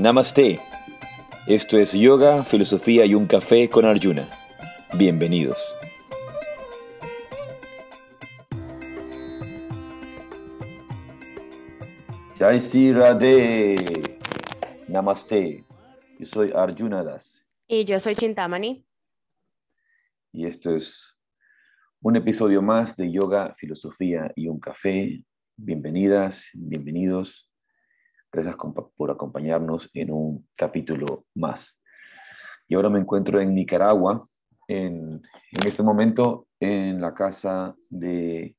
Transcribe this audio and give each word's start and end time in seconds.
Namaste. 0.00 0.58
Esto 1.46 1.76
es 1.76 1.92
Yoga, 1.92 2.42
Filosofía 2.42 3.04
y 3.04 3.14
un 3.14 3.26
Café 3.26 3.68
con 3.68 3.84
Arjuna. 3.84 4.26
Bienvenidos. 4.96 5.76
Jai 12.38 12.60
Sri 12.60 12.94
Radhe. 12.94 13.76
Namaste. 14.88 15.66
Yo 16.18 16.24
soy 16.24 16.50
Arjuna 16.54 17.04
Das. 17.04 17.46
Y 17.68 17.84
yo 17.84 17.98
soy 17.98 18.14
Chintamani. 18.14 18.86
Y 20.32 20.46
esto 20.46 20.74
es 20.74 21.20
un 22.00 22.16
episodio 22.16 22.62
más 22.62 22.96
de 22.96 23.12
Yoga, 23.12 23.54
Filosofía 23.54 24.32
y 24.34 24.48
un 24.48 24.60
Café. 24.60 25.22
Bienvenidas, 25.58 26.46
bienvenidos. 26.54 27.49
Gracias 28.32 28.54
por 28.96 29.10
acompañarnos 29.10 29.90
en 29.92 30.12
un 30.12 30.48
capítulo 30.54 31.24
más. 31.34 31.80
Y 32.68 32.76
ahora 32.76 32.88
me 32.88 33.00
encuentro 33.00 33.40
en 33.40 33.52
Nicaragua, 33.52 34.24
en, 34.68 35.20
en 35.50 35.66
este 35.66 35.82
momento 35.82 36.46
en 36.60 37.00
la 37.00 37.12
casa 37.12 37.74
de 37.88 38.54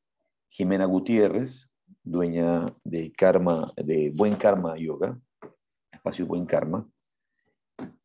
Jimena 0.49 0.83
Gutiérrez, 0.83 1.69
dueña 2.03 2.65
de 2.83 3.13
Karma, 3.13 3.71
de 3.77 4.11
Buen 4.13 4.35
Karma 4.35 4.75
Yoga, 4.77 5.17
espacio 5.89 6.25
Buen 6.25 6.45
Karma, 6.45 6.85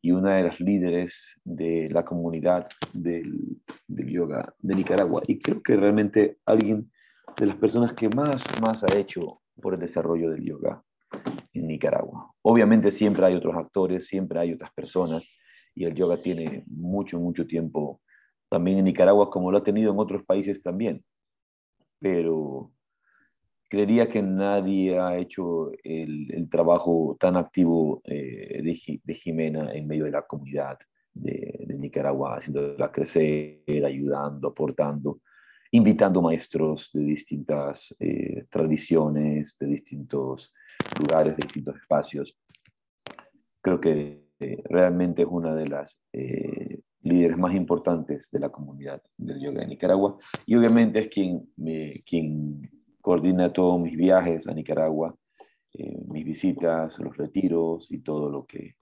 y 0.01 0.11
una 0.11 0.37
de 0.37 0.43
las 0.43 0.61
líderes 0.61 1.37
de 1.43 1.89
la 1.91 2.05
comunidad 2.05 2.69
del, 2.93 3.61
del, 3.87 4.07
yoga 4.07 4.55
de 4.59 4.73
Nicaragua. 4.73 5.21
Y 5.27 5.39
creo 5.39 5.61
que 5.61 5.75
realmente 5.75 6.37
alguien 6.45 6.89
de 7.35 7.45
las 7.45 7.57
personas 7.57 7.91
que 7.91 8.07
más, 8.07 8.41
más 8.61 8.85
ha 8.85 8.97
hecho 8.97 9.41
por 9.61 9.73
el 9.73 9.81
desarrollo 9.81 10.29
del 10.29 10.45
yoga 10.45 10.81
Nicaragua. 11.65 12.31
Obviamente 12.41 12.91
siempre 12.91 13.25
hay 13.25 13.35
otros 13.35 13.55
actores, 13.55 14.07
siempre 14.07 14.39
hay 14.39 14.53
otras 14.53 14.71
personas, 14.73 15.23
y 15.73 15.85
el 15.85 15.93
yoga 15.93 16.21
tiene 16.21 16.63
mucho, 16.67 17.19
mucho 17.19 17.45
tiempo 17.45 18.01
también 18.49 18.79
en 18.79 18.85
Nicaragua, 18.85 19.29
como 19.29 19.51
lo 19.51 19.59
ha 19.59 19.63
tenido 19.63 19.91
en 19.91 19.99
otros 19.99 20.23
países 20.23 20.61
también. 20.61 21.03
Pero 21.99 22.71
creería 23.69 24.09
que 24.09 24.21
nadie 24.21 24.99
ha 24.99 25.17
hecho 25.17 25.71
el, 25.83 26.47
trabajo 26.49 27.17
tan 27.19 27.35
activo 27.35 28.01
eh, 28.05 28.61
de, 28.63 29.01
de, 29.03 29.13
Jimena 29.13 29.73
en 29.73 29.87
medio 29.87 30.05
de 30.05 30.11
la 30.11 30.21
comunidad 30.21 30.77
de, 31.13 31.65
de, 31.67 31.77
Nicaragua, 31.77 32.37
haciéndola 32.37 32.91
crecer, 32.91 33.85
ayudando, 33.85 34.49
aportando, 34.49 35.19
invitando 35.71 36.21
maestros 36.21 36.89
de 36.93 37.01
distintas 37.01 37.95
eh, 37.99 38.45
tradiciones, 38.49 39.57
de 39.59 39.67
distintos 39.67 40.53
lugares, 40.99 41.35
de 41.35 41.43
distintos 41.43 41.75
espacios. 41.77 42.37
Creo 43.61 43.79
que 43.79 44.27
eh, 44.39 44.63
realmente 44.65 45.23
es 45.23 45.27
una 45.29 45.55
de 45.55 45.67
las 45.67 45.97
eh, 46.13 46.79
líderes 47.01 47.37
más 47.37 47.55
importantes 47.55 48.29
de 48.31 48.39
la 48.39 48.49
comunidad 48.49 49.01
del 49.17 49.41
yoga 49.41 49.61
de 49.61 49.67
Nicaragua 49.67 50.17
y 50.45 50.55
obviamente 50.55 50.99
es 50.99 51.07
quien, 51.07 51.49
me, 51.55 52.03
quien 52.05 52.69
coordina 53.01 53.51
todos 53.51 53.79
mis 53.79 53.95
viajes 53.95 54.47
a 54.47 54.53
Nicaragua, 54.53 55.15
eh, 55.73 56.03
mis 56.07 56.25
visitas, 56.25 56.99
los 56.99 57.15
retiros 57.17 57.91
y 57.91 57.99
todo 57.99 58.29
lo 58.29 58.45
que, 58.45 58.75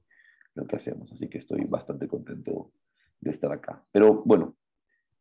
lo 0.56 0.66
que 0.66 0.76
hacemos. 0.76 1.12
Así 1.12 1.30
que 1.30 1.38
estoy 1.38 1.64
bastante 1.66 2.08
contento 2.08 2.72
de 3.20 3.32
estar 3.32 3.52
acá. 3.52 3.84
Pero 3.92 4.24
bueno, 4.26 4.56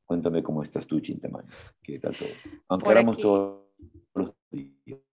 cuéntame 0.05 0.43
cómo 0.43 0.63
estás 0.63 0.87
tú, 0.87 1.01
Chintamani. 1.01 1.49
¿Qué 1.83 1.99
tal 1.99 2.17
todo? 2.17 2.29
Aunque 2.69 2.89
hablamos 2.89 3.19
todos 3.19 3.63
los 4.15 4.35
días. 4.51 5.04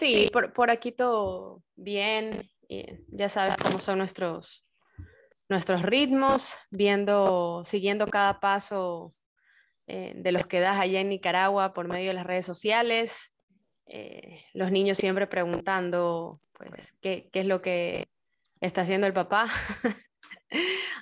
Sí, 0.00 0.30
por, 0.32 0.54
por 0.54 0.70
aquí 0.70 0.92
todo 0.92 1.62
bien. 1.76 2.50
ya 3.08 3.28
sabes 3.28 3.54
cómo 3.62 3.80
son 3.80 3.98
nuestros, 3.98 4.66
nuestros 5.50 5.82
ritmos, 5.82 6.56
viendo, 6.70 7.62
siguiendo 7.66 8.06
cada 8.06 8.40
paso 8.40 9.14
eh, 9.86 10.14
de 10.16 10.32
los 10.32 10.46
que 10.46 10.60
das 10.60 10.80
allá 10.80 11.00
en 11.00 11.10
Nicaragua 11.10 11.74
por 11.74 11.86
medio 11.86 12.08
de 12.08 12.14
las 12.14 12.24
redes 12.26 12.46
sociales. 12.46 13.34
Eh, 13.84 14.42
los 14.54 14.72
niños 14.72 14.96
siempre 14.96 15.26
preguntando, 15.26 16.40
pues, 16.54 16.94
¿qué, 17.02 17.28
¿qué, 17.30 17.40
es 17.40 17.46
lo 17.46 17.60
que 17.60 18.08
está 18.62 18.80
haciendo 18.80 19.06
el 19.06 19.12
papá? 19.12 19.48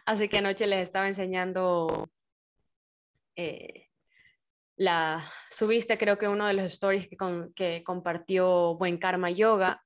Así 0.07 0.29
que 0.29 0.39
anoche 0.39 0.67
les 0.67 0.81
estaba 0.81 1.07
enseñando, 1.07 2.11
eh, 3.37 3.88
la, 4.79 5.23
subiste 5.51 5.99
creo 5.99 6.19
que 6.19 6.29
uno 6.29 6.47
de 6.47 6.55
los 6.55 6.65
stories 6.67 7.09
que, 7.09 7.17
que 7.55 7.83
compartió 7.85 8.77
Buen 8.77 8.97
Karma 8.97 9.31
Yoga 9.31 9.85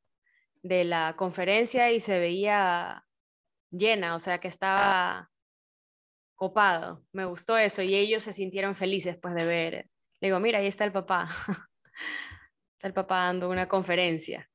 de 0.62 0.84
la 0.84 1.14
conferencia 1.16 1.91
y 1.91 1.98
se 1.98 2.19
veía 2.19 3.04
llena, 3.70 4.14
o 4.14 4.19
sea 4.19 4.38
que 4.38 4.48
estaba 4.48 5.31
copado, 6.34 7.04
me 7.12 7.25
gustó 7.25 7.56
eso 7.56 7.82
y 7.82 7.94
ellos 7.94 8.22
se 8.22 8.32
sintieron 8.32 8.75
felices 8.75 9.16
pues 9.20 9.34
de 9.34 9.47
ver. 9.47 9.88
Le 10.20 10.28
digo, 10.28 10.41
mira, 10.41 10.58
ahí 10.58 10.66
está 10.66 10.84
el 10.84 10.92
papá. 10.92 11.26
está 12.76 12.88
el 12.88 12.92
papá 12.92 13.25
dando 13.25 13.48
una 13.48 13.69
conferencia. 13.69 14.48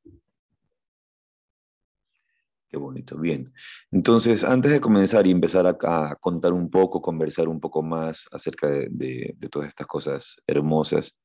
Qué 2.69 2.75
bonito, 2.75 3.17
bien. 3.17 3.53
Entonces, 3.91 4.43
antes 4.43 4.71
de 4.73 4.81
comenzar 4.81 5.25
y 5.25 5.31
empezar 5.31 5.65
a, 5.67 6.15
contar 6.19 6.51
un 6.51 6.69
poco, 6.69 7.01
conversar 7.01 7.47
un 7.47 7.61
poco 7.61 7.81
más 7.81 8.27
acerca 8.31 8.67
de, 8.67 9.37
todas 9.49 9.69
estas 9.69 9.87
cosas 9.87 10.35
hermosas, 10.45 11.15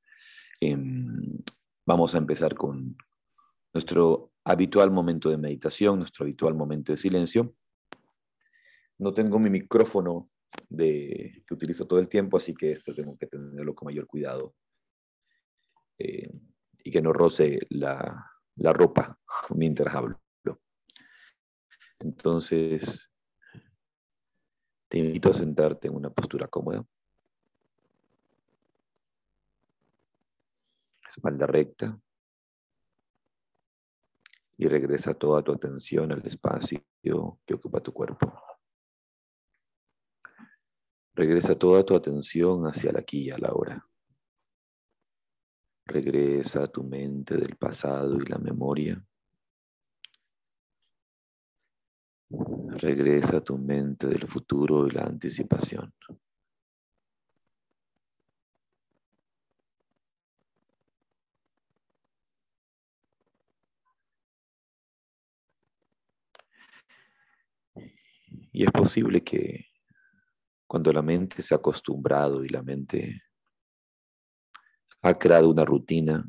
eh, 0.61 0.77
vamos 1.85 2.15
a 2.15 2.19
empezar 2.19 2.55
con 2.55 2.97
nuestro 3.75 4.31
habitual 4.45 4.93
momento 4.93 5.31
de 5.31 5.37
meditación, 5.37 5.99
nuestro 5.99 6.25
habitual 6.25 6.55
momento 6.55 6.93
de 6.93 6.99
silencio. 6.99 7.55
No 8.99 9.13
tengo 9.13 9.41
mi 9.41 9.51
micrófono 9.51 10.31
de, 10.69 11.43
que 11.45 11.55
utilizo 11.55 11.89
todo 11.89 11.99
el 11.99 12.09
tiempo, 12.09 12.37
así 12.37 12.55
que 12.55 12.71
esto 12.71 12.95
tengo 12.95 13.17
que 13.19 13.27
tenerlo 13.27 13.75
con 13.75 13.87
mayor 13.87 14.07
cuidado 14.07 14.55
eh, 15.99 16.31
y 16.85 16.91
que 16.93 17.03
no 17.03 17.13
roce 17.13 17.59
la, 17.71 18.31
la 18.57 18.73
ropa 18.73 19.19
mientras 19.57 19.93
hablo. 19.93 20.22
Entonces, 22.03 23.09
te 24.89 24.99
invito 24.99 25.31
a 25.31 25.35
sentarte 25.35 25.87
en 25.87 25.95
una 25.95 26.11
postura 26.11 26.49
cómoda. 26.49 26.85
Espalda 31.09 31.47
recta. 31.47 31.99
Y 34.57 34.67
regresa 34.67 35.15
toda 35.15 35.43
tu 35.43 35.53
atención 35.53 36.11
al 36.11 36.27
espacio 36.27 36.83
que 37.03 37.55
ocupa 37.55 37.81
tu 37.81 37.93
cuerpo. 37.93 38.33
Regresa 41.15 41.55
toda 41.57 41.85
tu 41.85 41.95
atención 41.95 42.67
hacia 42.67 42.91
el 42.91 42.97
aquí 42.97 43.25
y 43.25 43.31
a 43.31 43.39
la 43.39 43.53
hora. 43.53 43.87
Regresa 45.85 46.65
a 46.65 46.67
tu 46.67 46.83
mente 46.83 47.37
del 47.37 47.57
pasado 47.57 48.17
y 48.17 48.25
la 48.27 48.39
memoria. 48.39 49.05
Regresa 52.79 53.39
a 53.39 53.41
tu 53.41 53.59
mente 53.59 54.07
del 54.07 54.27
futuro 54.27 54.87
y 54.87 54.91
la 54.91 55.03
anticipación. 55.03 55.93
Y 68.53 68.65
es 68.65 68.71
posible 68.71 69.23
que 69.23 69.67
cuando 70.67 70.93
la 70.93 71.03
mente 71.03 71.43
se 71.43 71.55
ha 71.55 71.59
acostumbrado 71.59 72.45
y 72.45 72.49
la 72.49 72.63
mente 72.63 73.23
ha 75.03 75.19
creado 75.19 75.51
una 75.51 75.65
rutina, 75.65 76.29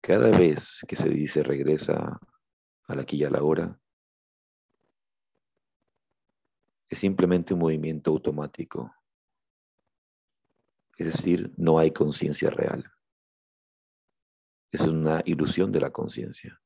cada 0.00 0.30
vez 0.30 0.80
que 0.86 0.96
se 0.96 1.08
dice 1.08 1.42
regresa 1.42 2.20
a 2.86 2.94
la 2.94 3.02
aquí 3.02 3.16
y 3.16 3.24
a 3.24 3.30
la 3.30 3.42
hora, 3.42 3.78
es 6.88 6.98
simplemente 6.98 7.54
un 7.54 7.60
movimiento 7.60 8.10
automático. 8.10 8.94
Es 10.96 11.06
decir, 11.06 11.52
no 11.56 11.78
hay 11.78 11.90
conciencia 11.90 12.50
real. 12.50 12.90
Es 14.70 14.82
una 14.82 15.22
ilusión 15.24 15.72
de 15.72 15.80
la 15.80 15.90
conciencia. 15.90 16.60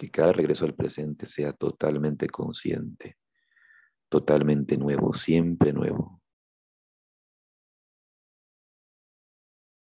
que 0.00 0.10
cada 0.10 0.32
regreso 0.32 0.64
al 0.64 0.74
presente 0.74 1.26
sea 1.26 1.52
totalmente 1.52 2.26
consciente, 2.26 3.18
totalmente 4.08 4.78
nuevo, 4.78 5.12
siempre 5.12 5.74
nuevo. 5.74 6.22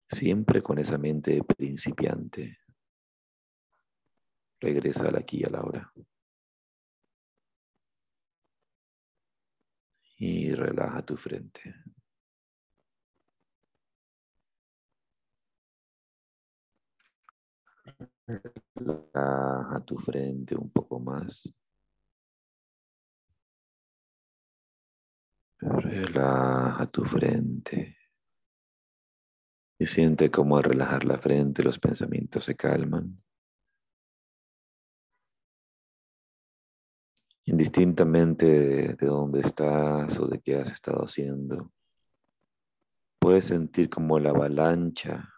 Siempre 0.08 0.62
con 0.62 0.78
esa 0.78 0.96
mente 0.96 1.42
principiante 1.44 2.60
regresa 4.60 5.08
al 5.08 5.16
aquí 5.16 5.40
y 5.40 5.44
a 5.44 5.50
la 5.50 5.62
hora. 5.62 5.92
Y 10.18 10.54
relaja 10.54 11.02
tu 11.02 11.16
frente. 11.16 11.74
Relaja 18.74 19.82
tu 19.84 19.98
frente 19.98 20.56
un 20.56 20.70
poco 20.70 20.98
más. 20.98 21.52
Relaja 25.60 26.86
tu 26.86 27.04
frente. 27.04 27.96
Y 29.78 29.86
siente 29.86 30.30
cómo 30.30 30.56
al 30.56 30.64
relajar 30.64 31.04
la 31.04 31.18
frente 31.18 31.62
los 31.62 31.78
pensamientos 31.78 32.44
se 32.44 32.56
calman. 32.56 33.22
Indistintamente 37.48 38.96
de 38.96 39.06
dónde 39.06 39.40
estás 39.40 40.18
o 40.18 40.26
de 40.26 40.40
qué 40.40 40.56
has 40.56 40.72
estado 40.72 41.04
haciendo, 41.04 41.72
puedes 43.20 43.44
sentir 43.44 43.88
como 43.88 44.18
la 44.18 44.30
avalancha, 44.30 45.32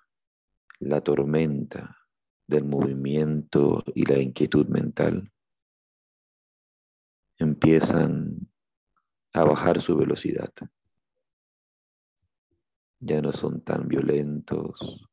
la 0.81 1.03
tormenta 1.03 1.99
del 2.47 2.65
movimiento 2.65 3.85
y 3.95 4.07
la 4.07 4.19
inquietud 4.19 4.67
mental 4.69 5.31
empiezan 7.37 8.49
a 9.35 9.45
bajar 9.45 9.83
su 9.83 9.95
velocidad. 9.95 10.53
Ya 13.01 13.21
no 13.21 13.33
son 13.33 13.61
tan 13.61 13.87
violentos 13.87 15.07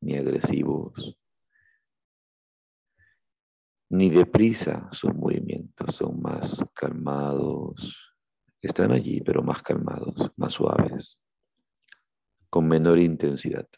ni 0.00 0.16
agresivos, 0.16 1.18
ni 3.88 4.10
deprisa 4.10 4.88
sus 4.92 5.14
movimientos, 5.14 5.94
son 5.94 6.20
más 6.20 6.64
calmados, 6.74 8.14
están 8.60 8.92
allí, 8.92 9.20
pero 9.20 9.42
más 9.42 9.62
calmados, 9.62 10.30
más 10.36 10.52
suaves, 10.54 11.18
con 12.50 12.66
menor 12.68 12.98
intensidad. 12.98 13.68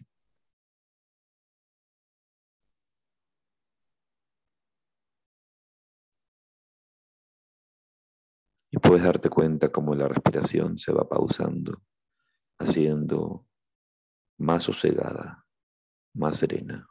Y 8.71 8.79
puedes 8.79 9.03
darte 9.05 9.31
cuenta 9.31 9.71
cómo 9.71 9.95
la 9.95 10.09
respiración 10.09 10.77
se 10.79 10.93
va 10.93 11.09
pausando 11.09 11.83
haciendo 12.59 13.47
más 14.39 14.65
sosegada, 14.65 15.47
más 16.15 16.39
serena, 16.39 16.89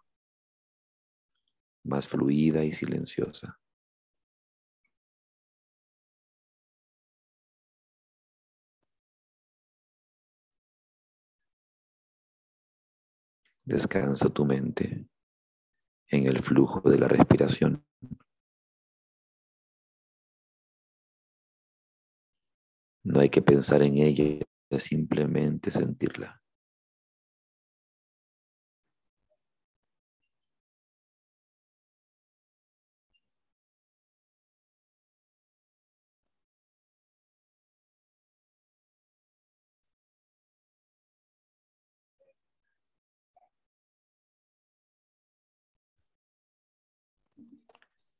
más 1.87 2.07
fluida 2.07 2.63
y 2.63 2.71
silenciosa. 2.71 3.59
Descansa 13.63 14.29
tu 14.29 14.45
mente 14.45 15.07
en 16.09 16.25
el 16.25 16.41
flujo 16.41 16.89
de 16.89 16.99
la 16.99 17.07
respiración. 17.07 17.85
No 23.03 23.19
hay 23.19 23.29
que 23.29 23.41
pensar 23.41 23.81
en 23.83 23.97
ella 23.97 24.45
simplemente 24.77 25.71
sentirla. 25.71 26.41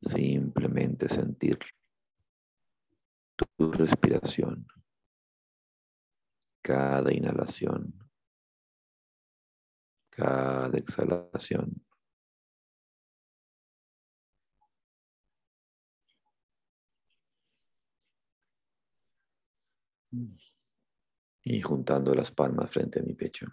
Simplemente 0.09 1.09
sentir 1.09 1.59
tu 3.35 3.71
respiración 3.71 4.65
cada 6.67 7.13
inhalación, 7.13 7.93
cada 10.09 10.77
exhalación. 10.77 11.81
Y 21.43 21.61
juntando 21.61 22.13
las 22.13 22.31
palmas 22.31 22.69
frente 22.69 22.99
a 22.99 23.03
mi 23.03 23.13
pecho. 23.13 23.47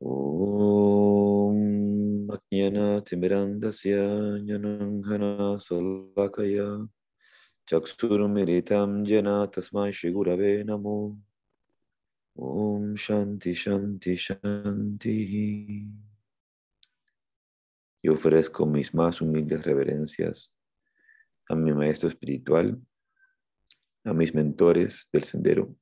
Om 0.00 0.87
Ajnana 2.52 3.02
Timirandasya 3.04 4.40
Nyananghana 4.44 5.58
Salakaya 5.58 6.88
Chaksurumiritam 7.68 9.04
jena 9.06 9.46
tasmai 9.46 9.92
shigurave 9.92 10.64
namo. 10.64 11.18
Om 12.36 12.94
Shanti 12.96 13.54
Shanti 13.54 14.16
Shanti. 14.16 15.86
Y 18.00 18.08
ofrezco 18.08 18.64
mis 18.64 18.94
más 18.94 19.20
humildes 19.20 19.64
reverencias 19.64 20.50
a 21.48 21.54
mi 21.54 21.72
maestro 21.72 22.08
espiritual, 22.08 22.80
a 24.04 24.12
mis 24.12 24.34
mentores 24.34 25.08
del 25.12 25.24
sendero, 25.24 25.74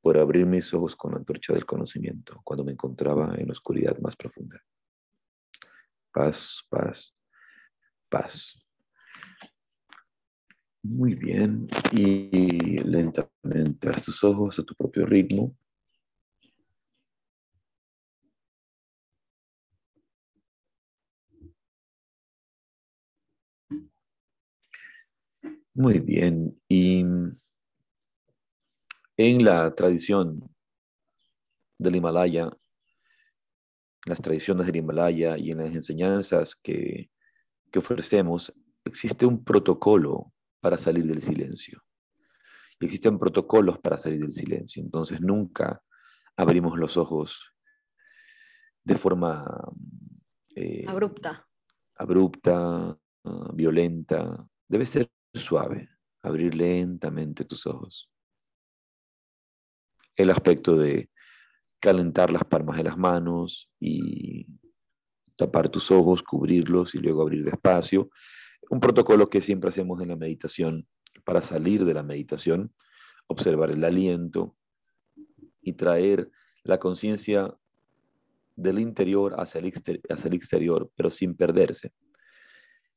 por 0.00 0.18
abrir 0.18 0.46
mis 0.46 0.72
ojos 0.74 0.96
con 0.96 1.12
la 1.12 1.18
antorcha 1.18 1.52
del 1.52 1.64
conocimiento 1.64 2.40
cuando 2.42 2.64
me 2.64 2.72
encontraba 2.72 3.34
en 3.36 3.46
la 3.46 3.52
oscuridad 3.52 3.98
más 3.98 4.16
profunda. 4.16 4.60
Paz, 6.18 6.66
paz, 6.68 7.14
paz. 8.10 8.58
Muy 10.82 11.14
bien. 11.14 11.68
Y 11.92 12.80
lentamente 12.80 13.88
a 13.88 13.92
tus 13.92 14.24
ojos 14.24 14.58
a 14.58 14.64
tu 14.64 14.74
propio 14.74 15.06
ritmo. 15.06 15.56
Muy 25.72 26.00
bien. 26.00 26.60
Y 26.68 27.04
en 29.16 29.44
la 29.44 29.72
tradición 29.72 30.52
del 31.78 31.94
Himalaya, 31.94 32.50
las 34.08 34.20
tradiciones 34.20 34.66
del 34.66 34.76
Himalaya 34.76 35.36
y 35.38 35.50
en 35.50 35.58
las 35.58 35.74
enseñanzas 35.74 36.54
que, 36.54 37.10
que 37.70 37.78
ofrecemos, 37.78 38.52
existe 38.84 39.26
un 39.26 39.44
protocolo 39.44 40.32
para 40.60 40.78
salir 40.78 41.06
del 41.06 41.20
silencio. 41.20 41.82
Y 42.80 42.86
existen 42.86 43.18
protocolos 43.18 43.78
para 43.78 43.98
salir 43.98 44.20
del 44.20 44.32
silencio. 44.32 44.82
Entonces 44.82 45.20
nunca 45.20 45.82
abrimos 46.36 46.78
los 46.78 46.96
ojos 46.96 47.52
de 48.84 48.96
forma 48.96 49.44
eh, 50.54 50.84
abrupta. 50.86 51.46
Abrupta, 51.96 52.96
violenta. 53.52 54.46
Debe 54.68 54.86
ser 54.86 55.10
suave, 55.34 55.88
abrir 56.22 56.54
lentamente 56.54 57.44
tus 57.44 57.66
ojos. 57.66 58.10
El 60.16 60.30
aspecto 60.30 60.76
de 60.76 61.10
calentar 61.80 62.30
las 62.30 62.44
palmas 62.44 62.76
de 62.76 62.84
las 62.84 62.98
manos 62.98 63.70
y 63.78 64.46
tapar 65.36 65.68
tus 65.68 65.90
ojos, 65.90 66.22
cubrirlos 66.22 66.94
y 66.94 66.98
luego 66.98 67.22
abrir 67.22 67.44
despacio 67.44 68.10
un 68.70 68.80
protocolo 68.80 69.30
que 69.30 69.40
siempre 69.40 69.70
hacemos 69.70 70.00
en 70.02 70.08
la 70.08 70.16
meditación 70.16 70.86
para 71.24 71.42
salir 71.42 71.84
de 71.84 71.94
la 71.94 72.02
meditación, 72.02 72.72
observar 73.26 73.70
el 73.70 73.84
aliento 73.84 74.56
y 75.60 75.74
traer 75.74 76.30
la 76.64 76.78
conciencia 76.78 77.54
del 78.56 78.78
interior 78.78 79.34
hacia 79.38 79.60
el, 79.60 79.72
hacia 80.08 80.28
el, 80.28 80.34
exterior, 80.34 80.90
pero 80.96 81.10
sin 81.10 81.34
perderse. 81.34 81.92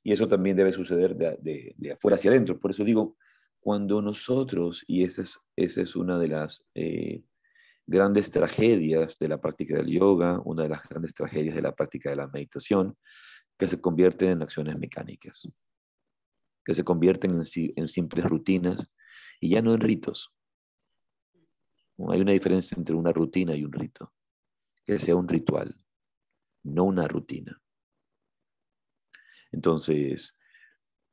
Y 0.04 0.12
eso 0.12 0.28
también 0.28 0.58
debe 0.58 0.74
suceder 0.74 1.16
de, 1.16 1.76
de, 1.78 1.92
afuera 1.92 2.16
hacia 2.16 2.32
adentro. 2.32 2.60
Por 2.60 2.72
eso 2.72 2.84
digo, 2.84 3.16
cuando 3.60 4.02
nosotros, 4.02 4.84
y 4.88 5.04
esa 5.04 5.22
es, 5.22 5.40
esa 5.56 5.82
es 5.82 5.96
una 5.96 6.18
de 6.18 6.28
las 6.28 6.64
eh, 6.74 7.24
grandes 7.92 8.32
tragedias 8.32 9.20
de 9.20 9.28
la 9.28 9.40
práctica 9.40 9.76
del 9.76 9.88
yoga, 9.88 10.42
una 10.46 10.64
de 10.64 10.70
las 10.70 10.88
grandes 10.88 11.14
tragedias 11.14 11.54
de 11.54 11.62
la 11.62 11.76
práctica 11.76 12.10
de 12.10 12.16
la 12.16 12.28
meditación, 12.28 12.98
que 13.60 13.68
se 13.68 13.80
convierten 13.80 14.30
en 14.30 14.42
acciones 14.42 14.80
mecánicas, 14.80 15.48
que 16.66 16.74
se 16.74 16.84
convierten 16.84 17.40
en, 17.76 17.88
simples 17.88 18.26
rutinas 18.26 18.90
y 19.40 19.50
ya 19.50 19.62
no 19.62 19.74
en 19.74 19.82
ritos. 19.82 20.32
Hay 22.10 22.22
una 22.22 22.32
diferencia 22.32 22.76
entre 22.78 22.96
una 22.96 23.12
rutina 23.12 23.56
y 23.56 23.66
un 23.66 23.74
rito, 23.74 24.14
que 24.86 24.98
sea 24.98 25.16
un 25.16 25.28
ritual, 25.28 25.76
no 26.64 26.86
una 26.86 27.08
rutina. 27.08 27.62
Entonces, 29.52 30.36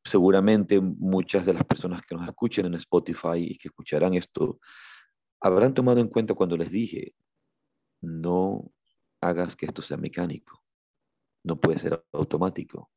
seguramente 0.04 0.80
muchas 0.80 1.44
de 1.44 1.54
las 1.54 1.64
personas 1.64 2.02
que 2.02 2.14
nos 2.14 2.26
escuchen 2.28 2.66
en 2.66 2.74
Spotify 2.74 3.38
y 3.38 3.58
que 3.58 3.68
escucharán 3.68 4.14
esto 4.14 4.60
habrán 5.40 5.74
tomado 5.74 6.00
en 6.00 6.08
cuenta 6.08 6.34
cuando 6.34 6.56
les 6.56 6.70
dije, 6.70 7.14
no 8.00 8.70
hagas 9.20 9.56
que 9.56 9.66
esto 9.66 9.82
sea 9.82 9.96
mecánico. 9.96 10.62
No 11.44 11.60
puede 11.60 11.78
ser 11.78 12.04
automático. 12.12 12.90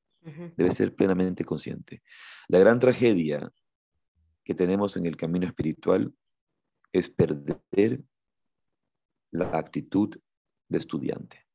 Debe 0.56 0.72
ser 0.72 0.96
plenamente 0.96 1.44
consciente. 1.44 2.04
La 2.48 2.60
gran 2.60 2.80
tragedia 2.80 3.52
que 4.44 4.54
tenemos 4.54 4.96
en 4.96 5.08
el 5.08 5.18
camino 5.18 5.48
espiritual 5.48 6.14
es 6.92 7.10
perder 7.10 8.04
la 9.32 9.58
actitud 9.58 10.16
de 10.68 10.78
estudiante, 10.78 11.48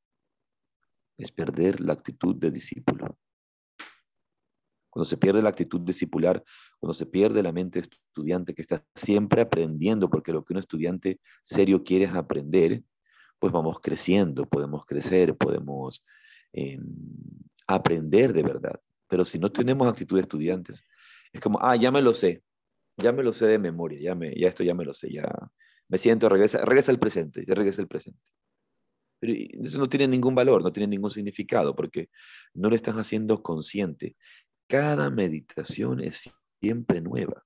es 1.16 1.31
perder 1.31 1.81
la 1.81 1.93
actitud 1.93 2.35
de 2.35 2.50
discípulo. 2.50 3.19
Cuando 4.96 5.04
se 5.04 5.18
pierde 5.18 5.42
la 5.42 5.50
actitud 5.50 5.82
discipular, 5.82 6.42
cuando 6.80 6.94
se 6.94 7.04
pierde 7.04 7.42
la 7.42 7.52
mente 7.52 7.80
estudiante 7.80 8.54
que 8.54 8.62
está 8.62 8.82
siempre 8.94 9.42
aprendiendo, 9.42 10.08
porque 10.08 10.32
lo 10.32 10.42
que 10.42 10.54
un 10.54 10.58
estudiante 10.58 11.20
serio 11.44 11.84
quiere 11.84 12.06
es 12.06 12.14
aprender, 12.14 12.82
pues 13.38 13.52
vamos 13.52 13.78
creciendo, 13.82 14.46
podemos 14.46 14.86
crecer, 14.86 15.36
podemos 15.36 16.02
em, 16.54 16.82
aprender 17.66 18.32
de 18.32 18.42
verdad. 18.42 18.80
Pero 19.06 19.26
si 19.26 19.38
no 19.38 19.52
tenemos 19.52 19.86
actitud 19.86 20.16
de 20.16 20.22
estudiantes, 20.22 20.82
es 21.30 21.42
como, 21.42 21.58
ah, 21.60 21.76
ya 21.76 21.90
me 21.90 22.00
lo 22.00 22.14
sé, 22.14 22.42
ya 22.96 23.12
me 23.12 23.22
lo 23.22 23.34
sé 23.34 23.44
de 23.48 23.58
memoria, 23.58 24.00
ya, 24.00 24.14
me, 24.14 24.34
ya 24.34 24.48
esto 24.48 24.64
ya 24.64 24.72
me 24.72 24.86
lo 24.86 24.94
sé, 24.94 25.12
ya 25.12 25.28
me 25.88 25.98
siento, 25.98 26.30
regresa, 26.30 26.64
regresa 26.64 26.90
al 26.90 26.98
presente, 26.98 27.44
ya 27.46 27.52
regresa 27.52 27.82
al 27.82 27.88
presente. 27.88 28.22
Pero 29.18 29.32
eso 29.62 29.78
no 29.78 29.88
tiene 29.88 30.08
ningún 30.08 30.34
valor, 30.34 30.62
no 30.62 30.72
tiene 30.72 30.88
ningún 30.88 31.10
significado, 31.10 31.74
porque 31.74 32.10
no 32.54 32.68
lo 32.68 32.76
estás 32.76 32.96
haciendo 32.96 33.42
consciente. 33.42 34.16
Cada 34.68 35.11
meditación 35.11 36.00
es 36.00 36.28
siempre 36.61 37.00
nueva. 37.00 37.44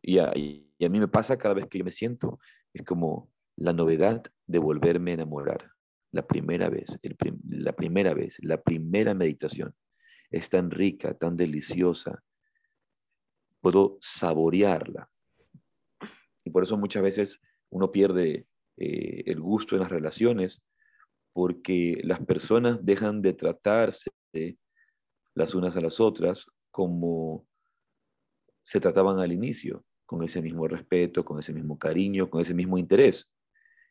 y, 0.00 0.18
a, 0.18 0.32
y 0.36 0.84
a 0.84 0.88
mí 0.88 1.00
me 1.00 1.08
pasa 1.08 1.36
cada 1.36 1.54
vez 1.54 1.66
que 1.66 1.78
yo 1.78 1.84
me 1.84 1.90
siento, 1.90 2.38
es 2.72 2.82
como 2.84 3.30
la 3.56 3.72
novedad 3.72 4.22
de 4.46 4.58
volverme 4.58 5.12
a 5.12 5.14
enamorar. 5.14 5.70
La 6.12 6.26
primera 6.26 6.70
vez, 6.70 6.98
la 7.48 7.72
primera 7.72 8.14
vez, 8.14 8.38
la 8.42 8.62
primera 8.62 9.12
meditación 9.12 9.74
es 10.30 10.48
tan 10.48 10.70
rica, 10.70 11.14
tan 11.14 11.36
deliciosa, 11.36 12.22
puedo 13.60 13.98
saborearla. 14.00 15.10
Y 16.44 16.50
por 16.50 16.62
eso 16.62 16.76
muchas 16.76 17.02
veces 17.02 17.40
uno 17.70 17.90
pierde 17.90 18.46
eh, 18.76 19.24
el 19.26 19.40
gusto 19.40 19.74
en 19.74 19.82
las 19.82 19.90
relaciones, 19.90 20.62
porque 21.32 22.00
las 22.04 22.20
personas 22.24 22.84
dejan 22.84 23.20
de 23.20 23.34
tratarse 23.34 24.10
las 25.36 25.54
unas 25.54 25.76
a 25.76 25.80
las 25.80 26.00
otras 26.00 26.46
como 26.72 27.46
se 28.64 28.80
trataban 28.80 29.20
al 29.20 29.32
inicio, 29.32 29.84
con 30.04 30.24
ese 30.24 30.42
mismo 30.42 30.66
respeto, 30.66 31.24
con 31.24 31.38
ese 31.38 31.52
mismo 31.52 31.78
cariño, 31.78 32.28
con 32.28 32.40
ese 32.40 32.54
mismo 32.54 32.78
interés. 32.78 33.30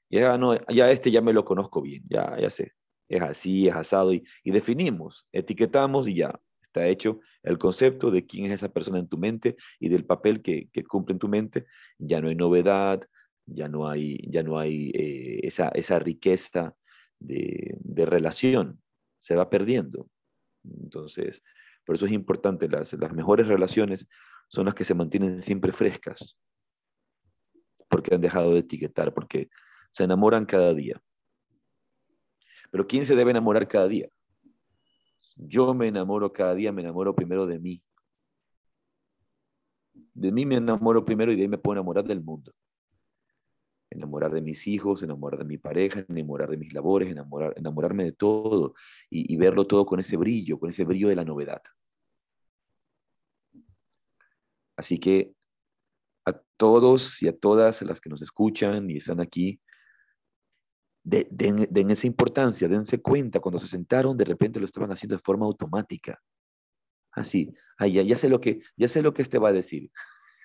Ya, 0.09 0.37
no, 0.37 0.53
ya 0.67 0.91
este 0.91 1.09
ya 1.11 1.21
me 1.21 1.31
lo 1.31 1.45
conozco 1.45 1.81
bien, 1.81 2.03
ya, 2.09 2.37
ya 2.39 2.49
sé, 2.49 2.73
es 3.07 3.21
así, 3.21 3.69
es 3.69 3.75
asado, 3.75 4.13
y, 4.13 4.23
y 4.43 4.51
definimos, 4.51 5.25
etiquetamos 5.31 6.07
y 6.07 6.15
ya, 6.15 6.39
está 6.75 6.87
hecho 6.87 7.21
el 7.43 7.57
concepto 7.57 8.11
de 8.11 8.25
quién 8.25 8.45
es 8.45 8.51
esa 8.53 8.69
persona 8.69 8.99
en 8.99 9.07
tu 9.07 9.17
mente 9.17 9.55
y 9.79 9.87
del 9.87 10.03
papel 10.05 10.41
que, 10.41 10.69
cumple 10.87 11.13
en 11.13 11.19
tu 11.19 11.29
mente. 11.29 11.65
Ya 11.97 12.19
no 12.19 12.27
hay 12.27 12.35
novedad, 12.35 13.01
ya 13.45 13.69
no 13.69 13.87
hay, 13.87 14.19
ya 14.29 14.43
no 14.43 14.59
hay 14.59 14.91
eh, 14.93 15.39
esa, 15.43 15.69
esa, 15.69 15.99
riqueza 15.99 16.75
de, 17.19 17.77
de, 17.79 18.05
relación, 18.05 18.81
se 19.21 19.35
va 19.35 19.49
perdiendo. 19.49 20.09
Entonces, 20.81 21.41
por 21.85 21.95
eso 21.95 22.05
es 22.05 22.11
importante, 22.11 22.67
las, 22.67 22.93
las 22.93 23.13
mejores 23.13 23.47
relaciones 23.47 24.07
son 24.47 24.65
las 24.65 24.75
que 24.75 24.83
se 24.83 24.93
mantienen 24.93 25.39
siempre 25.39 25.71
frescas, 25.71 26.37
porque 27.89 28.15
han 28.15 28.21
dejado 28.21 28.53
de 28.53 28.59
etiquetar, 28.59 29.13
porque 29.13 29.49
se 29.91 30.03
enamoran 30.03 30.45
cada 30.45 30.73
día. 30.73 31.01
Pero 32.71 32.87
¿quién 32.87 33.05
se 33.05 33.15
debe 33.15 33.31
enamorar 33.31 33.67
cada 33.67 33.87
día? 33.87 34.09
Yo 35.35 35.73
me 35.73 35.87
enamoro 35.87 36.31
cada 36.31 36.55
día, 36.55 36.71
me 36.71 36.81
enamoro 36.81 37.15
primero 37.15 37.45
de 37.45 37.59
mí. 37.59 37.83
De 40.13 40.31
mí 40.31 40.45
me 40.45 40.55
enamoro 40.55 41.03
primero 41.03 41.31
y 41.31 41.35
de 41.35 41.43
ahí 41.43 41.47
me 41.47 41.57
puedo 41.57 41.79
enamorar 41.79 42.05
del 42.05 42.21
mundo. 42.21 42.53
Enamorar 43.89 44.31
de 44.33 44.41
mis 44.41 44.67
hijos, 44.67 45.03
enamorar 45.03 45.39
de 45.39 45.45
mi 45.45 45.57
pareja, 45.57 46.05
enamorar 46.09 46.49
de 46.49 46.57
mis 46.57 46.73
labores, 46.73 47.09
enamorar, 47.09 47.53
enamorarme 47.57 48.03
de 48.03 48.11
todo 48.13 48.73
y, 49.09 49.33
y 49.33 49.37
verlo 49.37 49.67
todo 49.67 49.85
con 49.85 49.99
ese 49.99 50.17
brillo, 50.17 50.59
con 50.59 50.69
ese 50.69 50.83
brillo 50.83 51.09
de 51.09 51.15
la 51.15 51.23
novedad. 51.23 51.61
Así 54.77 54.99
que 54.99 55.33
a 56.25 56.33
todos 56.57 57.21
y 57.21 57.27
a 57.27 57.37
todas 57.37 57.81
las 57.83 58.01
que 58.01 58.09
nos 58.09 58.21
escuchan 58.21 58.89
y 58.89 58.97
están 58.97 59.21
aquí, 59.21 59.61
den, 61.05 61.91
esa 61.91 62.07
importancia, 62.07 62.67
dense 62.67 63.01
cuenta, 63.01 63.39
cuando 63.39 63.59
se 63.59 63.67
sentaron, 63.67 64.17
de 64.17 64.25
repente 64.25 64.59
lo 64.59 64.65
estaban 64.65 64.91
haciendo 64.91 65.15
de 65.15 65.21
forma 65.21 65.45
automática. 65.45 66.19
Así, 67.11 67.53
ah, 67.77 67.87
ya, 67.87 68.01
ya, 68.01 68.15
sé 68.17 68.27
lo 68.27 68.41
que, 68.41 68.61
ya 68.75 68.87
sé 68.87 69.01
lo 69.01 69.13
que 69.13 69.21
este 69.21 69.37
va 69.37 69.49
a 69.49 69.53
decir. 69.53 69.89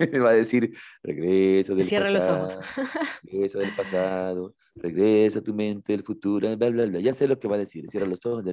va 0.25 0.31
a 0.31 0.35
decir, 0.35 0.77
regresa 1.03 1.75
del 1.75 1.85
Cierra 1.85 2.13
pasado. 2.13 2.45
los 2.45 2.57
ojos. 2.57 2.77
regresa 3.23 3.59
del 3.59 3.75
pasado, 3.77 4.55
regresa 4.75 5.39
a 5.41 5.43
tu 5.43 5.55
mente 5.55 5.93
del 5.93 6.03
futuro, 6.03 6.57
bla, 6.57 6.71
bla, 6.71 6.87
bla. 6.87 7.01
Ya 7.01 7.13
sé 7.13 7.29
lo 7.29 7.39
que 7.39 7.49
va 7.49 7.57
a 7.57 7.61
decir, 7.61 7.89
cierra 7.89 8.07
los 8.07 8.25
ojos. 8.25 8.45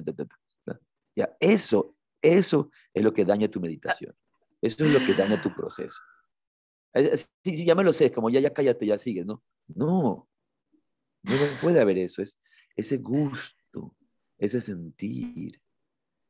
Ya, 1.16 1.36
eso, 1.40 1.96
eso 2.20 2.70
es 2.92 3.02
lo 3.02 3.12
que 3.12 3.24
daña 3.24 3.48
tu 3.48 3.60
meditación. 3.60 4.14
Eso 4.60 4.84
es 4.84 4.92
lo 4.92 4.98
que 5.04 5.14
daña 5.14 5.42
tu 5.42 5.54
proceso. 5.54 6.00
Sí, 6.94 7.56
sí, 7.56 7.64
ya 7.64 7.74
me 7.74 7.84
lo 7.84 7.92
sé, 7.92 8.10
como 8.10 8.30
ya, 8.30 8.40
ya 8.40 8.52
cállate, 8.52 8.86
ya 8.86 8.98
sigues, 8.98 9.24
¿no? 9.24 9.42
No, 9.68 10.28
no, 11.22 11.32
puede 11.60 11.80
haber 11.80 11.98
eso, 11.98 12.22
es 12.22 12.40
ese 12.74 12.98
gusto, 12.98 13.94
ese 14.38 14.60
sentir, 14.60 15.60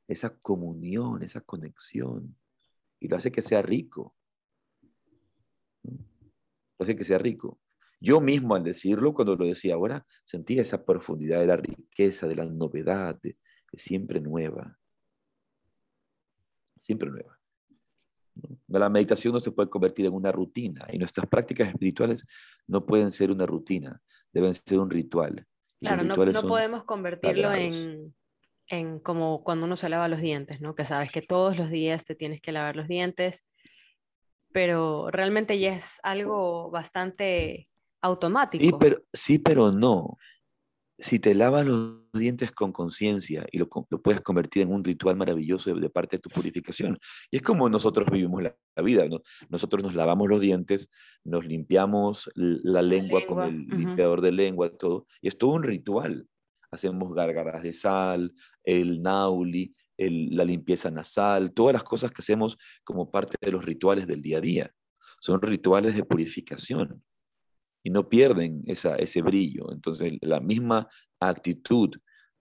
esa 0.08 0.36
comunión, 0.38 1.22
esa 1.22 1.40
conexión. 1.40 2.36
Y 2.98 3.08
lo 3.08 3.16
hace 3.16 3.30
que 3.30 3.42
sea 3.42 3.62
rico. 3.62 4.16
Hace 6.78 6.96
que 6.96 7.04
sea 7.04 7.18
rico. 7.18 7.58
Yo 8.00 8.20
mismo 8.20 8.54
al 8.54 8.62
decirlo, 8.62 9.12
cuando 9.12 9.34
lo 9.34 9.44
decía 9.44 9.74
ahora, 9.74 10.06
sentía 10.24 10.62
esa 10.62 10.84
profundidad 10.84 11.40
de 11.40 11.46
la 11.46 11.56
riqueza, 11.56 12.28
de 12.28 12.36
la 12.36 12.44
novedad, 12.44 13.18
de, 13.20 13.36
siempre 13.72 14.20
nueva. 14.20 14.78
Siempre 16.76 17.10
nueva. 17.10 17.36
La 18.68 18.88
meditación 18.88 19.34
no 19.34 19.40
se 19.40 19.50
puede 19.50 19.68
convertir 19.68 20.06
en 20.06 20.12
una 20.12 20.30
rutina 20.30 20.86
y 20.92 20.98
nuestras 20.98 21.26
prácticas 21.26 21.68
espirituales 21.68 22.24
no 22.68 22.86
pueden 22.86 23.10
ser 23.10 23.32
una 23.32 23.46
rutina, 23.46 24.00
deben 24.32 24.54
ser 24.54 24.78
un 24.78 24.88
ritual. 24.88 25.44
Claro, 25.80 26.04
no, 26.04 26.16
no 26.16 26.42
podemos 26.42 26.84
convertirlo 26.84 27.52
en, 27.52 28.14
en, 28.68 29.00
como 29.00 29.42
cuando 29.42 29.66
uno 29.66 29.76
se 29.76 29.88
lava 29.88 30.06
los 30.06 30.20
dientes, 30.20 30.60
¿no? 30.60 30.76
Que 30.76 30.84
sabes 30.84 31.10
que 31.10 31.22
todos 31.22 31.56
los 31.56 31.70
días 31.70 32.04
te 32.04 32.14
tienes 32.14 32.40
que 32.40 32.52
lavar 32.52 32.76
los 32.76 32.86
dientes, 32.86 33.44
pero 34.52 35.10
realmente 35.10 35.58
ya 35.58 35.72
es 35.72 36.00
algo 36.02 36.70
bastante 36.70 37.68
automático. 38.00 38.64
Sí, 38.64 38.72
pero, 38.78 39.02
sí, 39.12 39.38
pero 39.38 39.72
no 39.72 40.16
si 40.98 41.20
te 41.20 41.34
lavas 41.34 41.64
los 41.64 42.02
dientes 42.12 42.50
con 42.50 42.72
conciencia 42.72 43.46
y 43.52 43.58
lo, 43.58 43.68
puedes 43.68 44.20
convertir 44.20 44.62
en 44.62 44.72
un 44.72 44.82
ritual 44.82 45.16
maravilloso 45.16 45.72
de, 45.72 45.90
parte 45.90 46.16
de 46.16 46.22
tu 46.22 46.28
purificación. 46.28 46.98
Y 47.30 47.36
es 47.36 47.42
como 47.42 47.68
nosotros 47.68 48.10
vivimos 48.10 48.42
la, 48.42 48.56
vida. 48.82 49.04
Nosotros 49.48 49.82
nos 49.82 49.94
lavamos 49.94 50.28
los 50.28 50.40
dientes, 50.40 50.90
nos 51.24 51.44
limpiamos 51.44 52.30
la 52.34 52.82
lengua, 52.82 53.24
con 53.26 53.42
el 53.42 53.66
limpiador 53.66 54.20
de 54.20 54.32
lengua, 54.32 54.70
todo. 54.76 55.06
Y 55.20 55.28
es 55.28 55.38
todo 55.38 55.50
un 55.50 55.62
ritual. 55.62 56.26
Hacemos 56.70 57.14
gárgaras 57.14 57.62
de 57.62 57.72
sal, 57.72 58.34
el 58.64 59.00
nauli, 59.00 59.74
la 59.98 60.44
limpieza 60.44 60.90
nasal, 60.90 61.52
todas 61.52 61.72
las 61.72 61.84
cosas 61.84 62.10
que 62.10 62.22
hacemos 62.22 62.56
como 62.84 63.10
parte 63.10 63.36
de 63.40 63.52
los 63.52 63.64
rituales 63.64 64.06
del 64.06 64.22
día 64.22 64.38
a 64.38 64.40
día. 64.40 64.72
Son 65.20 65.42
rituales 65.42 65.96
de 65.96 66.04
purificación 66.04 67.02
y 67.82 67.90
no 67.90 68.08
pierden 68.08 68.62
esa, 68.66 68.96
ese 68.96 69.22
brillo. 69.22 69.72
Entonces, 69.72 70.12
la 70.20 70.40
misma 70.40 70.88
actitud 71.20 71.90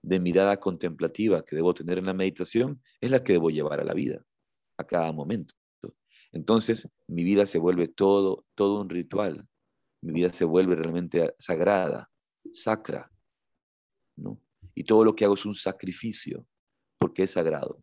de 0.02 0.20
mirada 0.20 0.58
contemplativa 0.58 1.44
que 1.44 1.56
debo 1.56 1.74
tener 1.74 1.98
en 1.98 2.06
la 2.06 2.14
meditación 2.14 2.80
es 3.00 3.10
la 3.10 3.24
que 3.24 3.32
debo 3.32 3.50
llevar 3.50 3.80
a 3.80 3.84
la 3.84 3.94
vida, 3.94 4.22
a 4.76 4.84
cada 4.84 5.12
momento. 5.12 5.54
Entonces, 6.32 6.88
mi 7.06 7.24
vida 7.24 7.46
se 7.46 7.58
vuelve 7.58 7.88
todo, 7.88 8.44
todo 8.54 8.80
un 8.80 8.88
ritual. 8.88 9.46
Mi 10.02 10.12
vida 10.12 10.32
se 10.32 10.44
vuelve 10.44 10.76
realmente 10.76 11.34
sagrada, 11.38 12.10
sacra. 12.52 13.10
¿no? 14.16 14.40
Y 14.74 14.84
todo 14.84 15.04
lo 15.04 15.14
que 15.14 15.24
hago 15.24 15.34
es 15.34 15.44
un 15.44 15.54
sacrificio, 15.54 16.46
porque 16.98 17.24
es 17.24 17.30
sagrado. 17.32 17.78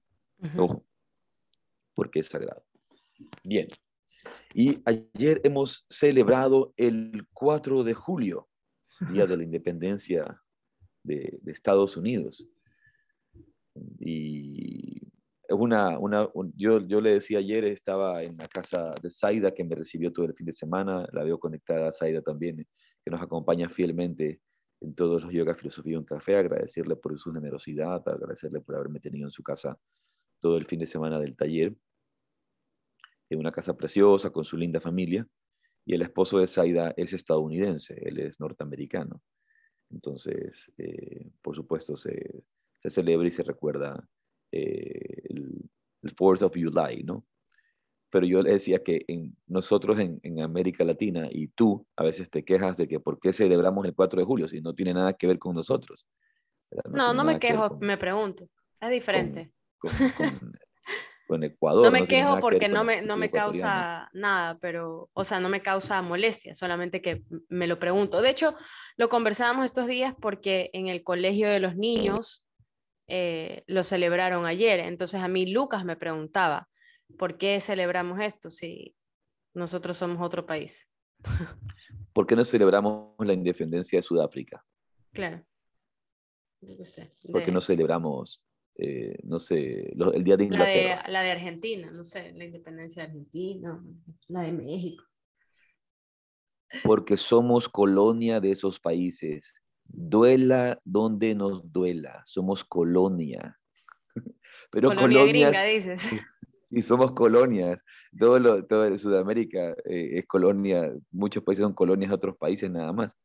porque 1.95 2.19
es 2.19 2.27
sagrado. 2.27 2.63
Bien, 3.43 3.67
y 4.53 4.81
ayer 4.85 5.41
hemos 5.43 5.85
celebrado 5.89 6.73
el 6.77 7.27
4 7.33 7.83
de 7.83 7.93
julio, 7.93 8.47
Día 9.11 9.25
de 9.25 9.37
la 9.37 9.43
Independencia 9.49 10.41
de, 11.03 11.39
Estados 11.47 11.97
Unidos. 11.97 12.49
Y 13.99 15.01
una, 15.49 15.99
una 15.99 16.29
yo, 16.55 16.79
yo 16.79 17.01
le 17.01 17.11
decía 17.11 17.39
ayer, 17.39 17.65
estaba 17.65 18.23
en 18.23 18.37
la 18.37 18.47
casa 18.47 18.93
de 19.01 19.11
Zaida, 19.11 19.53
que 19.53 19.63
me 19.63 19.75
recibió 19.75 20.11
todo 20.11 20.25
el 20.25 20.33
fin 20.33 20.45
de 20.45 20.53
semana, 20.53 21.05
la 21.11 21.23
veo 21.23 21.37
conectada 21.39 21.89
a 21.89 21.93
Zaida 21.93 22.21
también, 22.21 22.65
que 23.03 23.11
nos 23.11 23.21
acompaña 23.21 23.69
fielmente 23.69 24.39
en 24.81 24.95
todos 24.95 25.23
los 25.23 25.33
Yoga 25.33 25.55
Filosofía 25.55 25.93
y 25.93 25.95
un 25.95 26.03
Café, 26.03 26.35
agradecerle 26.35 26.95
por 26.95 27.17
su 27.17 27.31
generosidad, 27.33 28.07
agradecerle 28.07 28.61
por 28.61 28.75
haberme 28.75 28.99
tenido 28.99 29.27
en 29.27 29.31
su 29.31 29.43
casa 29.43 29.79
todo 30.41 30.57
el 30.57 30.65
fin 30.65 30.79
de 30.79 30.85
semana 30.85 31.19
del 31.19 31.35
taller, 31.35 31.75
en 33.29 33.39
una 33.39 33.51
casa 33.51 33.75
preciosa 33.75 34.29
con 34.29 34.45
su 34.45 34.57
linda 34.57 34.79
familia. 34.79 35.27
Y 35.85 35.93
el 35.93 36.01
esposo 36.01 36.39
de 36.39 36.47
Zaida 36.47 36.93
es 36.97 37.13
estadounidense, 37.13 37.95
él 38.01 38.19
es 38.19 38.39
norteamericano. 38.39 39.21
Entonces, 39.91 40.71
eh, 40.77 41.31
por 41.41 41.55
supuesto, 41.55 41.95
se, 41.95 42.43
se, 42.81 42.89
celebra 42.89 43.27
y 43.27 43.31
se 43.31 43.43
recuerda 43.43 44.07
eh, 44.51 45.21
el, 45.29 45.69
el 46.01 46.15
4th 46.15 46.41
of 46.43 46.53
July, 46.53 47.03
¿no? 47.03 47.25
Pero 48.15 48.27
yo 48.27 48.41
le 48.41 48.53
decía 48.53 48.81
que 48.81 49.03
en, 49.09 49.35
nosotros 49.45 49.99
en, 49.99 50.21
en, 50.23 50.39
América 50.39 50.85
Latina 50.85 51.27
y 51.29 51.49
tú 51.49 51.85
a 51.97 52.03
veces 52.05 52.29
te 52.29 52.45
quejas 52.45 52.77
de 52.77 52.87
que 52.87 53.01
por 53.01 53.19
qué 53.19 53.33
celebramos 53.33 53.85
el 53.85 53.93
4 53.93 54.21
de 54.21 54.25
julio 54.25 54.47
si 54.47 54.61
no 54.61 54.73
tiene 54.73 54.93
nada 54.93 55.15
que 55.15 55.27
ver 55.27 55.37
con 55.37 55.53
nosotros. 55.53 56.07
No, 56.93 57.13
no, 57.13 57.25
me 57.25 57.39
quejo, 57.39 57.77
me 57.81 57.97
pregunto. 57.97 58.47
Es 58.79 58.89
diferente. 58.89 59.51
Con, 59.77 59.91
con, 61.27 61.43
Ecuador. 61.43 61.83
No 61.83 61.91
me 61.91 62.07
quejo 62.07 62.39
porque 62.39 62.69
no 62.69 62.85
me, 62.85 63.01
no 63.01 63.17
me 63.17 63.29
causa 63.31 64.09
nada, 64.13 64.57
pero, 64.61 65.09
o 65.11 65.25
sea, 65.25 65.41
no 65.41 65.49
me 65.49 65.61
causa 65.61 66.01
molestia, 66.01 66.55
solamente 66.55 67.01
que 67.01 67.23
me 67.49 67.67
lo 67.67 67.79
pregunto. 67.79 68.21
De 68.21 68.29
hecho, 68.29 68.55
lo 68.95 69.09
conversábamos 69.09 69.65
estos 69.65 69.87
días 69.87 70.15
porque 70.21 70.69
en 70.71 70.87
el 70.87 71.03
colegio 71.03 71.49
de 71.49 71.59
los 71.59 71.75
niños 71.75 72.45
eh, 73.09 73.65
lo 73.67 73.83
celebraron 73.83 74.45
ayer. 74.45 74.79
Entonces 74.79 75.21
a 75.21 75.27
mí 75.27 75.47
Lucas 75.47 75.83
me 75.83 75.97
preguntaba, 75.97 76.69
¿por 77.17 77.37
qué 77.37 77.59
celebramos 77.59 78.19
esto 78.19 78.49
si 78.49 78.95
nosotros 79.53 79.97
somos 79.97 80.21
otro 80.21 80.45
país? 80.45 80.89
¿Por 82.13 82.27
qué 82.27 82.35
no 82.35 82.43
celebramos 82.43 83.13
la 83.19 83.33
independencia 83.33 83.99
de 83.99 84.03
Sudáfrica? 84.03 84.63
Claro. 85.11 85.43
¿Por 87.31 87.43
qué 87.43 87.51
no 87.51 87.61
celebramos, 87.61 88.41
eh, 88.77 89.19
no 89.23 89.39
sé, 89.39 89.91
el 89.91 90.23
Día 90.23 90.37
de 90.37 90.45
Inglaterra? 90.45 90.95
La 90.95 91.03
de, 91.03 91.11
la 91.11 91.21
de 91.21 91.31
Argentina, 91.31 91.91
no 91.91 92.03
sé, 92.03 92.33
la 92.33 92.45
independencia 92.45 93.03
de 93.03 93.09
Argentina, 93.09 93.83
la 94.27 94.41
de 94.41 94.51
México. 94.51 95.03
Porque 96.83 97.17
somos 97.17 97.69
colonia 97.69 98.39
de 98.39 98.51
esos 98.51 98.79
países. 98.79 99.53
Duela 99.83 100.81
donde 100.83 101.35
nos 101.35 101.71
duela. 101.71 102.23
Somos 102.25 102.63
colonia. 102.63 103.57
Pero 104.71 104.89
colonia 104.89 105.19
colonias, 105.19 105.51
gringa, 105.51 105.63
dices. 105.63 106.11
Y 106.75 106.81
somos 106.81 107.13
colonias. 107.13 107.79
Todo, 108.19 108.37
lo, 108.37 108.65
todo 108.65 108.97
Sudamérica 108.97 109.71
eh, 109.85 110.19
es 110.19 110.27
colonia. 110.27 110.91
Muchos 111.09 111.41
países 111.41 111.63
son 111.63 111.73
colonias 111.73 112.09
de 112.09 112.15
otros 112.15 112.35
países 112.35 112.69
nada 112.69 112.91
más. 112.91 113.15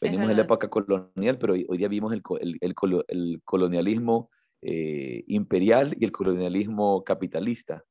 Venimos 0.00 0.28
de 0.28 0.34
la 0.34 0.42
época 0.42 0.68
colonial, 0.68 1.38
pero 1.38 1.54
hoy, 1.54 1.78
día 1.78 1.88
vimos 1.88 2.12
el, 2.12 2.22
el, 2.40 2.74
el, 3.08 3.42
colonialismo 3.44 4.30
eh, 4.62 5.24
imperial 5.28 5.96
y 5.98 6.04
el 6.04 6.12
colonialismo 6.12 7.04
capitalista. 7.04 7.84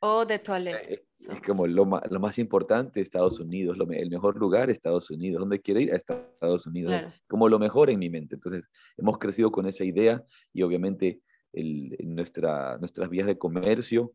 O 0.00 0.26
de 0.26 0.38
toilette. 0.38 0.90
Es, 0.90 1.40
como 1.46 1.66
lo 1.66 1.86
más, 1.86 2.02
lo 2.10 2.20
más, 2.20 2.38
importante, 2.38 3.00
Estados 3.00 3.40
Unidos, 3.40 3.78
lo, 3.78 3.90
el 3.90 4.10
mejor 4.10 4.36
lugar, 4.36 4.68
Estados 4.68 5.10
Unidos. 5.10 5.40
¿Dónde 5.40 5.60
quiere 5.60 5.82
ir? 5.82 5.92
A 5.92 5.96
Estados 5.96 6.66
Unidos. 6.66 6.94
Como 7.26 7.48
lo 7.48 7.58
mejor 7.58 7.88
en 7.88 7.98
mi 7.98 8.10
mente. 8.10 8.34
Entonces, 8.34 8.64
hemos 8.98 9.18
crecido 9.18 9.50
con 9.50 9.66
esa 9.66 9.84
idea 9.84 10.22
y 10.52 10.62
obviamente 10.62 11.20
el, 11.54 11.96
nuestra, 12.04 12.76
nuestras 12.78 13.08
vías 13.08 13.26
de 13.26 13.38
comercio 13.38 14.12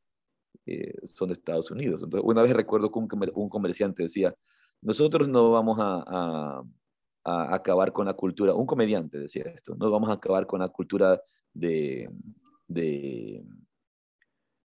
eh, 0.66 0.94
son 1.08 1.30
de 1.30 1.34
Estados 1.34 1.72
Unidos. 1.72 2.04
Entonces, 2.04 2.28
una 2.28 2.44
vez 2.44 2.54
recuerdo 2.54 2.92
que 2.92 3.00
un, 3.00 3.50
comerciante 3.50 4.04
decía, 4.04 4.36
nosotros 4.82 5.28
no 5.28 5.52
vamos 5.52 5.78
a, 5.80 6.64
acabar 7.24 7.92
con 7.94 8.08
la 8.08 8.14
cultura, 8.14 8.56
un 8.56 8.66
comediante 8.66 9.20
decía 9.20 9.44
esto, 9.54 9.76
no 9.76 9.92
vamos 9.92 10.10
a 10.10 10.14
acabar 10.14 10.48
con 10.48 10.62
la 10.62 10.70
cultura 10.70 11.22
de, 11.54 12.10
de 12.68 13.44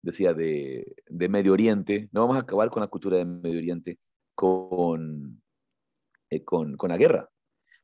decía, 0.02 0.34
de, 0.34 0.96
de, 1.08 1.30
Medio 1.30 1.54
Oriente, 1.54 2.10
no 2.14 2.22
vamos 2.22 2.38
a 2.38 2.42
acabar 2.42 2.70
con 2.70 2.82
la 2.82 2.88
cultura 2.88 3.18
de 3.18 3.26
Medio 3.26 3.58
Oriente 3.58 4.00
con, 4.36 5.42
eh, 6.30 6.44
con, 6.44 6.78
con, 6.78 6.90
la 6.90 6.98
guerra. 6.98 7.30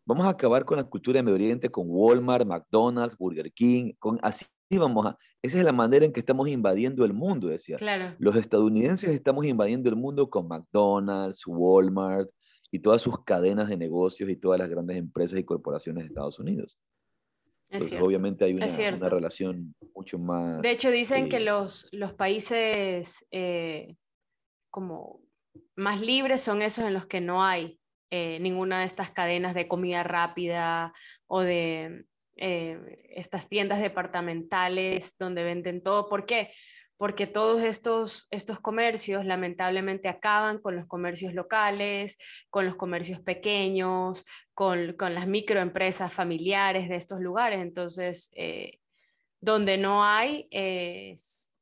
Vamos 0.06 0.26
a 0.26 0.30
acabar 0.30 0.66
con 0.66 0.78
la 0.78 0.86
cultura 0.86 1.18
de 1.18 1.24
Medio 1.24 1.36
Oriente 1.36 1.70
con 1.70 1.86
Walmart, 1.90 2.46
McDonald's, 2.46 3.18
Burger 3.18 3.52
King, 3.52 3.94
con 4.00 4.20
así 4.22 4.46
vamos 4.78 5.06
a... 5.06 5.18
Esa 5.42 5.58
es 5.58 5.64
la 5.64 5.72
manera 5.72 6.06
en 6.06 6.14
que 6.14 6.20
estamos 6.20 6.48
invadiendo 6.48 7.06
el 7.06 7.14
mundo, 7.14 7.48
decía. 7.48 7.78
Claro. 7.78 8.16
Los 8.20 8.36
estadounidenses 8.36 9.10
estamos 9.12 9.46
invadiendo 9.46 9.90
el 9.90 9.96
mundo 9.96 10.30
con 10.30 10.48
McDonald's, 10.48 11.44
Walmart 11.48 12.30
y 12.72 12.80
todas 12.80 13.02
sus 13.02 13.24
cadenas 13.24 13.70
de 13.70 13.78
negocios 13.78 14.30
y 14.30 14.36
todas 14.36 14.60
las 14.60 14.70
grandes 14.70 14.98
empresas 14.98 15.40
y 15.40 15.44
corporaciones 15.44 16.04
de 16.04 16.08
Estados 16.10 16.40
Unidos. 16.40 16.78
Entonces, 17.70 18.02
obviamente 18.02 18.46
hay 18.46 18.54
una, 18.54 18.68
una, 18.96 19.10
relación 19.10 19.76
mucho 19.96 20.18
más... 20.18 20.62
De 20.62 20.72
hecho, 20.72 20.90
dicen 20.90 21.30
que 21.30 21.38
eh, 21.38 21.42
los, 21.42 21.88
los 21.92 22.14
países 22.14 23.26
eh, 23.32 23.96
como 24.72 25.22
más 25.76 26.02
libres 26.02 26.42
son 26.42 26.62
esos 26.62 26.86
en 26.86 26.94
los 26.94 27.06
que 27.06 27.22
no 27.22 27.44
hay 27.44 27.80
eh, 28.12 28.40
ninguna 28.40 28.80
de 28.80 28.86
estas 28.86 29.12
cadenas 29.12 29.54
de 29.54 29.68
comida 29.68 30.02
rápida 30.02 30.94
o 31.28 31.42
de 31.42 32.06
estas 32.40 33.50
tiendas 33.50 33.82
departamentales 33.82 35.16
donde 35.18 35.44
venden 35.44 35.82
todo. 35.84 36.10
¿Por 36.10 36.26
qué? 36.26 36.50
porque 37.00 37.28
todos 37.28 37.64
estos, 37.64 38.28
estos 38.30 38.60
comercios 38.60 39.26
lamentablemente 39.26 40.10
acaban 40.10 40.60
con 40.60 40.76
los 40.76 40.86
comercios 40.86 41.34
locales, 41.34 42.18
con 42.50 42.66
los 42.66 42.76
comercios 42.76 43.22
pequeños, 43.22 44.26
con, 44.54 44.92
con 45.00 45.16
las 45.16 45.26
microempresas 45.26 46.12
familiares 46.12 46.90
de 46.90 46.98
estos 46.98 47.22
lugares. 47.22 47.62
Entonces, 47.62 48.30
eh, 48.36 48.80
donde 49.40 49.78
no 49.78 50.04
hay, 50.04 50.50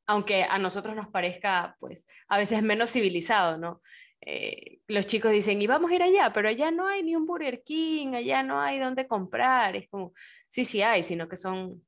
aunque 0.08 0.42
a 0.42 0.58
nosotros 0.58 0.96
nos 0.96 1.06
parezca, 1.06 1.76
pues, 1.78 2.08
a 2.26 2.36
veces 2.36 2.60
menos 2.64 2.90
civilizado, 2.90 3.58
¿no? 3.58 3.80
Eh, 4.20 4.80
los 4.88 5.06
chicos 5.06 5.32
dicen, 5.32 5.60
y 5.62 5.66
vamos 5.66 5.90
a 5.90 5.94
ir 5.94 6.02
allá, 6.02 6.32
pero 6.32 6.48
allá 6.48 6.70
no 6.70 6.88
hay 6.88 7.02
ni 7.02 7.14
un 7.14 7.26
Burger 7.26 7.62
King, 7.62 8.14
allá 8.14 8.42
no 8.42 8.60
hay 8.60 8.78
dónde 8.78 9.06
comprar. 9.06 9.76
Es 9.76 9.88
como, 9.88 10.12
sí, 10.48 10.64
sí 10.64 10.82
hay, 10.82 11.02
sino 11.02 11.28
que 11.28 11.36
son 11.36 11.82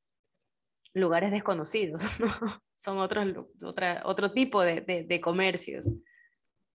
lugares 0.94 1.30
desconocidos, 1.30 2.02
¿no? 2.20 2.28
son 2.74 2.98
otros, 2.98 3.46
otra, 3.62 4.02
otro 4.04 4.32
tipo 4.32 4.62
de, 4.62 4.80
de, 4.80 5.20
comercios. 5.20 5.90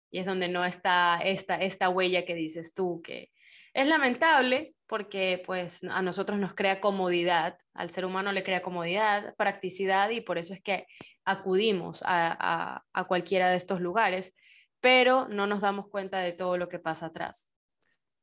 Y 0.09 0.19
es 0.19 0.25
donde 0.25 0.49
no 0.49 0.65
está 0.65 1.19
esta, 1.23 1.55
esta 1.55 1.89
huella 1.89 2.25
que 2.25 2.35
dices 2.35 2.73
tú, 2.73 3.01
que 3.03 3.31
es 3.73 3.87
lamentable 3.87 4.75
porque 4.87 5.41
pues 5.45 5.83
a 5.85 6.01
nosotros 6.01 6.37
nos 6.37 6.53
crea 6.53 6.81
comodidad, 6.81 7.57
al 7.73 7.89
ser 7.89 8.03
humano 8.03 8.33
le 8.33 8.43
crea 8.43 8.61
comodidad, 8.61 9.33
practicidad 9.37 10.09
y 10.09 10.19
por 10.19 10.37
eso 10.37 10.53
es 10.53 10.61
que 10.61 10.85
acudimos 11.23 12.03
a, 12.05 12.83
a 12.91 13.03
cualquiera 13.05 13.49
de 13.49 13.55
estos 13.55 13.79
lugares, 13.79 14.35
pero 14.81 15.27
no 15.29 15.47
nos 15.47 15.61
damos 15.61 15.87
cuenta 15.87 16.19
de 16.19 16.33
todo 16.33 16.57
lo 16.57 16.67
que 16.67 16.79
pasa 16.79 17.07
atrás 17.07 17.51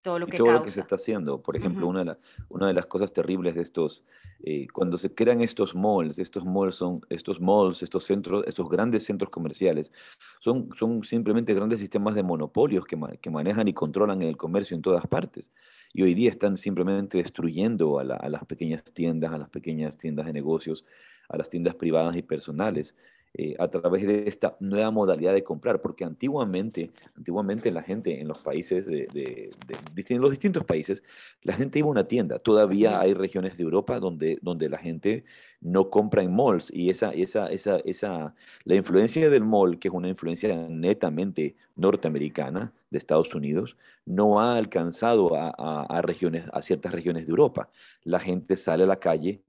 todo 0.03 0.19
lo 0.19 0.27
que 0.27 0.39
todo 0.39 0.53
lo 0.53 0.63
que 0.63 0.71
se 0.71 0.81
está 0.81 0.95
haciendo. 0.95 1.43
Por 1.43 1.57
ejemplo, 1.57 1.87
una, 1.87 2.01
de 2.01 2.05
la, 2.07 2.19
una 2.49 2.69
de 2.69 2.75
las 2.75 2.87
cosas 2.87 3.13
terribles 3.13 3.55
de 3.55 3.63
estos, 3.63 4.05
eh, 4.43 4.67
cuando 4.73 4.97
se 4.97 5.15
crean 5.15 5.41
estos 5.41 5.75
malls, 5.75 6.19
estos 6.19 6.45
malls 6.45 6.77
son, 6.77 7.01
estos 7.11 7.41
malls, 7.41 7.83
estos 7.83 8.05
centros, 8.05 8.45
estos 8.47 8.69
grandes 8.69 9.05
centros 9.05 9.31
comerciales, 9.31 9.93
son, 10.41 10.71
son 10.79 11.05
simplemente 11.05 11.55
grandes 11.55 11.81
sistemas 11.81 12.15
de 12.15 12.23
monopolios 12.23 12.85
que, 12.85 12.97
que 13.21 13.31
manejan 13.31 13.69
y 13.69 13.75
controlan 13.75 14.23
el 14.23 14.37
comercio 14.37 14.77
en 14.77 14.83
todas 14.83 15.07
partes. 15.07 15.51
Y 15.93 16.03
hoy 16.03 16.15
día 16.15 16.31
están 16.31 16.57
simplemente 16.57 17.19
destruyendo 17.19 17.99
a, 17.99 18.03
a 18.03 18.29
las 18.29 18.45
pequeñas 18.45 18.85
tiendas, 18.85 19.33
a 19.33 19.39
las 19.39 19.49
pequeñas 19.49 19.99
tiendas 19.99 20.27
de 20.27 20.33
negocios, 20.33 20.85
a 21.29 21.37
las 21.37 21.51
tiendas 21.51 21.75
privadas 21.75 22.17
y 22.17 22.23
personales. 22.23 22.95
Eh, 23.35 23.55
a 23.59 23.69
través 23.69 24.07
de 24.07 24.27
esta 24.27 24.57
nueva 24.59 24.91
modalidad 24.91 25.35
de 25.35 25.45
comprar, 25.45 25.83
porque 25.83 26.03
antiguamente, 26.03 26.91
antiguamente 27.15 27.71
la 27.71 27.83
gente 27.83 28.21
en 28.21 28.27
los 28.27 28.39
países, 28.39 28.87
de, 28.87 29.07
de, 29.13 30.19
los 30.19 30.31
distintos 30.31 30.65
países, 30.65 31.03
la 31.43 31.53
gente 31.53 31.79
iba 31.79 31.89
a 31.89 31.91
una 31.91 32.09
tienda. 32.09 32.39
Todavía 32.39 32.99
hay 32.99 33.13
regiones 33.13 33.59
de 33.59 33.65
Europa 33.65 34.01
donde, 34.01 34.39
donde 34.41 34.71
la 34.71 34.79
gente 34.79 35.25
no 35.61 35.91
compra 35.91 36.23
en 36.23 36.35
malls 36.35 36.73
y 36.73 36.89
esa, 36.89 37.13
esa, 37.13 37.49
esa, 37.49 37.77
esa, 37.85 38.35
la 38.65 38.75
influencia 38.75 39.29
del 39.29 39.45
mall, 39.45 39.79
que 39.79 39.89
es 39.89 39.95
una 39.95 40.09
influencia 40.09 40.67
netamente 40.69 41.55
norteamericana 41.77 42.73
de 42.91 42.99
Estados 42.99 43.35
Unidos, 43.35 43.77
no 44.07 44.41
ha 44.41 44.57
alcanzado 44.57 45.37
a, 45.37 45.51
a 45.85 46.03
regiones, 46.03 46.45
a 46.53 46.63
ciertas 46.63 46.93
regiones 46.93 47.27
de 47.27 47.31
Europa. 47.31 47.69
La 48.05 48.21
gente 48.21 48.57
sale 48.57 48.85
a 48.85 48.87
la 48.87 48.97
calle 48.97 49.43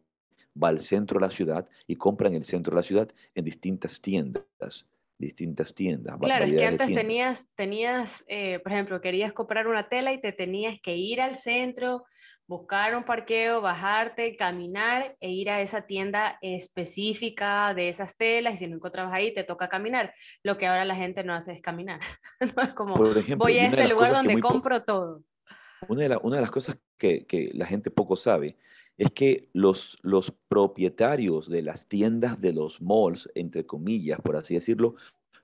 va 0.62 0.70
al 0.70 0.82
centro 0.82 1.20
de 1.20 1.26
la 1.26 1.32
ciudad 1.32 1.68
y 1.88 1.96
compra 1.96 2.28
en 2.28 2.36
el 2.36 2.46
centro 2.46 2.72
de 2.72 2.82
la 2.82 2.84
ciudad 2.84 3.10
en 3.36 3.46
distintas 3.46 4.02
tiendas 4.02 4.86
distintas 5.20 5.76
tiendas. 5.76 6.18
Claro, 6.22 6.46
es 6.46 6.54
que 6.54 6.66
antes 6.66 6.94
tenías, 6.94 7.54
tenías 7.54 8.24
eh, 8.28 8.60
por 8.60 8.72
ejemplo, 8.72 9.02
querías 9.02 9.34
comprar 9.34 9.68
una 9.68 9.90
tela 9.90 10.14
y 10.14 10.22
te 10.22 10.32
tenías 10.32 10.80
que 10.80 10.96
ir 10.96 11.20
al 11.20 11.36
centro, 11.36 12.06
buscar 12.48 12.96
un 12.96 13.04
parqueo, 13.04 13.62
bajarte, 13.62 14.36
caminar 14.38 15.18
e 15.20 15.30
ir 15.30 15.50
a 15.50 15.62
esa 15.62 15.82
tienda 15.82 16.40
específica 16.42 17.74
de 17.74 17.90
esas 17.90 18.16
telas 18.16 18.56
y 18.56 18.58
si 18.58 18.68
no 18.68 18.78
encontrabas 18.78 19.14
ahí 19.14 19.34
te 19.34 19.44
toca 19.44 19.68
caminar. 19.68 20.14
Lo 20.42 20.58
que 20.58 20.68
ahora 20.68 20.86
la 20.86 20.96
gente 20.96 21.24
no 21.26 21.34
hace 21.34 21.52
es 21.52 21.62
caminar. 21.62 22.00
no 22.56 22.64
es 22.64 22.74
como 22.74 22.96
voy 22.96 23.58
a 23.58 23.68
este 23.68 23.90
lugar 23.90 24.14
donde 24.14 24.40
compro 24.40 24.84
todo. 24.84 25.22
una 25.90 26.08
de, 26.08 26.18
una 26.24 26.38
de 26.38 26.42
las 26.42 26.52
cosas 26.52 26.78
que, 26.98 27.26
que, 27.28 27.52
la 27.54 27.66
gente 27.66 27.92
poco 27.92 28.16
sabe 28.16 28.58
es 29.00 29.12
que 29.12 29.48
los, 29.54 29.98
los 30.02 30.34
propietarios 30.50 31.50
de 31.50 31.62
las 31.62 31.88
tiendas 31.88 32.40
de 32.42 32.52
los 32.52 32.82
malls, 32.82 33.30
entre 33.34 33.66
comillas, 33.66 34.20
por 34.20 34.36
así 34.36 34.56
decirlo, 34.56 34.96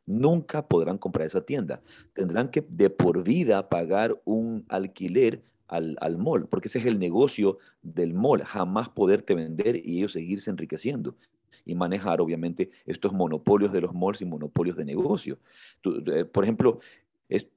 nunca 0.05 0.67
podrán 0.67 0.97
comprar 0.97 1.25
esa 1.25 1.45
tienda. 1.45 1.81
Tendrán 2.13 2.49
que 2.49 2.65
de 2.67 2.89
por 2.89 3.23
vida 3.23 3.69
pagar 3.69 4.21
un 4.25 4.65
alquiler 4.67 5.41
al, 5.69 5.97
al, 6.01 6.17
mall, 6.17 6.47
porque 6.47 6.67
ese 6.67 6.79
es 6.79 6.85
el 6.85 6.99
negocio 6.99 7.57
del 7.81 8.13
mall, 8.13 8.43
jamás 8.43 8.89
poderte 8.89 9.33
vender 9.33 9.77
y 9.77 9.99
ellos 9.99 10.11
seguirse 10.11 10.51
enriqueciendo 10.51 11.15
y 11.63 11.75
manejar, 11.75 12.19
obviamente, 12.19 12.71
estos 12.85 13.13
monopolios 13.13 13.71
de 13.71 13.81
los 13.81 13.93
malls 13.93 14.21
y 14.21 14.25
monopolios 14.25 14.75
de 14.75 14.83
negocio. 14.83 15.39
Eh, 15.83 16.25
por 16.25 16.43
ejemplo, 16.43 16.79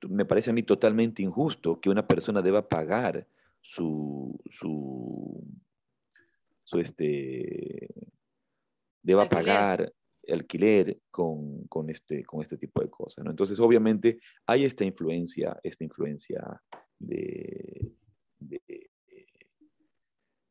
me 0.08 0.24
parece 0.24 0.50
a 0.50 0.52
mí 0.52 0.62
totalmente 0.62 1.22
injusto 1.22 1.80
que 1.80 1.90
una 1.90 2.06
persona 2.06 2.40
deba 2.40 2.68
pagar 2.68 3.26
su, 3.60 4.38
su, 4.48 5.42
su 6.68 6.78
este, 6.80 7.88
deba 9.02 9.22
alquiler. 9.22 9.44
pagar 9.44 9.92
alquiler 10.30 10.98
con, 11.10 11.66
con, 11.68 11.88
este, 11.88 12.22
con 12.24 12.42
este 12.42 12.58
tipo 12.58 12.82
de 12.82 12.90
cosas. 12.90 13.24
¿no? 13.24 13.30
Entonces, 13.30 13.58
obviamente, 13.58 14.18
hay 14.46 14.66
esta 14.66 14.84
influencia, 14.84 15.58
esta 15.62 15.84
influencia 15.84 16.60
de, 16.98 17.90
de, 18.38 18.60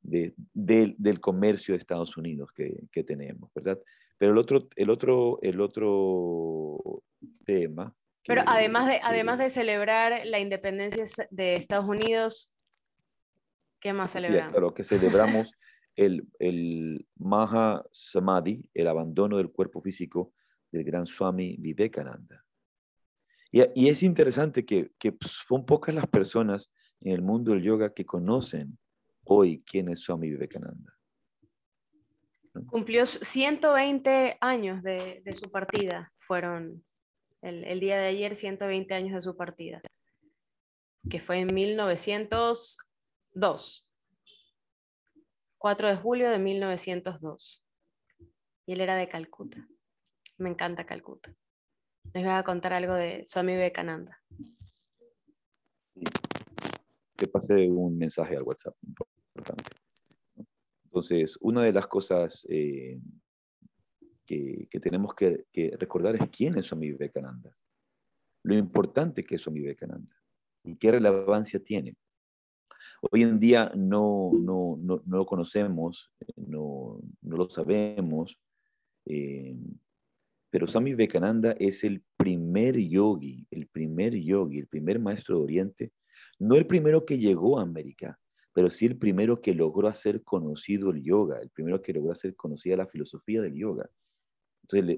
de, 0.02 0.96
del 0.98 1.20
comercio 1.20 1.74
de 1.74 1.78
Estados 1.78 2.18
Unidos 2.18 2.52
que, 2.52 2.88
que, 2.92 3.04
tenemos, 3.04 3.54
¿verdad? 3.54 3.80
Pero 4.18 4.32
el 4.32 4.40
otro, 4.40 4.68
el 4.76 4.90
otro, 4.90 5.40
el 5.44 5.62
otro 5.62 7.04
tema... 7.46 7.94
Pero 8.26 8.42
además 8.48 8.88
de, 8.88 9.00
además 9.04 9.38
de 9.38 9.50
celebrar 9.50 10.26
la 10.26 10.40
independencia 10.40 11.06
de 11.30 11.54
Estados 11.54 11.88
Unidos, 11.88 12.52
¿qué 13.80 13.94
más 13.94 14.12
celebramos? 14.12 14.48
Sí, 14.48 14.52
claro, 14.52 14.74
que 14.74 14.84
celebramos 14.84 15.52
el, 15.98 16.26
el 16.40 17.06
Maha 17.18 17.84
Samadhi, 17.92 18.70
el 18.74 18.88
abandono 18.88 19.36
del 19.38 19.52
cuerpo 19.52 19.82
físico 19.82 20.34
del 20.72 20.86
gran 20.86 21.06
Swami 21.06 21.58
Vivekananda. 21.58 22.46
Y, 23.52 23.90
es 23.90 24.02
interesante 24.04 24.66
que, 24.66 24.92
que 25.00 25.14
pues, 25.14 25.32
son 25.48 25.66
pocas 25.66 25.96
las 25.96 26.08
personas 26.08 26.70
en 27.02 27.14
el 27.14 27.22
mundo 27.22 27.52
del 27.52 27.64
yoga 27.64 27.94
que 27.94 28.06
conocen 28.06 28.78
hoy 29.24 29.64
quién 29.66 29.88
es 29.90 30.02
Swami 30.02 30.30
Vivekananda. 30.30 30.94
Cumplió 32.68 33.06
120 33.06 34.38
años 34.42 34.84
de, 34.84 35.22
de 35.24 35.34
su 35.34 35.50
partida, 35.52 36.12
fueron 36.18 36.84
el, 37.42 37.64
el, 37.66 37.80
día 37.80 37.98
de 37.98 38.08
ayer 38.08 38.36
120 38.36 38.94
años 38.94 39.14
de 39.14 39.22
su 39.22 39.38
partida, 39.38 39.82
que 41.10 41.20
fue 41.20 41.40
en 41.40 41.54
1902, 41.54 43.87
4 45.58 45.90
de 45.90 45.96
julio 45.96 46.30
de 46.30 46.40
1902. 46.40 47.64
Y 48.66 48.74
él 48.74 48.82
era 48.82 48.96
de 48.96 49.08
Calcuta. 49.08 49.68
Me 50.38 50.50
encanta 50.50 50.86
Calcuta. 50.86 51.34
Les 52.14 52.24
voy 52.24 52.34
a 52.34 52.44
contar 52.44 52.74
algo 52.74 52.94
de 52.94 53.26
Swami 53.26 53.54
Vivekananda. 53.54 54.22
Te 57.16 57.28
pasé 57.28 57.70
un 57.70 57.98
mensaje 57.98 58.38
al 58.38 58.44
WhatsApp 58.44 58.76
importante. 58.84 59.72
Entonces, 60.86 61.38
una 61.42 61.64
de 61.64 61.74
las 61.74 61.88
cosas 61.88 62.46
eh, 62.50 63.00
que, 64.26 64.68
que, 64.70 64.80
tenemos 64.80 65.16
que, 65.16 65.46
recordar 65.80 66.16
es 66.16 66.30
quién 66.30 66.58
es 66.58 66.68
Swami 66.68 66.92
Vivekananda, 66.92 67.56
lo 68.44 68.56
importante 68.56 69.24
que 69.24 69.36
es 69.36 69.42
Swami 69.42 69.62
Vivekananda 69.62 70.16
y 70.64 70.76
qué 70.78 70.92
relevancia 70.92 71.60
tiene. 71.64 71.96
Hoy 73.02 73.24
en 73.24 73.40
día 73.40 73.72
no, 73.76 74.32
no, 74.34 74.78
no, 74.82 75.02
no 75.06 75.18
lo 75.18 75.26
conocemos, 75.26 76.12
no, 76.36 77.00
no 77.22 77.38
lo 77.38 77.50
sabemos, 77.50 78.38
eh, 79.06 79.56
pero 80.50 80.68
Swami 80.68 80.92
Vivekananda 80.92 81.56
es 81.60 81.84
el 81.84 82.04
primer 82.18 82.78
yogi, 82.78 83.46
el 83.52 83.68
primer 83.68 84.16
yogi, 84.16 84.60
el 84.60 84.68
primer 84.68 85.00
maestro 85.00 85.38
de 85.38 85.44
Oriente, 85.44 85.92
no 86.40 86.56
el 86.56 86.66
primero 86.66 87.06
que 87.06 87.18
llegó 87.18 87.60
a 87.60 87.64
América, 87.64 88.20
pero 88.54 88.72
sí 88.72 88.88
el 88.88 88.98
primero 88.98 89.42
que 89.42 89.54
logró 89.54 89.88
hacer 89.88 90.24
conocido 90.24 90.90
el 90.90 91.04
yoga, 91.04 91.40
el 91.40 91.50
primero 91.50 91.82
que 91.82 91.94
logró 91.94 92.12
hacer 92.12 92.36
conocida 92.36 92.76
la 92.76 92.88
filosofía 92.88 93.42
del 93.42 93.54
yoga. 93.54 93.88
Entonces, 94.64 94.98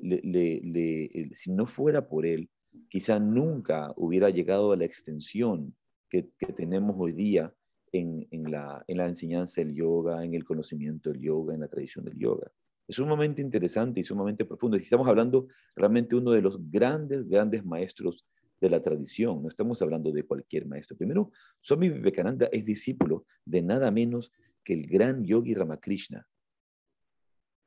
si 1.34 1.52
no 1.52 1.68
fuera 1.68 2.08
por 2.08 2.26
él, 2.26 2.50
quizá 2.90 3.20
nunca 3.20 3.94
hubiera 3.98 4.30
llegado 4.30 4.72
a 4.72 4.78
la 4.78 4.86
extensión 4.86 5.76
que, 6.10 6.30
que 6.40 6.54
tenemos 6.54 6.96
hoy 6.98 7.12
día 7.12 7.54
en, 7.92 8.28
la, 8.52 8.84
en, 8.88 8.98
la, 8.98 9.08
enseñanza 9.08 9.62
del 9.62 9.74
yoga, 9.74 10.24
en 10.24 10.34
el 10.34 10.44
conocimiento 10.44 11.12
del 11.12 11.22
yoga, 11.22 11.54
en 11.54 11.62
la 11.62 11.68
tradición 11.68 12.06
del 12.06 12.18
yoga. 12.18 12.52
Es 12.88 12.96
sumamente 12.96 13.42
interesante 13.42 14.00
y 14.00 14.04
sumamente 14.04 14.46
profundo. 14.46 14.78
Estamos 14.78 15.08
hablando 15.08 15.48
realmente 15.76 16.16
uno 16.16 16.32
de 16.32 16.42
los 16.42 16.58
grandes, 16.72 17.28
grandes 17.28 17.64
maestros 17.66 18.26
de 18.60 18.70
la 18.70 18.82
tradición, 18.82 19.42
no 19.42 19.48
estamos 19.48 19.82
hablando 19.82 20.12
de 20.12 20.24
cualquier 20.24 20.66
maestro. 20.66 20.98
Primero, 20.98 21.32
Swami 21.62 21.90
Vivekananda 21.90 22.50
es 22.52 22.66
discípulo 22.66 23.26
de 23.46 23.62
nada 23.62 23.90
menos 23.90 24.32
que 24.64 24.74
el 24.74 24.88
gran 24.88 25.24
yogi 25.26 25.54
Ramakrishna. 25.54 26.28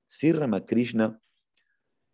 Sí, 0.08 0.32
Ramakrishna 0.32 1.18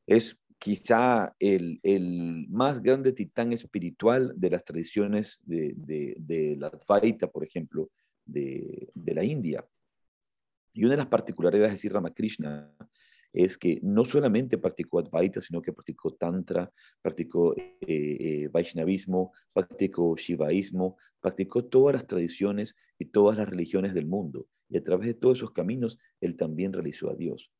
es 0.07 0.37
quizá 0.59 1.35
el, 1.39 1.81
el, 1.83 2.47
más 2.49 2.83
grande 2.83 3.13
titán 3.13 3.53
espiritual 3.53 4.33
de 4.37 4.51
las 4.51 4.65
tradiciones 4.65 5.41
de, 5.45 5.75
de, 5.77 6.17
de 6.19 6.57
la 6.57 6.69
Advaita, 6.69 7.29
por 7.29 7.45
ejemplo, 7.45 7.91
de, 8.25 8.91
de, 8.95 9.15
la 9.15 9.25
India. 9.25 9.65
Y 10.73 10.85
una 10.85 10.93
de 10.93 10.99
las 10.99 11.07
particularidades 11.07 11.73
de 11.73 11.79
Sri 11.79 11.89
Ramakrishna 11.89 12.71
es 13.33 13.57
que 13.57 13.79
no 13.83 14.05
solamente 14.05 14.59
practicó 14.59 14.99
Advaita, 14.99 15.41
sino 15.41 15.63
que 15.63 15.73
practicó 15.73 16.15
Tantra, 16.15 16.71
practicó 17.03 17.55
eh, 17.57 17.67
eh, 17.87 18.49
Vaishnavismo, 18.51 19.33
practicó 19.53 20.17
Shivaísmo, 20.17 20.97
practicó 21.21 21.65
todas 21.65 21.95
las 21.95 22.07
tradiciones 22.07 22.75
y 22.99 23.07
todas 23.07 23.39
las 23.39 23.49
religiones 23.49 23.95
del 23.95 24.07
mundo. 24.07 24.47
Y 24.69 24.77
a 24.77 24.85
través 24.85 25.07
de 25.07 25.15
todos 25.15 25.39
esos 25.39 25.53
caminos, 25.53 25.99
él 26.21 26.37
también 26.37 26.73
realizó 26.73 27.11
a 27.11 27.15
Dios. 27.15 27.51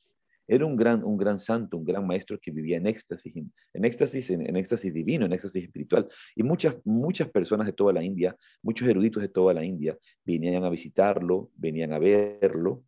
Era 0.51 0.65
un 0.65 0.77
gran, 0.77 1.05
un 1.05 1.19
gran 1.19 1.39
santo, 1.39 1.77
un 1.77 1.85
gran 1.85 2.07
maestro 2.07 2.39
que 2.41 2.51
vivía 2.51 2.79
en 2.79 2.87
éxtasis, 2.87 3.37
en, 3.37 3.85
éxtasis, 3.85 4.31
en, 4.31 4.57
éxtasis 4.57 4.95
divino, 4.95 5.27
en 5.27 5.33
éxtasis 5.35 5.65
espiritual. 5.65 6.09
Y 6.35 6.43
muchas, 6.43 6.75
muchas 6.87 7.29
personas 7.29 7.67
de 7.67 7.75
toda 7.75 7.93
la 7.93 8.03
India, 8.03 8.35
muchos 8.63 8.89
eruditos 8.89 9.21
de 9.21 9.29
toda 9.29 9.53
la 9.53 9.63
India, 9.63 9.97
venían 10.25 10.65
a 10.65 10.71
visitarlo, 10.71 11.51
venían 11.55 11.93
a 11.93 11.99
verlo, 11.99 12.83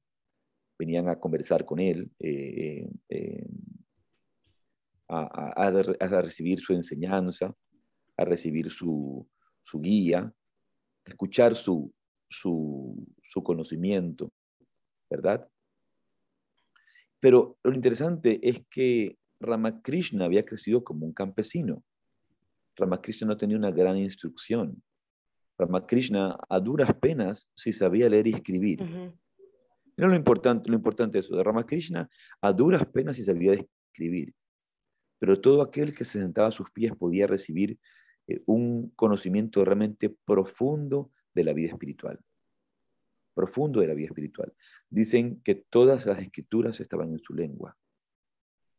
venían 0.79 1.11
a 1.11 1.21
conversar 1.21 1.67
con 1.67 1.81
él, 1.81 2.11
eh, 2.19 2.89
eh, 3.11 3.47
a, 5.09 5.61
a, 5.63 5.67
a, 5.67 6.23
recibir 6.23 6.61
su 6.61 6.73
enseñanza, 6.73 7.55
a 8.17 8.25
recibir 8.25 8.71
su, 8.71 9.29
su 9.63 9.81
guía, 9.83 10.33
a 11.05 11.11
escuchar 11.11 11.55
su, 11.55 11.93
su, 12.31 13.07
su 13.23 13.43
conocimiento, 13.43 14.33
¿verdad? 15.11 15.47
Pero 17.21 17.59
lo 17.63 17.75
interesante 17.75 18.41
es 18.43 18.63
que 18.71 19.17
Ramakrishna 19.41 20.25
había 20.25 20.45
crecido 20.45 20.83
como 20.83 21.07
un 21.07 21.13
campesino. 21.13 21.83
Ramakrishna 22.77 23.29
no 23.29 23.37
tenía 23.37 23.57
una 23.57 23.71
gran 23.71 23.99
instrucción. 23.99 24.83
Ramakrishna 25.59 26.39
a 26.49 26.61
duras 26.61 26.95
penas 26.95 27.49
sí 27.55 27.73
sabía 27.73 28.09
leer 28.09 28.27
y 28.27 28.35
escribir. 28.35 28.83
Uh 28.83 28.87
-huh. 28.87 29.19
Lo 29.97 30.15
importante, 30.15 30.71
lo 30.71 30.77
importante 30.77 31.19
eso, 31.19 31.37
de 31.37 31.45
Ramakrishna 31.45 32.09
a 32.41 32.53
duras 32.53 32.87
penas 32.87 33.17
sí 33.17 33.25
sabía 33.25 33.53
escribir. 33.53 34.35
Pero 35.19 35.39
todo 35.39 35.61
aquel 35.61 35.95
que 35.95 36.07
se 36.07 36.19
sentaba 36.19 36.49
a 36.49 36.53
sus 36.53 36.71
pies 36.71 36.97
podía 36.97 37.27
recibir 37.27 37.79
eh, 38.27 38.41
un 38.47 38.91
conocimiento 38.97 39.63
realmente 39.63 40.09
profundo 40.25 41.11
de 41.35 41.45
la 41.45 41.53
vida 41.53 41.73
espiritual 41.73 42.19
profundo 43.35 43.81
de 43.81 43.89
la 43.89 43.95
vida 43.95 44.09
espiritual. 44.09 44.53
Dicen 44.89 45.41
que 45.43 45.55
todas 45.55 46.07
las 46.07 46.19
escrituras 46.19 46.81
estaban 46.81 47.11
en 47.13 47.19
su 47.19 47.35
lengua, 47.35 47.77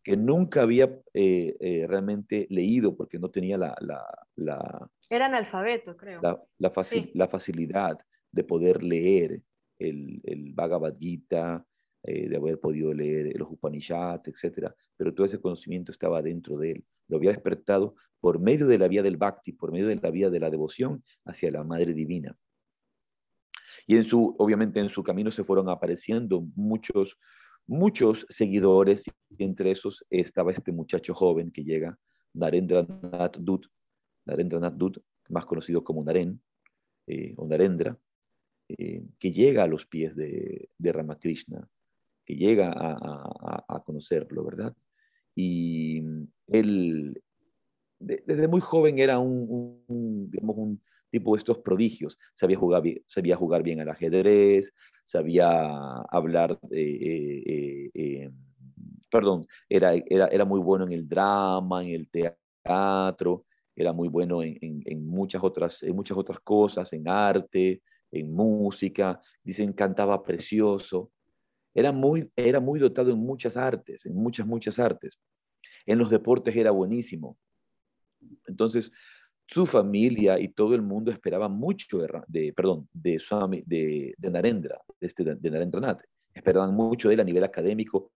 que 0.03 0.17
nunca 0.17 0.63
había 0.63 0.85
eh, 1.13 1.55
eh, 1.59 1.85
realmente 1.87 2.47
leído 2.49 2.95
porque 2.95 3.19
no 3.19 3.29
tenía 3.29 3.57
la... 3.57 3.75
la, 3.81 4.03
la 4.35 4.89
Era 5.09 5.27
analfabeto, 5.27 5.95
creo. 5.95 6.21
La, 6.21 6.41
la, 6.57 6.71
facil, 6.71 7.03
sí. 7.03 7.11
la 7.13 7.27
facilidad 7.27 7.99
de 8.31 8.43
poder 8.43 8.83
leer 8.83 9.41
el, 9.77 10.21
el 10.23 10.53
Bhagavad 10.53 10.97
Gita, 10.97 11.65
eh, 12.03 12.27
de 12.27 12.35
haber 12.35 12.59
podido 12.59 12.91
leer 12.95 13.37
los 13.37 13.51
Upanishads, 13.51 14.27
etc. 14.27 14.71
Pero 14.97 15.13
todo 15.13 15.27
ese 15.27 15.39
conocimiento 15.39 15.91
estaba 15.91 16.21
dentro 16.23 16.57
de 16.57 16.71
él. 16.71 16.85
Lo 17.07 17.17
había 17.17 17.29
despertado 17.29 17.95
por 18.19 18.39
medio 18.39 18.65
de 18.65 18.79
la 18.79 18.87
vía 18.87 19.03
del 19.03 19.17
bhakti, 19.17 19.51
por 19.51 19.71
medio 19.71 19.87
de 19.87 19.97
la 19.97 20.09
vía 20.09 20.31
de 20.31 20.39
la 20.39 20.49
devoción 20.49 21.03
hacia 21.25 21.51
la 21.51 21.63
Madre 21.63 21.93
Divina. 21.93 22.35
Y 23.87 23.97
en 23.97 24.03
su, 24.03 24.35
obviamente 24.37 24.79
en 24.79 24.89
su 24.89 25.03
camino 25.03 25.31
se 25.31 25.43
fueron 25.43 25.69
apareciendo 25.69 26.41
muchos, 26.55 27.17
muchos 27.67 28.25
seguidores, 28.29 29.03
y 29.29 29.43
entre 29.43 29.71
esos 29.71 30.05
estaba 30.09 30.51
este 30.51 30.71
muchacho 30.71 31.13
joven 31.13 31.51
que 31.51 31.63
llega, 31.63 31.97
Narendranath 32.33 33.37
Dut, 33.37 33.67
Narendranath 34.25 34.75
Dut, 34.75 34.97
más 35.29 35.45
conocido 35.45 35.83
como 35.83 36.03
Naren, 36.03 36.41
eh, 37.07 37.33
o 37.37 37.47
Narendra, 37.47 37.97
eh, 38.69 39.03
que 39.19 39.31
llega 39.31 39.63
a 39.63 39.67
los 39.67 39.85
pies 39.85 40.15
de, 40.15 40.69
de 40.77 40.91
Ramakrishna, 40.91 41.67
que 42.25 42.35
llega 42.35 42.71
a, 42.73 43.83
conocerlo, 43.85 44.45
¿verdad? 44.45 44.75
Y 45.35 46.01
él, 46.47 47.21
desde 47.99 48.47
muy 48.47 48.61
joven 48.61 48.99
era 48.99 49.19
un, 49.19 49.83
un 49.87 50.81
tipo 51.11 51.35
estos 51.35 51.59
prodigios. 51.59 52.17
Sabía 52.35 52.57
jugar, 52.57 52.83
sabía 53.07 53.35
jugar 53.35 53.61
bien 53.61 53.81
al 53.81 53.89
ajedrez, 53.89 54.73
sabía 55.05 55.47
hablar, 56.09 56.57
eh, 56.71 57.91
eh, 57.93 58.31
perdón, 59.11 59.45
era, 59.69 59.93
era, 59.93 60.27
era, 60.27 60.45
muy 60.45 60.61
bueno 60.61 60.85
en 60.85 60.93
el 60.93 61.07
drama, 61.07 61.83
en 61.83 61.93
el 61.93 62.09
teatro, 62.09 63.45
era 63.75 63.93
muy 63.93 64.07
bueno 64.07 64.41
en, 64.41 64.57
en, 64.61 65.05
muchas, 65.05 65.43
otras, 65.43 65.83
en 65.83 65.95
muchas 65.95 66.17
otras 66.17 66.39
cosas, 66.39 66.91
en 66.93 67.07
arte, 67.07 67.81
en 68.11 68.33
música, 68.33 69.19
dicen 69.43 69.73
cantaba 69.73 70.23
precioso. 70.23 71.11
Era 71.73 71.91
muy, 71.91 72.29
era 72.35 72.59
muy 72.59 72.79
dotado 72.79 73.11
en 73.11 73.19
muchas 73.19 73.55
artes, 73.55 74.05
en 74.05 74.15
muchas, 74.15 74.45
muchas 74.45 74.79
artes. 74.79 75.19
En 75.85 75.97
los 75.97 76.09
deportes 76.09 76.55
era 76.55 76.71
buenísimo. 76.71 77.37
Entonces, 78.45 78.91
su 79.51 79.65
familia 79.65 80.39
y 80.39 80.47
todo 80.47 80.73
el 80.73 80.81
mundo 80.81 81.11
esperaba 81.11 81.49
mucho 81.49 81.99
de, 82.27 82.53
perdón, 82.53 82.87
de, 82.93 83.21
de, 83.65 84.15
de 84.17 84.29
Narendra, 84.31 84.79
de, 84.99 85.07
este, 85.07 85.23
de 85.23 85.51
Narendranath. 85.51 86.01
Esperaban 86.33 86.73
mucho 86.73 87.09
de 87.09 87.15
él 87.15 87.19
a 87.19 87.25
nivel 87.25 87.43
académico. 87.43 88.13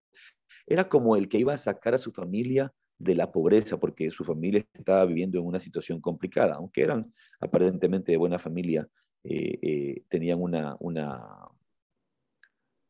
Era 0.65 0.87
como 0.87 1.17
el 1.17 1.27
que 1.27 1.37
iba 1.37 1.53
a 1.53 1.57
sacar 1.57 1.93
a 1.93 1.97
su 1.97 2.13
familia 2.13 2.71
de 2.97 3.15
la 3.15 3.29
pobreza, 3.29 3.77
porque 3.77 4.09
su 4.09 4.23
familia 4.23 4.65
estaba 4.73 5.05
viviendo 5.05 5.37
en 5.37 5.45
una 5.45 5.59
situación 5.59 5.99
complicada, 5.99 6.55
aunque 6.55 6.81
eran 6.83 7.13
aparentemente 7.41 8.13
de 8.13 8.17
buena 8.17 8.39
familia, 8.39 8.87
eh, 9.21 9.59
eh, 9.61 10.03
tenían 10.07 10.41
una, 10.41 10.77
una, 10.79 11.49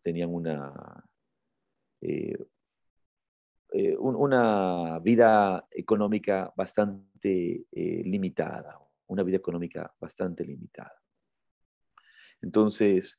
tenían 0.03 0.31
una, 0.31 1.03
eh, 2.01 2.37
una 3.97 4.99
vida 4.99 5.65
económica 5.71 6.53
bastante 6.55 7.14
limitada, 7.71 8.79
una 9.07 9.23
vida 9.23 9.37
económica 9.37 9.93
bastante 9.99 10.43
limitada. 10.43 10.93
Entonces, 12.41 13.17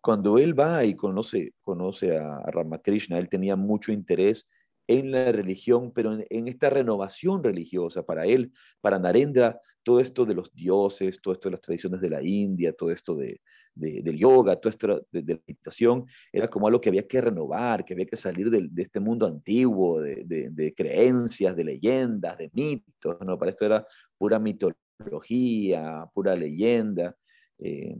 cuando 0.00 0.38
él 0.38 0.58
va 0.58 0.84
y 0.84 0.94
conoce, 0.96 1.54
conoce 1.62 2.16
a 2.16 2.40
Ramakrishna, 2.46 3.18
él 3.18 3.28
tenía 3.28 3.56
mucho 3.56 3.92
interés 3.92 4.46
en 4.86 5.12
la 5.12 5.30
religión, 5.30 5.92
pero 5.92 6.18
en, 6.28 6.48
esta 6.48 6.68
renovación 6.68 7.44
religiosa 7.44 8.02
para 8.02 8.26
él, 8.26 8.52
para 8.80 8.98
Narendra, 8.98 9.60
todo 9.82 10.00
esto 10.00 10.24
de 10.24 10.34
los 10.34 10.52
dioses, 10.52 11.20
todo 11.22 11.34
esto 11.34 11.48
de 11.48 11.52
las 11.52 11.60
tradiciones 11.60 12.00
de 12.00 12.10
la 12.10 12.22
India, 12.22 12.72
todo 12.72 12.90
esto 12.90 13.14
de, 13.14 13.40
del 13.80 14.16
yoga, 14.16 14.56
todo 14.56 14.70
esto 14.70 15.06
de, 15.10 15.22
la 15.22 15.40
meditación, 15.46 16.06
era 16.32 16.48
como 16.48 16.66
algo 16.66 16.80
que 16.80 16.90
había 16.90 17.06
que 17.08 17.20
renovar, 17.20 17.84
que 17.84 17.94
había 17.94 18.06
que 18.06 18.16
salir 18.16 18.50
de, 18.50 18.70
este 18.82 19.00
mundo 19.00 19.26
antiguo, 19.26 20.00
de, 20.00 20.74
creencias, 20.76 21.56
de 21.56 21.64
leyendas, 21.64 22.38
de 22.38 22.50
mitos, 22.52 23.18
¿no? 23.22 23.38
Para 23.38 23.50
esto 23.50 23.64
era 23.64 23.86
pura 24.18 24.38
mitología, 24.38 26.06
pura 26.14 26.36
leyenda. 26.36 27.16
Eh, 27.58 27.96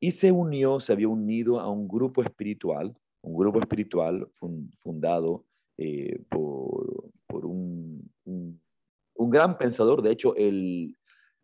y 0.00 0.10
se 0.12 0.32
unió, 0.32 0.80
se 0.80 0.94
había 0.94 1.08
unido 1.08 1.60
a 1.60 1.70
un 1.70 1.86
grupo 1.86 2.22
espiritual, 2.22 2.96
un 3.22 3.36
grupo 3.36 3.60
espiritual 3.60 4.26
fundado 4.78 5.44
eh, 5.76 6.22
por, 6.30 7.46
un, 7.46 8.10
un, 8.24 9.30
gran 9.30 9.58
pensador. 9.58 10.02
De 10.02 10.10
hecho, 10.10 10.34
el, 10.36 10.96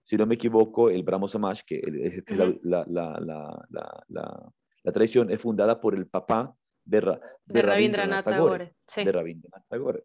si 0.07 0.17
no 0.17 0.25
me 0.25 0.37
equivoco, 0.37 0.89
el 0.89 1.03
Brahmo 1.03 1.27
Samaj, 1.27 1.63
que 1.67 1.79
es 1.79 2.23
la, 2.63 2.85
la, 2.89 3.19
la, 3.19 4.07
la, 4.09 4.93
tradición, 4.93 5.33
es 5.33 5.41
fundada 5.41 5.81
por 5.81 5.97
el 5.97 6.07
papá 6.07 6.55
de, 6.85 7.01
de, 7.01 7.19
de 7.47 7.63
Rabindranath 7.63 8.25
Tagore. 8.25 8.75
De 8.97 9.13
Rabindranath 9.13 9.67
Tagore. 9.69 10.05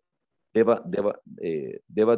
Deva, 0.52 0.82
Deva, 0.84 1.22
eh, 1.40 1.82
Deva, 1.88 2.18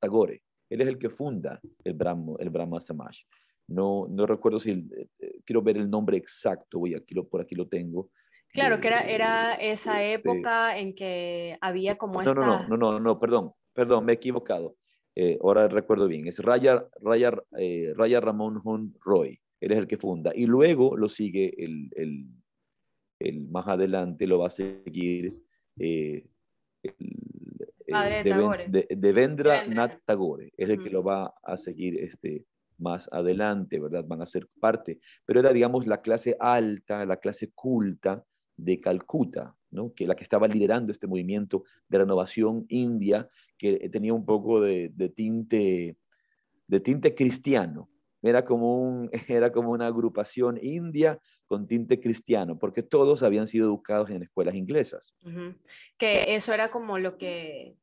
Tagore. 0.00 0.42
Él 0.70 0.80
es 0.80 0.88
el 0.88 0.98
que 0.98 1.10
funda 1.10 1.60
el 1.82 1.94
Brahmo, 1.94 2.38
el 2.38 2.48
Brahma 2.48 2.80
Samaj. 2.80 3.16
No, 3.66 4.06
no 4.08 4.24
recuerdo 4.24 4.60
si, 4.60 4.70
eh, 5.18 5.40
quiero 5.44 5.62
ver 5.62 5.78
el 5.78 5.90
nombre 5.90 6.16
exacto, 6.16 6.78
voy 6.78 6.94
aquí, 6.94 7.14
por 7.22 7.40
aquí 7.40 7.56
lo 7.56 7.66
tengo. 7.66 8.10
Claro, 8.52 8.80
que 8.80 8.86
era, 8.86 9.00
era 9.00 9.54
esa 9.54 10.04
este 10.04 10.14
época 10.14 10.78
en 10.78 10.94
que 10.94 11.58
había 11.60 11.96
como 11.96 12.22
esta... 12.22 12.34
No, 12.34 12.68
no, 12.68 12.68
no, 12.68 12.76
no, 12.76 13.00
no, 13.00 13.18
perdón, 13.18 13.52
perdón, 13.72 14.04
me 14.04 14.12
he 14.12 14.14
equivocado. 14.14 14.76
Eh, 15.16 15.38
ahora 15.42 15.68
recuerdo 15.68 16.08
bien, 16.08 16.26
es 16.26 16.38
Raya, 16.40 16.86
Raya, 17.00 17.32
eh, 17.56 17.92
Raya 17.96 18.20
Ramón 18.20 18.60
Hun 18.64 18.94
Roy, 19.04 19.38
él 19.60 19.72
es 19.72 19.78
el 19.78 19.86
que 19.86 19.96
funda. 19.96 20.32
Y 20.34 20.46
luego 20.46 20.96
lo 20.96 21.08
sigue 21.08 21.54
el, 21.56 21.90
el, 21.94 22.26
el 23.20 23.48
más 23.48 23.68
adelante, 23.68 24.26
lo 24.26 24.40
va 24.40 24.48
a 24.48 24.50
seguir 24.50 25.34
eh, 25.78 26.26
de, 27.86 28.86
Devendra 28.90 29.66
Nath 29.66 30.00
Tagore, 30.04 30.52
es 30.56 30.68
el 30.68 30.82
que 30.82 30.90
lo 30.90 31.02
va 31.02 31.34
a 31.42 31.56
seguir 31.56 32.02
este, 32.02 32.46
más 32.78 33.08
adelante, 33.12 33.78
¿verdad? 33.78 34.04
Van 34.06 34.22
a 34.22 34.26
ser 34.26 34.48
parte, 34.60 35.00
pero 35.24 35.40
era, 35.40 35.52
digamos, 35.52 35.86
la 35.86 36.00
clase 36.00 36.36
alta, 36.38 37.04
la 37.04 37.18
clase 37.18 37.52
culta 37.54 38.24
de 38.56 38.80
Calcuta, 38.80 39.54
¿no? 39.74 39.92
que 39.92 40.06
la 40.06 40.14
que 40.14 40.24
estaba 40.24 40.48
liderando 40.48 40.92
este 40.92 41.06
movimiento 41.06 41.64
de 41.88 41.98
renovación 41.98 42.64
india, 42.68 43.28
que 43.58 43.88
tenía 43.90 44.14
un 44.14 44.24
poco 44.24 44.60
de, 44.60 45.12
tinte, 45.14 45.96
de 46.66 46.80
tinte 46.80 47.14
cristiano. 47.14 47.90
Era 48.22 48.44
como, 48.44 48.80
un, 48.80 49.10
era 49.28 49.52
como 49.52 49.70
una 49.70 49.86
agrupación 49.86 50.58
india 50.62 51.20
con 51.46 51.66
tinte 51.66 52.00
cristiano, 52.00 52.58
porque 52.58 52.82
todos 52.82 53.22
habían 53.22 53.46
sido 53.46 53.66
educados 53.66 54.08
en 54.08 54.22
escuelas 54.22 54.54
inglesas. 54.54 55.14
Que 55.98 56.34
eso 56.34 56.54
era 56.54 56.70
como 56.70 56.98
lo 56.98 57.18
que, 57.18 57.76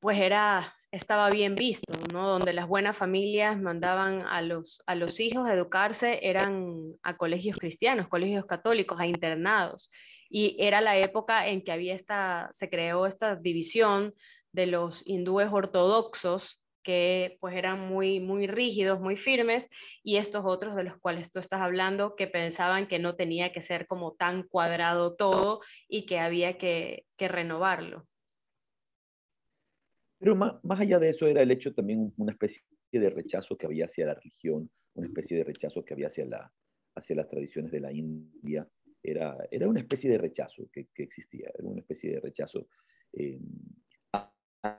pues 0.00 0.18
era 0.18 0.62
estaba 0.92 1.30
bien 1.30 1.54
visto, 1.54 1.94
¿no? 2.12 2.28
Donde 2.28 2.52
las 2.52 2.66
buenas 2.66 2.96
familias 2.96 3.60
mandaban 3.60 4.22
a 4.22 4.42
los, 4.42 4.82
a 4.86 4.94
los 4.94 5.20
hijos 5.20 5.46
a 5.48 5.54
educarse, 5.54 6.20
eran 6.22 6.94
a 7.02 7.16
colegios 7.16 7.56
cristianos, 7.58 8.08
colegios 8.08 8.44
católicos, 8.46 8.98
a 9.00 9.06
internados. 9.06 9.90
Y 10.28 10.56
era 10.58 10.80
la 10.80 10.96
época 10.96 11.46
en 11.48 11.62
que 11.62 11.72
había 11.72 11.94
esta, 11.94 12.48
se 12.52 12.68
creó 12.68 13.06
esta 13.06 13.36
división 13.36 14.14
de 14.52 14.66
los 14.66 15.06
hindúes 15.06 15.48
ortodoxos, 15.52 16.60
que 16.82 17.36
pues 17.40 17.54
eran 17.54 17.80
muy, 17.80 18.20
muy 18.20 18.46
rígidos, 18.46 19.00
muy 19.00 19.16
firmes, 19.16 19.68
y 20.02 20.16
estos 20.16 20.44
otros 20.44 20.74
de 20.74 20.84
los 20.84 20.98
cuales 20.98 21.30
tú 21.30 21.38
estás 21.38 21.60
hablando, 21.60 22.16
que 22.16 22.26
pensaban 22.26 22.88
que 22.88 22.98
no 22.98 23.16
tenía 23.16 23.52
que 23.52 23.60
ser 23.60 23.86
como 23.86 24.14
tan 24.14 24.42
cuadrado 24.44 25.14
todo 25.14 25.60
y 25.88 26.06
que 26.06 26.18
había 26.18 26.58
que, 26.58 27.04
que 27.16 27.28
renovarlo. 27.28 28.06
Pero 30.20 30.36
más, 30.36 30.60
allá 30.78 30.98
de 30.98 31.08
eso 31.08 31.26
era 31.26 31.40
el 31.40 31.50
hecho 31.50 31.72
también 31.72 32.12
una 32.18 32.32
especie 32.32 32.62
de 32.92 33.08
rechazo 33.08 33.56
que 33.56 33.64
había 33.64 33.86
hacia 33.86 34.04
la 34.04 34.14
religión, 34.14 34.70
una 34.92 35.06
especie 35.06 35.38
de 35.38 35.44
rechazo 35.44 35.82
que 35.82 35.94
había 35.94 36.08
hacia, 36.08 36.26
la, 36.26 36.52
hacia 36.94 37.16
las 37.16 37.26
tradiciones 37.26 37.72
de 37.72 37.80
la 37.80 37.90
India. 37.90 38.68
Era, 39.02 39.34
era 39.50 39.66
una 39.66 39.80
especie 39.80 40.10
de 40.10 40.18
rechazo 40.18 40.68
que, 40.70 40.88
existía, 40.96 41.50
era 41.58 41.66
una 41.66 41.80
especie 41.80 42.12
de 42.12 42.20
rechazo 42.20 42.68
eh, 43.14 43.40
a, 44.12 44.30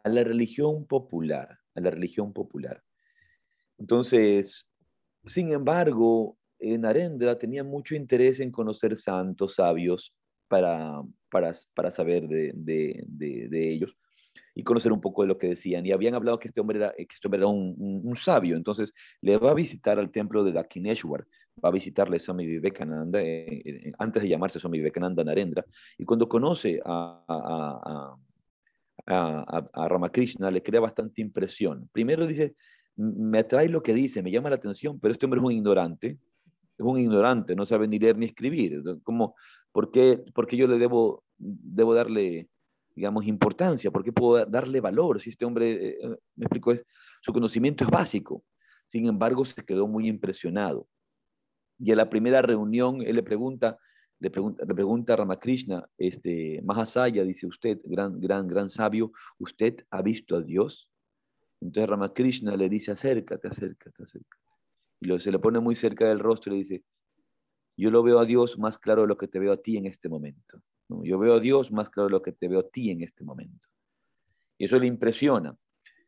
la 0.05 0.23
religión 0.23 0.85
popular, 0.85 1.57
a 1.73 1.81
la 1.81 1.89
religión 1.89 2.33
popular. 2.33 2.83
Entonces, 3.79 4.67
sin 5.25 5.51
embargo, 5.51 6.37
Narendra 6.59 7.39
tenía 7.39 7.63
mucho 7.63 7.95
interés 7.95 8.39
en 8.41 8.51
conocer 8.51 8.95
santos, 8.95 9.55
sabios, 9.55 10.13
para, 10.47 11.01
para, 11.31 11.53
para 11.73 11.89
saber 11.89 12.27
de, 12.27 12.51
de, 12.53 13.47
de 13.49 13.71
ellos 13.71 13.97
y 14.53 14.63
conocer 14.63 14.91
un 14.91 15.01
poco 15.01 15.21
de 15.21 15.27
lo 15.27 15.37
que 15.37 15.47
decían. 15.47 15.85
Y 15.85 15.91
habían 15.91 16.15
hablado 16.15 16.39
que 16.39 16.47
este 16.47 16.61
hombre 16.61 16.77
era, 16.77 16.93
que 16.93 17.07
este 17.09 17.27
hombre 17.27 17.39
era 17.39 17.47
un, 17.47 18.01
un, 18.03 18.15
sabio, 18.15 18.55
entonces 18.55 18.93
le 19.21 19.37
va 19.37 19.51
a 19.51 19.55
visitar 19.55 19.99
al 19.99 20.11
templo 20.11 20.43
de 20.43 20.51
Dakineshwar, 20.51 21.25
va 21.63 21.69
a 21.69 21.71
visitarle 21.71 22.17
a 22.17 22.19
Swami 22.19 22.45
Vivekananda, 22.45 23.21
eh, 23.21 23.61
eh, 23.65 23.91
antes 23.97 24.23
de 24.23 24.29
llamarse 24.29 24.59
Swami 24.59 24.79
Vivekananda 24.79 25.23
Narendra, 25.23 25.65
y 25.97 26.05
cuando 26.05 26.27
conoce 26.27 26.81
a, 26.83 27.23
a, 27.27 28.17
a, 29.07 29.87
Ramakrishna 29.87 30.51
le 30.51 30.61
crea 30.61 30.81
bastante 30.81 31.21
impresión. 31.21 31.89
Primero 31.91 32.27
dice, 32.27 32.55
me 32.95 33.39
atrae 33.39 33.69
lo 33.69 33.81
que 33.81 33.93
dice, 33.93 34.21
me 34.21 34.31
llama 34.31 34.49
la 34.49 34.57
atención, 34.57 34.99
pero 34.99 35.11
este 35.11 35.25
hombre 35.25 35.39
es 35.39 35.45
un 35.45 35.51
ignorante, 35.53 36.17
es 36.77 36.85
un 36.85 36.99
ignorante, 36.99 37.55
no 37.55 37.65
sabe 37.65 37.87
ni 37.87 37.99
leer 37.99 38.17
ni 38.17 38.25
escribir. 38.25 38.81
¿Cómo, 39.03 39.35
por, 39.71 39.91
qué, 39.91 40.23
¿Por 40.33 40.47
qué 40.47 40.57
yo 40.57 40.67
le 40.67 40.77
debo, 40.77 41.23
debo 41.37 41.93
darle 41.93 42.47
digamos, 42.95 43.25
importancia, 43.25 43.91
porque 43.91 44.11
puedo 44.11 44.45
darle 44.45 44.81
valor 44.81 45.21
si 45.21 45.29
este 45.29 45.45
hombre, 45.45 45.71
eh, 45.71 45.97
eh, 46.01 46.17
me 46.35 46.45
explico, 46.45 46.71
es, 46.71 46.85
su 47.21 47.31
conocimiento 47.33 47.83
es 47.83 47.89
básico. 47.89 48.43
Sin 48.87 49.07
embargo, 49.07 49.45
se 49.45 49.63
quedó 49.63 49.87
muy 49.87 50.07
impresionado. 50.07 50.87
Y 51.79 51.91
en 51.91 51.97
la 51.97 52.09
primera 52.09 52.41
reunión, 52.41 53.01
él 53.01 53.15
le 53.15 53.23
pregunta, 53.23 53.77
le 54.19 54.29
pregunta, 54.29 54.65
le 54.65 54.75
pregunta 54.75 55.13
a 55.13 55.15
Ramakrishna, 55.15 55.89
este, 55.97 56.61
Mahasaya, 56.63 57.23
dice 57.23 57.47
usted, 57.47 57.79
gran, 57.83 58.19
gran, 58.19 58.47
gran 58.47 58.69
sabio, 58.69 59.11
¿usted 59.39 59.85
ha 59.89 60.01
visto 60.01 60.35
a 60.35 60.41
Dios? 60.41 60.89
Entonces 61.61 61.89
Ramakrishna 61.89 62.55
le 62.55 62.69
dice, 62.69 62.91
acércate, 62.91 63.47
acércate, 63.47 64.03
acércate. 64.03 64.43
y 64.99 65.19
se 65.19 65.31
le 65.31 65.39
pone 65.39 65.59
muy 65.59 65.75
cerca 65.75 66.07
del 66.07 66.19
rostro 66.19 66.53
y 66.53 66.57
le 66.57 66.63
dice, 66.63 66.83
yo 67.77 67.89
lo 67.89 68.03
veo 68.03 68.19
a 68.19 68.25
Dios 68.25 68.59
más 68.59 68.77
claro 68.77 69.03
de 69.03 69.07
lo 69.07 69.17
que 69.17 69.27
te 69.27 69.39
veo 69.39 69.53
a 69.53 69.57
ti 69.57 69.77
en 69.77 69.85
este 69.85 70.09
momento. 70.09 70.61
Yo 71.03 71.17
veo 71.17 71.35
a 71.35 71.39
Dios 71.39 71.71
más 71.71 71.89
claro 71.89 72.07
de 72.07 72.11
lo 72.11 72.21
que 72.21 72.31
te 72.31 72.47
veo 72.47 72.59
a 72.59 72.69
ti 72.69 72.91
en 72.91 73.01
este 73.01 73.23
momento. 73.23 73.67
Y 74.57 74.65
eso 74.65 74.77
le 74.77 74.87
impresiona. 74.87 75.55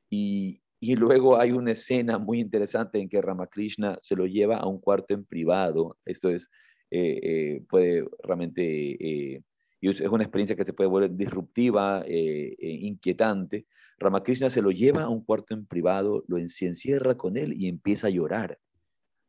Y, 0.10 0.62
y 0.80 0.98
luego 0.98 1.40
hay 1.40 1.54
una 1.54 1.72
escena 1.72 2.18
muy 2.18 2.42
interesante 2.42 3.00
en 3.00 3.08
que 3.08 3.22
Ramakrishna 3.22 3.98
se 4.02 4.18
lo 4.18 4.26
lleva 4.26 4.58
a 4.58 4.68
un 4.68 4.80
cuarto 4.80 5.14
en 5.14 5.24
privado. 5.24 5.98
Esto 6.04 6.30
es, 6.30 6.50
eh, 6.92 7.20
eh, 7.24 7.64
puede 7.70 8.06
realmente, 8.22 9.34
eh, 9.36 9.42
es 9.80 10.02
una 10.02 10.24
experiencia 10.24 10.58
que 10.58 10.66
se 10.66 10.74
puede 10.74 10.90
volver 10.90 11.16
disruptiva, 11.16 12.04
inquietante. 12.08 13.66
Ramakrishna 13.98 14.50
se 14.50 14.62
lo 14.62 14.72
lleva 14.72 15.04
a 15.04 15.10
un 15.10 15.24
cuarto 15.24 15.54
en 15.54 15.66
privado, 15.66 16.26
lo 16.28 16.38
encierra 16.38 17.16
con 17.16 17.38
él 17.38 17.54
y 17.54 17.70
empieza 17.70 18.08
a 18.08 18.10
llorar 18.10 18.60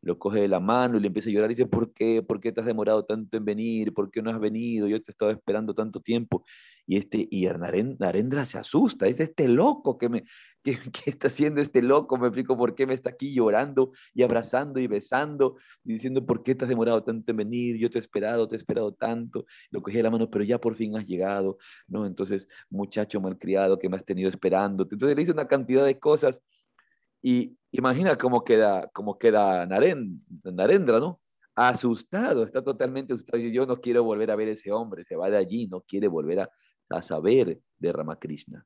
lo 0.05 0.19
coge 0.19 0.41
de 0.41 0.49
la 0.49 0.61
mano 0.61 0.99
y 0.99 1.01
le 1.01 1.07
empieza 1.07 1.31
a 1.31 1.33
llorar 1.33 1.51
y 1.51 1.55
dice, 1.55 1.67
¿por 1.67 1.93
qué? 1.93 2.23
¿Por 2.23 2.39
qué 2.41 2.53
te 2.53 2.61
has 2.61 2.67
demorado 2.67 3.05
tanto 3.07 3.37
en 3.39 3.45
venir? 3.45 3.95
¿Por 3.95 4.11
qué 4.11 4.21
no 4.21 4.31
has 4.31 4.39
venido? 4.39 4.87
Yo 4.87 5.03
te 5.03 5.11
he 5.11 5.13
estado 5.13 5.31
esperando 5.31 5.75
tanto 5.75 6.01
tiempo. 6.01 6.45
Y, 6.87 6.99
este, 6.99 7.27
y 7.31 7.47
Narendra 7.47 8.45
se 8.45 8.59
asusta, 8.59 9.07
es 9.07 9.19
este 9.19 9.49
loco 9.49 9.97
que, 9.97 10.11
me, 10.11 10.25
que, 10.63 10.79
está 11.07 11.29
haciendo 11.29 11.63
este 11.63 11.81
loco, 11.81 12.19
me 12.19 12.27
explico 12.27 12.59
por 12.59 12.75
qué 12.75 12.87
me 12.87 12.93
está 12.93 13.11
aquí 13.11 13.33
llorando 13.33 13.93
y 14.13 14.23
abrazando 14.23 14.79
y 14.79 14.87
besando 14.87 15.57
diciendo, 15.83 16.27
¿por 16.27 16.43
qué 16.43 16.55
te 16.55 16.67
has 16.67 16.69
demorado 16.69 17.03
tanto 17.03 17.31
en 17.31 17.39
venir? 17.39 17.79
Yo 17.79 17.89
te 17.89 17.97
he 17.97 18.01
esperado, 18.01 18.47
te 18.47 18.57
he 18.57 18.59
esperado 18.59 18.93
tanto. 18.93 19.47
Lo 19.71 19.81
cogí 19.81 19.97
de 19.97 20.03
la 20.03 20.11
mano, 20.11 20.29
pero 20.29 20.45
ya 20.45 20.61
por 20.61 20.77
fin 20.77 20.97
has 20.99 21.07
llegado, 21.07 21.57
¿no? 21.89 22.07
Entonces, 22.07 22.47
muchacho 22.69 23.21
malcriado 23.23 23.79
que 23.79 23.89
me 23.89 23.97
has 23.97 24.05
tenido 24.05 24.29
esperando. 24.29 24.83
Entonces 24.83 25.17
le 25.17 25.23
dice 25.23 25.33
una 25.33 25.49
cantidad 25.49 25.85
de 25.87 25.99
cosas 25.99 26.43
y 27.23 27.57
imagina 27.75 28.17
cómo 28.17 28.45
queda, 28.45 28.89
cómo 28.93 29.19
queda 29.19 29.67
Narendra, 29.67 31.01
¿no? 31.01 31.21
Asustado, 31.57 32.45
está 32.45 32.63
totalmente 32.63 33.13
asustado. 33.13 33.43
Yo 33.43 33.67
no 33.67 33.81
quiero 33.81 34.05
volver 34.05 34.31
a 34.31 34.37
ver 34.37 34.49
a 34.49 34.53
ese 34.53 34.73
hombre, 34.73 35.05
se 35.05 35.17
va 35.17 35.29
de 35.29 35.37
allí, 35.37 35.67
no 35.67 35.81
quiere 35.83 36.09
volver 36.09 36.41
a, 36.41 37.03
saber 37.03 37.61
de 37.79 37.93
Ramakrishna. 37.93 38.65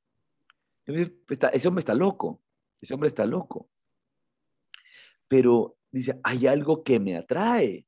Ese 0.85 1.69
hombre 1.69 1.81
está 1.81 1.95
loco, 1.95 2.43
ese 2.81 2.93
hombre 2.93 3.09
está 3.09 3.25
loco. 3.25 3.71
Pero 5.27 5.77
dice, 5.91 6.19
hay 6.23 6.47
algo 6.47 6.83
que 6.83 7.01
me 7.01 7.17
atrae. 7.17 7.87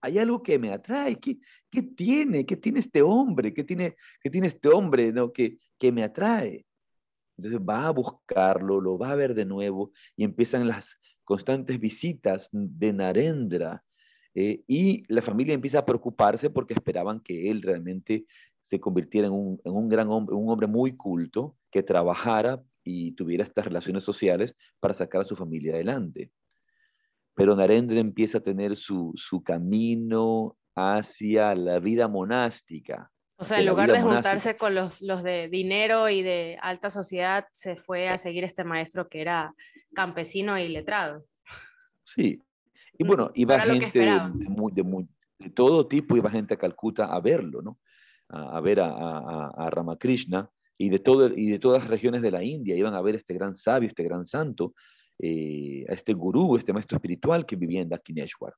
Hay 0.00 0.18
algo 0.18 0.42
que 0.42 0.58
me 0.58 0.72
atrae. 0.72 1.18
¿Qué, 1.18 1.38
qué 1.70 1.82
tiene? 1.82 2.44
¿Qué 2.44 2.56
tiene 2.56 2.80
este 2.80 3.00
hombre? 3.00 3.54
¿Qué 3.54 3.64
tiene, 3.64 3.96
qué 4.20 4.30
tiene 4.30 4.48
este 4.48 4.68
hombre 4.68 5.12
¿no? 5.12 5.32
que, 5.32 5.58
que 5.78 5.90
me 5.90 6.04
atrae? 6.04 6.67
Entonces 7.38 7.60
va 7.60 7.86
a 7.86 7.90
buscarlo, 7.90 8.80
lo 8.80 8.98
va 8.98 9.12
a 9.12 9.14
ver 9.14 9.34
de 9.34 9.44
nuevo 9.44 9.92
y 10.16 10.24
empiezan 10.24 10.66
las 10.66 10.98
constantes 11.24 11.78
visitas 11.78 12.48
de 12.52 12.92
Narendra. 12.92 13.84
Eh, 14.34 14.62
y 14.66 15.04
la 15.12 15.22
familia 15.22 15.54
empieza 15.54 15.78
a 15.78 15.86
preocuparse 15.86 16.50
porque 16.50 16.74
esperaban 16.74 17.20
que 17.20 17.50
él 17.50 17.62
realmente 17.62 18.26
se 18.68 18.80
convirtiera 18.80 19.28
en 19.28 19.32
un, 19.32 19.88
gran 19.88 20.08
hombre, 20.08 20.34
un 20.34 20.50
hombre 20.50 20.66
muy 20.66 20.96
culto, 20.96 21.56
que 21.70 21.82
trabajara 21.82 22.62
y 22.84 23.12
tuviera 23.12 23.44
estas 23.44 23.66
relaciones 23.66 24.04
sociales 24.04 24.56
para 24.80 24.94
sacar 24.94 25.20
a 25.20 25.24
su 25.24 25.36
familia 25.36 25.74
adelante. 25.74 26.30
Pero 27.34 27.54
Narendra 27.54 28.00
empieza 28.00 28.38
a 28.38 28.42
tener 28.42 28.76
su, 28.76 29.12
su 29.16 29.42
camino 29.42 30.56
hacia 30.74 31.54
la 31.54 31.78
vida 31.78 32.08
monástica. 32.08 33.10
O 33.40 33.44
sea, 33.44 33.60
en 33.60 33.66
lugar 33.66 33.92
de 33.92 34.02
juntarse 34.02 34.56
con 34.56 34.74
los, 34.74 35.00
los 35.00 35.22
de 35.22 35.48
dinero 35.48 36.08
y 36.08 36.22
de 36.22 36.58
alta 36.60 36.90
sociedad, 36.90 37.46
se 37.52 37.76
fue 37.76 38.08
a 38.08 38.18
seguir 38.18 38.42
este 38.42 38.64
maestro 38.64 39.08
que 39.08 39.20
era 39.20 39.54
campesino 39.94 40.58
y 40.58 40.66
letrado. 40.66 41.24
Sí. 42.02 42.42
Y 42.98 43.04
bueno, 43.04 43.30
iba 43.34 43.60
gente 43.60 43.96
de, 43.96 45.50
todo 45.54 45.86
tipo, 45.86 46.16
iba 46.16 46.30
gente 46.30 46.54
a 46.54 46.56
Calcuta 46.56 47.06
a 47.14 47.20
verlo, 47.20 47.62
¿no? 47.62 47.78
A, 48.28 48.60
ver 48.60 48.80
a, 48.80 49.46
a, 49.46 49.70
Ramakrishna 49.70 50.50
y 50.76 50.88
de, 50.88 50.98
todo, 50.98 51.28
y 51.28 51.48
de 51.48 51.60
todas 51.60 51.82
las 51.82 51.90
regiones 51.90 52.22
de 52.22 52.32
la 52.32 52.42
India. 52.42 52.74
Iban 52.74 52.94
a 52.94 53.02
ver 53.02 53.14
este 53.14 53.34
gran 53.34 53.54
sabio, 53.54 53.86
este 53.86 54.02
gran 54.02 54.26
santo, 54.26 54.74
eh, 55.20 55.84
a 55.88 55.92
este 55.92 56.12
gurú, 56.12 56.56
este 56.56 56.72
maestro 56.72 56.96
espiritual 56.96 57.46
que 57.46 57.54
vivía 57.54 57.82
en 57.82 57.88
Dakineshwar. 57.88 58.54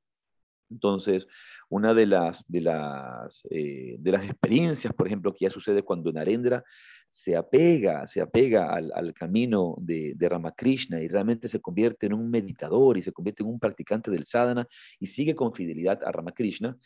Entonces, 0.70 1.26
una 1.70 1.94
de 1.94 2.04
las, 2.04 2.44
de 2.48 2.60
las, 2.60 3.46
eh, 3.50 3.96
de 3.98 4.12
las 4.12 4.24
experiencias, 4.24 4.92
por 4.92 5.06
ejemplo, 5.06 5.32
que 5.32 5.46
ya 5.46 5.50
sucede 5.50 5.82
cuando 5.82 6.12
Narendra 6.12 6.64
se 7.12 7.36
apega, 7.36 8.06
se 8.06 8.20
apega 8.20 8.72
al, 8.74 9.14
camino 9.14 9.76
de, 9.80 10.14
Ramakrishna 10.18 11.00
y 11.00 11.08
realmente 11.08 11.48
se 11.48 11.60
convierte 11.60 12.06
en 12.06 12.14
un 12.14 12.30
meditador 12.30 12.98
y 12.98 13.02
se 13.02 13.12
convierte 13.12 13.42
en 13.42 13.48
un 13.48 13.58
practicante 13.58 14.10
del 14.10 14.26
sadhana 14.26 14.66
y 14.98 15.06
sigue 15.06 15.34
con 15.34 15.54
fidelidad 15.54 16.02
a 16.04 16.12
Ramakrishna. 16.12 16.76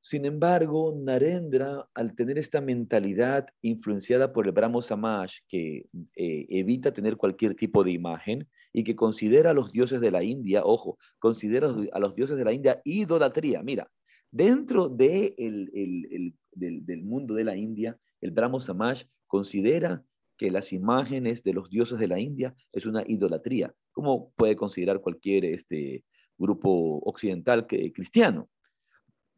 Sin 0.00 0.24
embargo, 0.24 0.96
Narendra, 0.96 1.88
al 1.94 2.14
tener 2.14 2.38
esta 2.38 2.60
mentalidad 2.60 3.48
influenciada 3.62 4.32
por 4.32 4.46
el 4.46 4.52
Brahmo 4.52 4.80
Samaj, 4.80 5.30
que 5.48 5.86
eh, 6.14 6.46
evita 6.48 6.92
tener 6.92 7.16
cualquier 7.16 7.56
tipo 7.56 7.82
de 7.82 7.90
imagen, 7.90 8.48
y 8.72 8.84
que 8.84 8.94
considera 8.94 9.50
a 9.50 9.54
los 9.54 9.72
dioses 9.72 10.00
de 10.00 10.10
la 10.10 10.22
India, 10.22 10.62
ojo, 10.64 10.98
considera 11.18 11.74
a 11.92 11.98
los 11.98 12.14
dioses 12.14 12.36
de 12.36 12.44
la 12.44 12.52
India 12.52 12.80
idolatría. 12.84 13.62
Mira, 13.62 13.88
dentro 14.30 14.88
de 14.88 15.34
el, 15.38 16.34
del, 16.52 17.02
mundo 17.02 17.34
de 17.34 17.44
la 17.44 17.56
India, 17.56 17.98
el 18.20 18.30
Brahmo 18.30 18.60
Samaj 18.60 19.04
considera 19.26 20.02
que 20.36 20.50
las 20.50 20.72
imágenes 20.72 21.42
de 21.42 21.52
los 21.52 21.68
dioses 21.68 21.98
de 21.98 22.08
la 22.08 22.20
India 22.20 22.54
es 22.72 22.86
una 22.86 23.02
idolatría, 23.06 23.74
como 23.92 24.30
puede 24.36 24.56
considerar 24.56 25.00
cualquier 25.00 25.44
este, 25.44 26.04
grupo 26.36 26.98
occidental 27.04 27.66
que, 27.66 27.92
cristiano. 27.92 28.48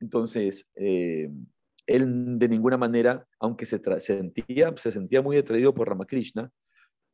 Entonces, 0.01 0.67
eh, 0.77 1.31
él 1.87 2.39
de 2.39 2.49
ninguna 2.49 2.77
manera, 2.77 3.27
aunque 3.39 3.67
se, 3.67 3.81
sentía, 4.01 4.75
se 4.77 4.93
sentía 4.93 5.23
muy 5.23 5.39
atraído 5.39 5.75
por 5.75 5.89
Ramakrishna, 5.89 6.51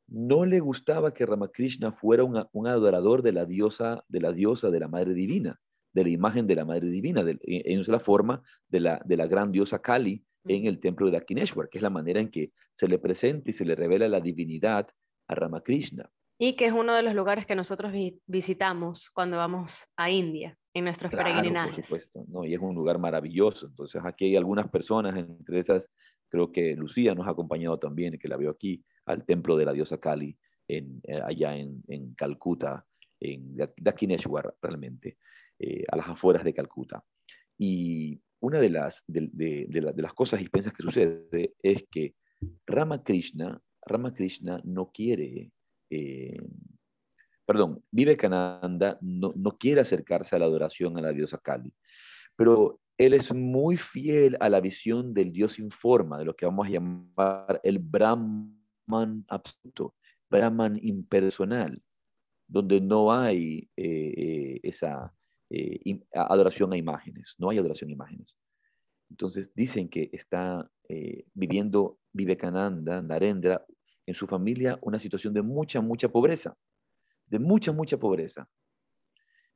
no 0.08 0.44
le 0.44 0.60
gustaba 0.60 1.14
que 1.14 1.26
Ramakrishna 1.26 1.92
fuera 1.92 2.22
un 2.24 2.66
adorador 2.66 3.22
de 3.22 3.32
la 3.32 3.44
diosa, 3.44 4.04
de 4.08 4.20
la 4.20 4.32
diosa 4.32 4.70
de 4.70 4.80
la 4.80 4.88
Madre 4.88 5.14
Divina, 5.14 5.58
de 5.96 6.04
la 6.04 6.10
imagen 6.10 6.46
de 6.46 6.54
la 6.54 6.66
Madre 6.66 6.88
Divina, 6.88 7.24
de, 7.24 7.38
en, 7.42 7.82
la 7.86 7.98
forma 7.98 8.42
de 8.68 8.80
la, 8.80 9.00
de 9.06 9.16
la 9.16 9.26
gran 9.26 9.50
diosa 9.50 9.80
Kali 9.80 10.22
en 10.46 10.66
el 10.66 10.78
templo 10.78 11.06
de 11.06 11.12
Dakineshwar, 11.12 11.70
que 11.70 11.78
es 11.78 11.82
la 11.82 11.88
manera 11.88 12.20
en 12.20 12.30
que 12.30 12.52
se 12.76 12.86
le 12.86 12.98
presenta 12.98 13.48
y 13.48 13.54
se 13.54 13.64
le 13.64 13.74
revela 13.74 14.06
la 14.06 14.20
divinidad 14.20 14.86
a 15.26 15.34
Ramakrishna. 15.34 16.10
Y 16.38 16.54
que 16.54 16.66
es 16.66 16.72
uno 16.72 16.94
de 16.94 17.02
los 17.02 17.14
lugares 17.14 17.46
que 17.46 17.54
nosotros 17.54 17.94
visitamos 18.26 19.08
cuando 19.08 19.38
vamos 19.38 19.88
a 19.96 20.10
India, 20.10 20.58
en 20.74 20.84
nuestros 20.84 21.10
claro, 21.10 21.30
peregrinajes. 21.30 21.88
Por 21.88 21.98
supuesto, 21.98 22.24
¿no? 22.28 22.44
y 22.44 22.52
es 22.52 22.60
un 22.60 22.74
lugar 22.74 22.98
maravilloso. 22.98 23.66
Entonces 23.66 24.02
aquí 24.04 24.26
hay 24.26 24.36
algunas 24.36 24.68
personas, 24.68 25.16
entre 25.16 25.60
esas 25.60 25.90
creo 26.28 26.52
que 26.52 26.76
Lucía 26.76 27.14
nos 27.14 27.26
ha 27.26 27.30
acompañado 27.30 27.78
también, 27.78 28.18
que 28.18 28.28
la 28.28 28.36
veo 28.36 28.50
aquí, 28.50 28.84
al 29.06 29.24
templo 29.24 29.56
de 29.56 29.64
la 29.64 29.72
diosa 29.72 29.96
Kali, 29.96 30.36
en, 30.68 31.00
eh, 31.04 31.22
allá 31.24 31.56
en, 31.56 31.82
en, 31.88 32.14
Calcuta, 32.14 32.84
en 33.18 33.56
Dakineshwar 33.78 34.54
realmente, 34.60 35.16
eh, 35.58 35.84
a 35.90 35.96
las 35.96 36.08
afueras 36.08 36.44
de 36.44 36.54
Calcuta. 36.54 37.02
Y 37.58 38.20
una 38.40 38.58
de 38.58 38.70
las, 38.70 39.02
de, 39.06 39.30
de, 39.32 40.02
las 40.02 40.14
cosas 40.14 40.40
y 40.40 40.48
pensas 40.48 40.72
que 40.72 40.82
sucede 40.82 41.54
es 41.62 41.84
que 41.90 42.14
Ramakrishna, 42.66 43.60
Ramakrishna 43.84 44.60
no 44.64 44.90
quiere, 44.92 45.50
eh, 45.90 46.38
perdón, 47.46 47.82
Vivekananda 47.90 48.98
no, 49.00 49.32
no 49.36 49.56
quiere 49.56 49.80
acercarse 49.80 50.36
a 50.36 50.38
la 50.38 50.44
adoración 50.44 50.98
a 50.98 51.00
la 51.00 51.12
diosa 51.12 51.38
Kali, 51.38 51.72
pero 52.36 52.80
él 52.98 53.14
es 53.14 53.32
muy 53.32 53.76
fiel 53.76 54.36
a 54.40 54.48
la 54.48 54.60
visión 54.60 55.12
del 55.12 55.32
Dios 55.32 55.54
sin 55.54 55.70
forma, 55.70 56.18
de 56.18 56.24
lo 56.24 56.34
que 56.34 56.46
vamos 56.46 56.66
a 56.66 56.70
llamar 56.70 57.60
el 57.62 57.78
Brahman 57.78 59.24
absoluto, 59.28 59.94
Brahman 60.30 60.78
impersonal, 60.82 61.82
donde 62.46 62.80
no 62.80 63.12
hay 63.12 63.68
eh, 63.76 64.14
eh, 64.16 64.60
esa 64.62 65.12
eh, 65.50 66.00
adoración 66.12 66.72
a 66.72 66.76
imágenes, 66.76 67.34
no 67.38 67.50
hay 67.50 67.58
adoración 67.58 67.90
a 67.90 67.92
imágenes. 67.92 68.36
Entonces 69.10 69.52
dicen 69.54 69.88
que 69.88 70.10
está 70.12 70.68
viviendo 71.34 71.98
Vivekananda, 72.12 73.02
Narendra, 73.02 73.64
en 74.06 74.14
su 74.14 74.26
familia 74.26 74.78
una 74.82 75.00
situación 75.00 75.34
de 75.34 75.42
mucha, 75.42 75.80
mucha 75.80 76.08
pobreza, 76.08 76.56
de 77.26 77.38
mucha, 77.38 77.72
mucha 77.72 77.98
pobreza. 77.98 78.48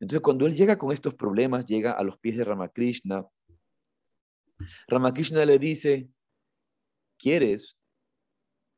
Entonces, 0.01 0.22
cuando 0.22 0.47
él 0.47 0.55
llega 0.57 0.78
con 0.78 0.93
estos 0.93 1.14
problemas, 1.14 1.66
llega 1.66 1.93
a 1.93 2.03
los 2.03 2.18
pies 2.18 2.36
de 2.36 2.45
Ramakrishna, 2.45 3.26
Ramakrishna 4.88 5.45
le 5.45 5.59
dice, 5.59 6.09
¿quieres 7.18 7.78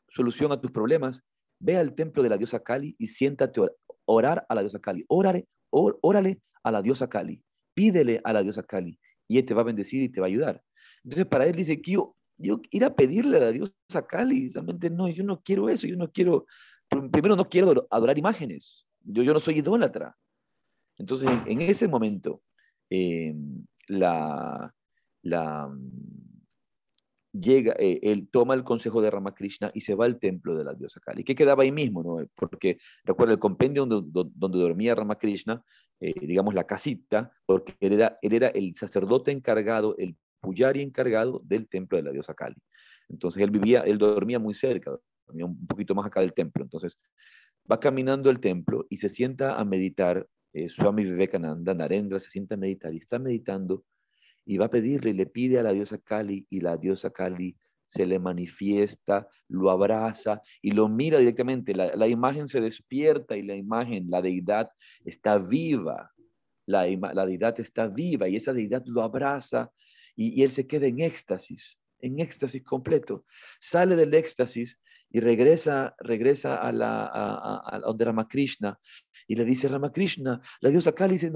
solución 0.08 0.52
a 0.52 0.60
tus 0.60 0.70
problemas? 0.70 1.22
Ve 1.58 1.76
al 1.76 1.94
templo 1.94 2.22
de 2.22 2.28
la 2.28 2.36
diosa 2.36 2.60
Kali 2.60 2.94
y 2.98 3.08
siéntate 3.08 3.60
a 3.60 3.68
orar 4.04 4.44
a 4.48 4.54
la 4.54 4.60
diosa 4.60 4.80
Kali. 4.80 5.04
Órale, 5.08 5.46
órale 5.70 6.40
a 6.62 6.70
la 6.70 6.82
diosa 6.82 7.08
Kali. 7.08 7.42
Pídele 7.74 8.20
a 8.24 8.32
la 8.32 8.42
diosa 8.42 8.62
Kali 8.62 8.98
y 9.28 9.38
él 9.38 9.46
te 9.46 9.54
va 9.54 9.62
a 9.62 9.64
bendecir 9.64 10.02
y 10.02 10.08
te 10.08 10.20
va 10.20 10.26
a 10.26 10.28
ayudar. 10.28 10.62
Entonces, 11.04 11.26
para 11.26 11.46
él 11.46 11.56
dice 11.56 11.80
que 11.80 11.92
yo, 11.92 12.14
ir 12.38 12.84
a 12.84 12.94
pedirle 12.94 13.36
a 13.38 13.40
la 13.40 13.52
diosa 13.52 14.06
Kali, 14.08 14.50
realmente 14.50 14.90
no, 14.90 15.08
yo 15.08 15.24
no 15.24 15.40
quiero 15.42 15.68
eso, 15.68 15.86
yo 15.86 15.96
no 15.96 16.10
quiero, 16.10 16.46
primero 17.10 17.36
no 17.36 17.48
quiero 17.48 17.86
adorar 17.90 18.18
imágenes, 18.18 18.86
yo, 19.00 19.22
yo 19.22 19.32
no 19.32 19.40
soy 19.40 19.58
idólatra. 19.58 20.16
Entonces, 20.98 21.30
en, 21.46 21.60
ese 21.62 21.88
momento, 21.88 22.42
eh, 22.90 23.34
la, 23.88 24.72
la, 25.22 25.72
llega, 27.32 27.74
eh, 27.78 27.98
él 28.02 28.28
toma 28.30 28.54
el 28.54 28.62
consejo 28.62 29.00
de 29.00 29.10
Ramakrishna 29.10 29.70
y 29.74 29.80
se 29.80 29.94
va 29.94 30.04
al 30.04 30.18
templo 30.18 30.54
de 30.54 30.64
la 30.64 30.74
diosa 30.74 31.00
Kali, 31.00 31.24
que 31.24 31.34
quedaba 31.34 31.62
ahí 31.62 31.72
mismo, 31.72 32.02
¿no? 32.02 32.26
Porque 32.34 32.78
recuerda 33.04 33.32
el 33.32 33.38
compendio 33.38 33.86
donde, 33.86 34.30
donde 34.34 34.58
dormía 34.58 34.94
Ramakrishna, 34.94 35.64
eh, 36.04 36.14
digamos 36.20 36.52
la 36.52 36.64
casita, 36.64 37.30
porque 37.46 37.76
él 37.78 37.92
era, 37.92 38.18
él 38.22 38.32
era 38.32 38.48
el 38.48 38.74
sacerdote 38.74 39.30
encargado, 39.30 39.96
el 39.98 40.16
puyari 40.40 40.82
encargado 40.82 41.40
del 41.44 41.68
templo 41.68 41.96
de 41.96 42.02
la 42.02 42.10
diosa 42.10 42.34
Kali. 42.34 42.56
Entonces 43.08 43.40
él 43.40 43.52
vivía, 43.52 43.82
él 43.82 43.98
dormía 43.98 44.40
muy 44.40 44.52
cerca, 44.52 44.90
dormía 45.28 45.46
un 45.46 45.64
poquito 45.64 45.94
más 45.94 46.04
acá 46.04 46.18
del 46.18 46.32
templo. 46.32 46.64
Entonces 46.64 46.98
va 47.70 47.78
caminando 47.78 48.30
el 48.30 48.40
templo 48.40 48.84
y 48.90 48.96
se 48.96 49.08
sienta 49.08 49.54
a 49.60 49.64
meditar. 49.64 50.26
Eh, 50.52 50.68
Swami 50.68 51.04
Vivekananda, 51.04 51.72
Narendra, 51.72 52.18
se 52.18 52.30
sienta 52.30 52.56
a 52.56 52.58
meditar 52.58 52.92
y 52.92 52.96
está 52.96 53.20
meditando 53.20 53.84
y 54.44 54.58
va 54.58 54.66
a 54.66 54.70
pedirle 54.70 55.14
le 55.14 55.26
pide 55.26 55.60
a 55.60 55.62
la 55.62 55.72
diosa 55.72 55.98
Kali 55.98 56.48
y 56.50 56.60
la 56.60 56.76
diosa 56.76 57.10
Kali 57.10 57.56
se 57.92 58.06
le 58.06 58.18
manifiesta, 58.18 59.28
lo 59.48 59.70
abraza 59.70 60.40
y 60.62 60.70
lo 60.70 60.88
mira 60.88 61.18
directamente. 61.18 61.74
La, 61.74 62.08
imagen 62.08 62.48
se 62.48 62.62
despierta 62.62 63.36
y 63.36 63.42
la 63.42 63.54
imagen, 63.54 64.06
la 64.08 64.22
deidad 64.22 64.70
está 65.04 65.36
viva. 65.36 66.10
La, 66.64 66.86
deidad 67.26 67.60
está 67.60 67.88
viva 67.88 68.28
y 68.28 68.36
esa 68.36 68.54
deidad 68.54 68.82
lo 68.86 69.02
abraza 69.02 69.70
y, 70.16 70.42
él 70.42 70.52
se 70.52 70.66
queda 70.66 70.86
en 70.86 71.00
éxtasis, 71.00 71.76
en 72.00 72.18
éxtasis 72.18 72.62
completo. 72.62 73.26
Sale 73.60 73.94
del 73.94 74.14
éxtasis 74.14 74.78
y 75.10 75.20
regresa, 75.20 75.94
regresa 75.98 76.56
a, 76.56 76.72
la, 76.72 77.82
donde 77.84 78.06
Ramakrishna 78.06 78.80
y 79.28 79.34
le 79.34 79.44
dice, 79.44 79.68
Ramakrishna, 79.68 80.40
la 80.62 80.70
diosa 80.70 80.92
Kali 80.92 81.18
se 81.18 81.30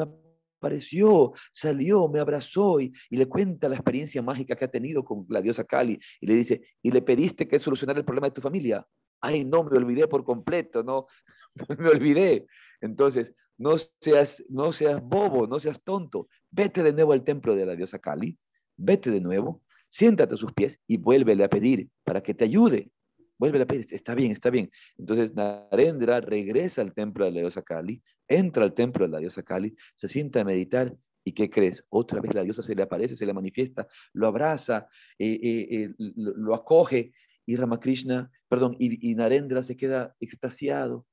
apareció, 0.58 1.32
salió, 1.52 2.08
me 2.08 2.20
abrazó 2.20 2.80
y, 2.80 2.92
le 3.10 3.26
cuenta 3.26 3.68
la 3.68 3.76
experiencia 3.76 4.22
mágica 4.22 4.56
que 4.56 4.64
ha 4.64 4.70
tenido 4.70 5.04
con 5.04 5.26
la 5.28 5.40
diosa 5.40 5.64
Kali 5.64 5.98
y 6.20 6.26
le 6.26 6.34
dice, 6.34 6.62
¿y 6.82 6.90
le 6.90 7.02
pediste 7.02 7.46
que 7.48 7.58
solucionara 7.58 7.98
el 7.98 8.04
problema 8.04 8.28
de 8.28 8.34
tu 8.34 8.40
familia? 8.40 8.86
Ay, 9.20 9.44
no, 9.44 9.64
me 9.64 9.76
olvidé 9.76 10.08
por 10.08 10.24
completo, 10.24 10.82
no, 10.82 11.06
me 11.78 11.88
olvidé. 11.88 12.46
Entonces, 12.80 13.32
no 13.58 13.76
seas, 14.00 14.44
no 14.48 14.72
seas 14.72 15.02
bobo, 15.02 15.46
no 15.46 15.58
seas 15.58 15.82
tonto, 15.82 16.28
vete 16.50 16.82
de 16.82 16.92
nuevo 16.92 17.12
al 17.12 17.24
templo 17.24 17.54
de 17.54 17.66
la 17.66 17.74
diosa 17.74 17.98
Kali, 17.98 18.38
vete 18.76 19.10
de 19.10 19.20
nuevo, 19.20 19.62
siéntate 19.88 20.34
a 20.34 20.38
sus 20.38 20.52
pies 20.52 20.78
y 20.86 20.98
vuélvele 20.98 21.44
a 21.44 21.48
pedir 21.48 21.88
para 22.04 22.22
que 22.22 22.34
te 22.34 22.44
ayude. 22.44 22.90
Vuelve 23.38 23.60
a 23.60 23.66
pedir, 23.66 23.86
está 23.90 24.14
bien, 24.14 24.32
está 24.32 24.48
bien. 24.48 24.70
Entonces 24.96 25.34
Narendra 25.34 26.20
regresa 26.20 26.80
al 26.80 26.94
templo 26.94 27.26
de 27.26 27.32
la 27.32 27.40
diosa 27.40 27.62
Kali, 27.62 28.02
entra 28.28 28.64
al 28.64 28.74
templo 28.74 29.04
de 29.04 29.12
la 29.12 29.18
diosa 29.18 29.42
Kali, 29.42 29.74
se 29.94 30.08
sienta 30.08 30.40
a 30.40 30.44
meditar 30.44 30.96
¿Y 31.26 31.32
qué 31.32 31.50
crees? 31.50 31.84
Otra 31.88 32.20
vez 32.20 32.32
la 32.34 32.44
diosa 32.44 32.62
se 32.62 32.76
le 32.76 32.84
aparece, 32.84 33.16
se 33.16 33.26
le 33.26 33.34
manifiesta, 33.34 33.88
lo 34.12 34.28
abraza, 34.28 34.88
eh, 35.18 35.40
eh, 35.42 35.66
eh, 35.70 35.94
lo, 35.98 36.54
acoge 36.54 37.14
y 37.44 37.56
Ramakrishna, 37.56 38.30
perdón, 38.48 38.76
y, 38.78 39.12
Narendra 39.16 39.64
se 39.64 39.76
queda 39.76 40.14
extasiado 40.20 41.04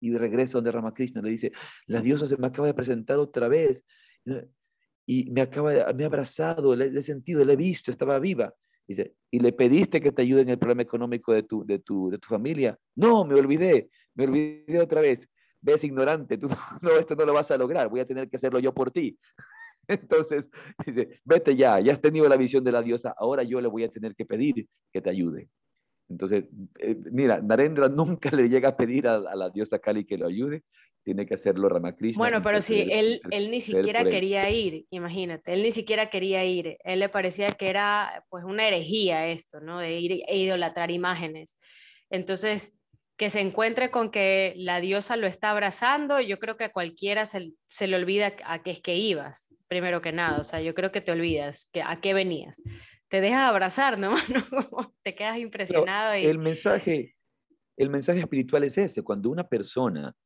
y 0.00 0.16
regresa 0.16 0.58
donde 0.58 0.70
Ramakrishna 0.70 1.20
le 1.20 1.30
dice, 1.30 1.50
la 1.86 2.00
diosa 2.00 2.28
se 2.28 2.36
me 2.36 2.46
acaba 2.46 2.68
de 2.68 2.74
presentar 2.74 3.18
otra 3.18 3.48
vez 3.48 3.82
y 5.04 5.28
me 5.32 5.40
acaba, 5.40 5.92
me 5.94 6.04
ha 6.04 6.06
abrazado, 6.06 6.76
le, 6.76 6.96
he 6.96 7.02
sentido, 7.02 7.42
le 7.42 7.54
he 7.54 7.56
visto, 7.56 7.90
estaba 7.90 8.20
viva. 8.20 8.54
Dice, 8.86 9.16
¿y 9.32 9.40
le 9.40 9.52
pediste 9.52 10.00
que 10.00 10.12
te 10.12 10.22
ayude 10.22 10.42
en 10.42 10.50
el 10.50 10.58
problema 10.60 10.82
económico 10.82 11.32
de 11.32 11.42
tu, 11.42 11.66
de 11.66 11.80
tu, 11.80 12.08
de 12.08 12.18
tu 12.18 12.28
familia? 12.28 12.78
No, 12.94 13.24
me 13.24 13.34
olvidé, 13.34 13.90
me 14.14 14.24
olvidé 14.24 14.80
otra 14.80 15.00
vez 15.00 15.28
ves 15.60 15.84
ignorante, 15.84 16.38
tú 16.38 16.48
no, 16.82 16.90
esto 16.92 17.14
no 17.14 17.24
lo 17.24 17.32
vas 17.32 17.50
a 17.50 17.58
lograr, 17.58 17.88
voy 17.88 18.00
a 18.00 18.06
tener 18.06 18.28
que 18.28 18.36
hacerlo 18.36 18.58
yo 18.58 18.72
por 18.72 18.90
ti. 18.90 19.18
Entonces, 19.88 20.50
dice, 20.86 21.20
vete 21.24 21.56
ya, 21.56 21.80
ya 21.80 21.92
has 21.92 22.00
tenido 22.00 22.28
la 22.28 22.36
visión 22.36 22.62
de 22.62 22.72
la 22.72 22.82
diosa, 22.82 23.14
ahora 23.16 23.42
yo 23.42 23.60
le 23.60 23.68
voy 23.68 23.84
a 23.84 23.90
tener 23.90 24.14
que 24.14 24.24
pedir 24.24 24.68
que 24.92 25.00
te 25.00 25.10
ayude. 25.10 25.48
Entonces, 26.08 26.44
eh, 26.80 26.96
mira, 27.12 27.40
Narendra 27.40 27.88
nunca 27.88 28.30
le 28.30 28.48
llega 28.48 28.70
a 28.70 28.76
pedir 28.76 29.06
a, 29.06 29.18
la 29.18 29.50
diosa 29.50 29.78
Kali 29.78 30.04
que 30.04 30.18
lo 30.18 30.26
ayude, 30.26 30.62
tiene 31.02 31.24
que 31.24 31.34
hacerlo 31.34 31.68
Ramakrishna. 31.68 32.18
Bueno, 32.18 32.42
pero 32.42 32.60
si 32.60 32.80
él, 32.92 33.20
él 33.30 33.50
ni 33.50 33.60
siquiera 33.60 34.04
quería 34.04 34.50
ir, 34.50 34.84
imagínate, 34.90 35.54
él 35.54 35.62
ni 35.62 35.70
siquiera 35.70 36.10
quería 36.10 36.44
ir, 36.44 36.76
él 36.84 37.00
le 37.00 37.08
parecía 37.08 37.52
que 37.52 37.70
era 37.70 38.24
pues 38.28 38.44
una 38.44 38.68
herejía 38.68 39.28
esto, 39.28 39.60
¿no? 39.60 39.78
De 39.78 39.98
ir 39.98 40.22
e 40.26 40.36
idolatrar 40.36 40.90
imágenes. 40.90 41.56
Entonces, 42.10 42.79
que 43.20 43.28
se 43.28 43.40
encuentre 43.40 43.90
con 43.90 44.10
que 44.10 44.54
la 44.56 44.80
diosa 44.80 45.14
lo 45.14 45.26
está 45.26 45.50
abrazando, 45.50 46.22
yo 46.22 46.38
creo 46.38 46.56
que 46.56 46.64
a 46.64 46.72
cualquiera 46.72 47.26
se, 47.26 47.52
le 47.86 47.96
olvida 47.96 48.32
a 48.46 48.62
qué 48.62 48.70
es 48.70 48.80
que 48.80 48.96
ibas, 48.96 49.54
primero 49.68 50.00
que 50.00 50.10
nada, 50.10 50.38
o 50.40 50.44
sea, 50.44 50.62
yo 50.62 50.72
creo 50.72 50.90
que 50.90 51.02
te 51.02 51.12
olvidas 51.12 51.68
que, 51.70 51.82
a 51.82 52.00
qué 52.00 52.14
venías. 52.14 52.62
Te 53.08 53.20
dejas 53.20 53.46
abrazar, 53.46 53.98
¿no? 53.98 54.14
te 55.02 55.14
quedas 55.14 55.38
impresionado. 55.38 56.14
El, 56.14 56.38
mensaje, 56.38 57.14
el 57.76 57.90
mensaje 57.90 58.20
espiritual 58.20 58.64
es 58.64 58.78
ese, 58.78 59.02
cuando 59.02 59.28
una 59.28 59.46
persona 59.46 60.16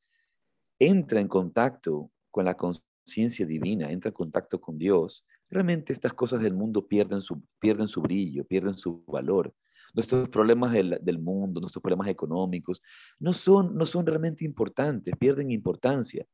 entra 0.79 1.19
en 1.19 1.27
contacto 1.27 2.13
con 2.31 2.45
la 2.45 2.57
conciencia 2.57 3.45
divina, 3.45 3.91
entra 3.91 4.11
en 4.11 4.15
contacto 4.15 4.61
con 4.61 4.79
Dios, 4.79 5.27
realmente 5.51 5.93
estas 5.93 6.13
cosas 6.13 6.41
del 6.41 6.55
mundo 6.55 6.87
pierden 6.87 7.21
su, 7.21 7.43
pierden 7.59 7.89
su 7.89 8.01
brillo, 8.03 8.45
pierden 8.45 8.75
su 8.75 9.05
valor 9.09 9.53
nuestros 9.95 10.29
problemas 10.29 10.73
del, 10.73 10.99
del, 11.01 11.19
mundo, 11.19 11.61
nuestros 11.61 11.83
problemas 11.83 12.09
económicos, 12.09 12.83
no 13.19 13.33
son, 13.33 13.77
no 13.77 13.87
son 13.87 14.05
realmente 14.05 14.45
importantes, 14.45 15.17
pierden 15.17 15.51
importancia. 15.51 16.27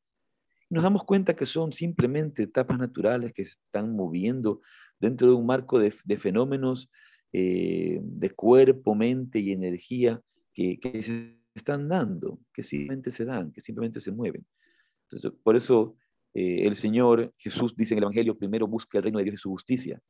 Nos 0.71 0.83
damos 0.83 1.05
cuenta 1.05 1.35
que 1.35 1.47
son 1.47 1.73
simplemente 1.73 2.45
etapas 2.45 2.79
naturales 2.79 3.33
que 3.33 3.45
se 3.45 3.53
están 3.53 3.95
moviendo 3.95 4.61
dentro 4.99 5.29
de 5.29 5.35
un 5.35 5.47
marco 5.47 5.79
de, 5.79 5.95
de 6.05 6.17
fenómenos 6.17 6.91
eh, 7.33 8.01
de 8.03 8.31
cuerpo, 8.31 8.95
mente 8.95 9.39
y 9.39 9.53
energía 9.53 10.21
que, 10.55 10.79
que, 10.81 11.03
se 11.03 11.37
están 11.55 11.89
dando, 11.89 12.39
que 12.55 12.63
simplemente 12.63 13.11
se 13.11 13.25
dan, 13.25 13.53
que 13.53 13.61
simplemente 13.61 14.01
se 14.01 14.11
mueven. 14.11 14.47
Entonces, 15.09 15.39
por 15.43 15.57
eso 15.57 15.97
eh, 16.35 16.67
el 16.67 16.77
Señor 16.77 17.35
Jesús 17.37 17.77
dice 17.77 17.95
en 17.95 17.99
el 17.99 18.05
Evangelio, 18.05 18.39
primero 18.39 18.67
busca 18.67 18.99
el 18.99 19.05
reino 19.05 19.19
de 19.19 19.25
Dios 19.25 19.35
y 19.35 19.39
su 19.39 19.51
justicia. 19.51 20.01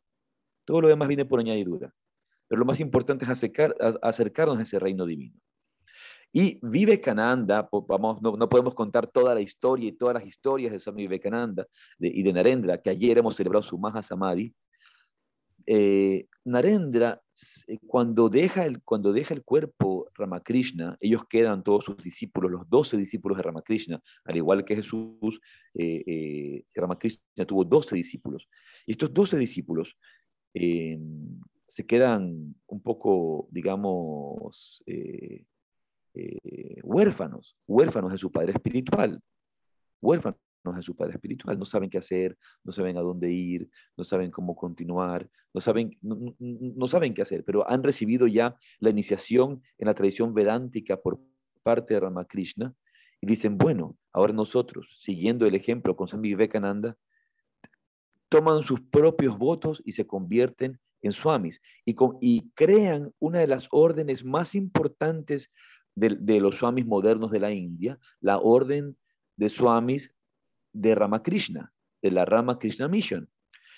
Todo 0.64 0.82
lo 0.82 0.88
demás 0.88 1.09
viene 1.09 1.24
por 1.24 1.40
añadidura 1.40 1.92
pero 2.51 2.59
lo 2.59 2.66
más 2.66 2.80
importante 2.80 3.24
es 3.24 3.30
acercarnos 4.03 4.59
a 4.59 4.62
ese 4.62 4.80
reino 4.80 5.07
divino. 5.07 5.38
Y 6.32 6.59
Vivekananda, 6.61 7.68
vamos, 7.86 8.20
no, 8.20 8.48
podemos 8.48 8.74
contar 8.74 9.07
toda 9.07 9.34
la 9.34 9.40
historia 9.40 9.88
y 9.88 9.92
todas 9.92 10.14
las 10.14 10.26
historias 10.26 10.72
de 10.72 10.80
Swami 10.80 11.03
Vivekananda 11.03 11.64
y 12.01 12.24
de 12.24 12.32
Narendra, 12.32 12.82
que 12.82 12.90
ayer 12.90 13.18
hemos 13.18 13.36
celebrado 13.36 13.62
su 13.62 13.78
Maha 13.78 14.03
Samadhi. 14.03 14.53
Eh, 15.64 16.26
Narendra, 16.44 17.20
eh, 17.68 17.78
cuando 17.86 18.28
deja, 18.28 18.64
el, 18.66 18.82
cuando 18.82 19.12
deja 19.12 19.32
el 19.32 19.44
cuerpo 19.44 20.09
Ramakrishna, 20.14 20.96
ellos 21.01 21.22
quedan 21.30 21.62
todos 21.62 21.84
sus 21.84 21.98
discípulos, 21.98 22.51
los 22.51 22.68
doce 22.68 22.96
discípulos 22.96 23.38
de 23.38 23.44
Ramakrishna, 23.44 24.03
al 24.24 24.36
igual 24.36 24.64
que 24.64 24.74
Jesús, 24.74 25.40
eh, 25.74 26.64
Ramakrishna 26.74 27.44
tuvo 27.46 27.64
doce 27.64 27.94
discípulos. 27.94 28.48
Y 28.86 28.92
estos 28.92 29.14
doce 29.14 29.38
discípulos 29.38 29.96
se 31.70 31.86
quedan 31.86 32.56
un 32.66 32.82
poco, 32.82 33.48
digamos, 33.52 34.82
eh, 34.86 35.44
eh, 36.14 36.80
huérfanos, 36.82 37.56
huérfanos 37.66 38.10
de 38.10 38.18
su 38.18 38.32
padre 38.32 38.52
espiritual, 38.52 39.22
huérfanos 40.02 40.40
de 40.64 40.82
su 40.82 40.96
padre 40.96 41.14
espiritual, 41.14 41.58
no 41.58 41.64
saben 41.64 41.88
qué 41.88 41.98
hacer, 41.98 42.36
no 42.64 42.72
saben 42.72 42.96
a 42.98 43.02
dónde 43.02 43.30
ir, 43.30 43.70
no 43.96 44.02
saben 44.02 44.32
cómo 44.32 44.56
continuar, 44.56 45.30
no 45.54 45.60
saben, 45.60 45.96
no, 46.02 46.88
saben 46.88 47.14
qué 47.14 47.22
hacer, 47.22 47.44
pero 47.44 47.68
han 47.70 47.84
recibido 47.84 48.26
ya 48.26 48.56
la 48.80 48.90
iniciación 48.90 49.62
en 49.78 49.86
la 49.86 49.94
tradición 49.94 50.34
vedántica 50.34 50.96
por 51.00 51.20
parte 51.62 51.94
de 51.94 52.00
Ramakrishna 52.00 52.74
y 53.20 53.28
dicen, 53.28 53.56
bueno, 53.56 53.96
ahora 54.12 54.32
nosotros, 54.32 54.98
siguiendo 55.00 55.46
el 55.46 55.54
ejemplo 55.54 55.94
con 55.94 56.08
Swami 56.08 56.30
Vivekananda, 56.30 56.96
toman 58.28 58.64
sus 58.64 58.80
propios 58.80 59.38
votos 59.38 59.80
y 59.84 59.92
se 59.92 60.06
convierten 60.06 60.80
en 61.03 61.12
swamis 61.12 61.61
y, 61.84 62.51
crean 62.55 63.12
una 63.18 63.40
de 63.40 63.46
las 63.46 63.68
órdenes 63.70 64.24
más 64.24 64.55
importantes 64.55 65.51
de, 65.94 66.40
los 66.40 66.57
swamis 66.57 66.86
modernos 66.86 67.30
de 67.30 67.40
la 67.40 67.53
India, 67.53 67.98
la 68.20 68.38
orden 68.38 68.96
de 69.36 69.48
swamis 69.48 70.12
de 70.72 70.94
Ramakrishna, 70.94 71.72
de 72.03 72.11
la 72.11 72.24
Ramakrishna 72.24 72.88
Mission. 72.88 73.28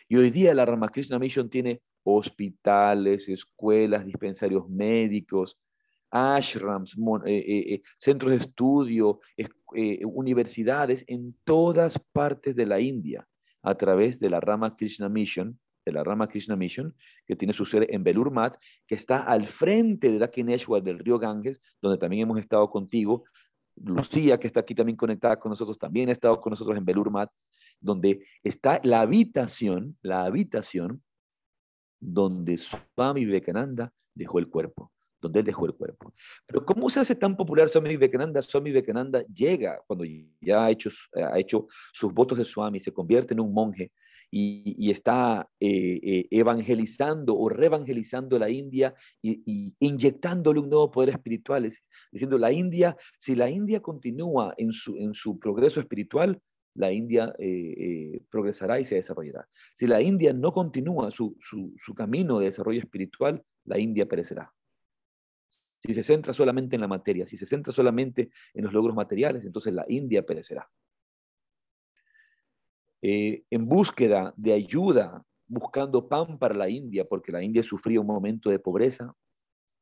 Y 0.08 0.16
hoy 0.16 0.30
día 0.30 0.54
la 0.54 0.64
Ramakrishna 0.64 1.18
Mission 1.18 1.48
tiene 1.48 1.80
hospitales, 2.04 3.28
escuelas, 3.28 4.04
dispensarios 4.04 4.68
médicos, 4.68 5.56
ashrams, 6.12 6.94
eh, 7.24 7.38
eh, 7.38 7.74
eh, 7.74 7.82
centros 7.98 8.32
de 8.32 8.38
estudio, 8.38 9.20
universidades 10.04 11.02
en 11.06 11.34
todas 11.44 11.98
partes 12.12 12.54
de 12.54 12.66
la 12.66 12.78
India 12.78 13.26
a 13.62 13.74
través 13.74 14.20
de 14.20 14.28
la 14.28 14.38
Ramakrishna 14.38 15.08
Mission, 15.08 15.58
de 15.84 15.92
la 15.92 16.04
rama 16.04 16.28
Krishna 16.28 16.56
Mission, 16.56 16.94
que 17.26 17.36
tiene 17.36 17.52
su 17.52 17.64
sede 17.64 17.94
en 17.94 18.04
Belur 18.04 18.32
que 18.86 18.94
está 18.94 19.22
al 19.22 19.46
frente 19.46 20.10
de 20.10 20.18
Dakineshwar 20.18 20.82
del 20.82 20.98
río 20.98 21.18
Ganges, 21.18 21.60
donde 21.80 21.98
también 21.98 22.22
hemos 22.22 22.38
estado 22.38 22.70
contigo 22.70 23.24
Lucía, 23.76 24.38
que 24.38 24.46
está 24.46 24.60
aquí 24.60 24.74
también 24.74 24.96
conectada 24.96 25.38
con 25.38 25.50
nosotros, 25.50 25.78
también 25.78 26.08
ha 26.08 26.12
estado 26.12 26.40
con 26.40 26.50
nosotros 26.50 26.76
en 26.76 26.84
Belurmat, 26.84 27.30
donde 27.80 28.24
está 28.42 28.80
la 28.84 29.00
habitación, 29.00 29.96
la 30.02 30.24
habitación 30.24 31.02
donde 31.98 32.58
Swami 32.58 33.24
Vivekananda 33.24 33.92
dejó 34.14 34.38
el 34.38 34.48
cuerpo, 34.48 34.92
donde 35.20 35.40
él 35.40 35.46
dejó 35.46 35.66
el 35.66 35.74
cuerpo. 35.74 36.12
Pero 36.46 36.64
¿cómo 36.64 36.90
se 36.90 37.00
hace 37.00 37.14
tan 37.14 37.36
popular 37.36 37.68
Swami 37.68 37.90
Vivekananda? 37.90 38.42
Swami 38.42 38.70
Vivekananda 38.70 39.24
llega 39.26 39.80
cuando 39.86 40.04
ya 40.40 40.66
ha 40.66 40.70
hecho, 40.70 40.90
ha 41.14 41.38
hecho 41.38 41.66
sus 41.92 42.12
votos 42.12 42.38
de 42.38 42.44
Swami, 42.44 42.78
se 42.78 42.92
convierte 42.92 43.34
en 43.34 43.40
un 43.40 43.52
monje 43.52 43.90
y, 44.34 44.90
está 44.90 45.46
eh, 45.60 46.00
eh, 46.02 46.28
evangelizando 46.30 47.36
o 47.36 47.50
reevangelizando 47.50 48.38
la 48.38 48.48
India 48.48 48.94
y, 49.20 49.74
inyectándole 49.78 50.58
un 50.58 50.70
nuevo 50.70 50.90
poder 50.90 51.10
espiritual, 51.10 51.70
diciendo 52.10 52.38
la 52.38 52.50
India, 52.50 52.96
si 53.18 53.34
la 53.34 53.50
India 53.50 53.80
continúa 53.80 54.54
en 54.56 54.72
su, 54.72 54.96
en 54.96 55.12
su 55.12 55.38
progreso 55.38 55.80
espiritual, 55.80 56.40
la 56.74 56.90
India 56.90 57.34
eh, 57.38 58.22
progresará 58.30 58.80
y 58.80 58.84
se 58.84 58.94
desarrollará. 58.94 59.46
Si 59.74 59.86
la 59.86 60.00
India 60.00 60.32
no 60.32 60.52
continúa 60.52 61.10
su, 61.10 61.36
su, 61.38 61.94
camino 61.94 62.38
de 62.38 62.46
desarrollo 62.46 62.80
espiritual, 62.80 63.44
la 63.66 63.78
India 63.78 64.06
perecerá. 64.06 64.50
Si 65.84 65.92
se 65.92 66.02
centra 66.02 66.32
solamente 66.32 66.76
en 66.76 66.80
la 66.80 66.88
materia, 66.88 67.26
si 67.26 67.36
se 67.36 67.44
centra 67.44 67.70
solamente 67.74 68.30
en 68.54 68.64
los 68.64 68.72
logros 68.72 68.96
materiales, 68.96 69.44
entonces 69.44 69.74
la 69.74 69.84
India 69.88 70.24
perecerá. 70.24 70.70
Eh, 73.02 73.42
en 73.50 73.68
búsqueda 73.68 74.32
de 74.36 74.52
ayuda, 74.52 75.24
buscando 75.48 76.08
pan 76.08 76.38
para 76.38 76.54
la 76.54 76.68
India, 76.68 77.04
porque 77.04 77.32
la 77.32 77.42
India 77.42 77.62
sufría 77.62 78.00
un 78.00 78.06
momento 78.06 78.48
de 78.48 78.60
pobreza, 78.60 79.14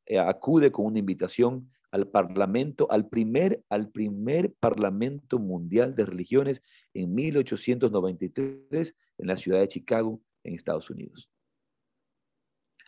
eh, 0.07 0.17
acude 0.17 0.71
con 0.71 0.87
una 0.87 0.99
invitación 0.99 1.69
al 1.91 2.07
Parlamento, 2.07 2.91
al 2.91 3.07
primer, 3.07 3.63
al 3.69 3.89
primer 3.89 4.53
Parlamento 4.59 5.37
Mundial 5.39 5.95
de 5.95 6.05
Religiones 6.05 6.63
en 6.93 7.13
1893 7.13 8.95
en 9.19 9.27
la 9.27 9.37
ciudad 9.37 9.59
de 9.59 9.67
Chicago, 9.67 10.19
en 10.43 10.55
Estados 10.55 10.89
Unidos. 10.89 11.30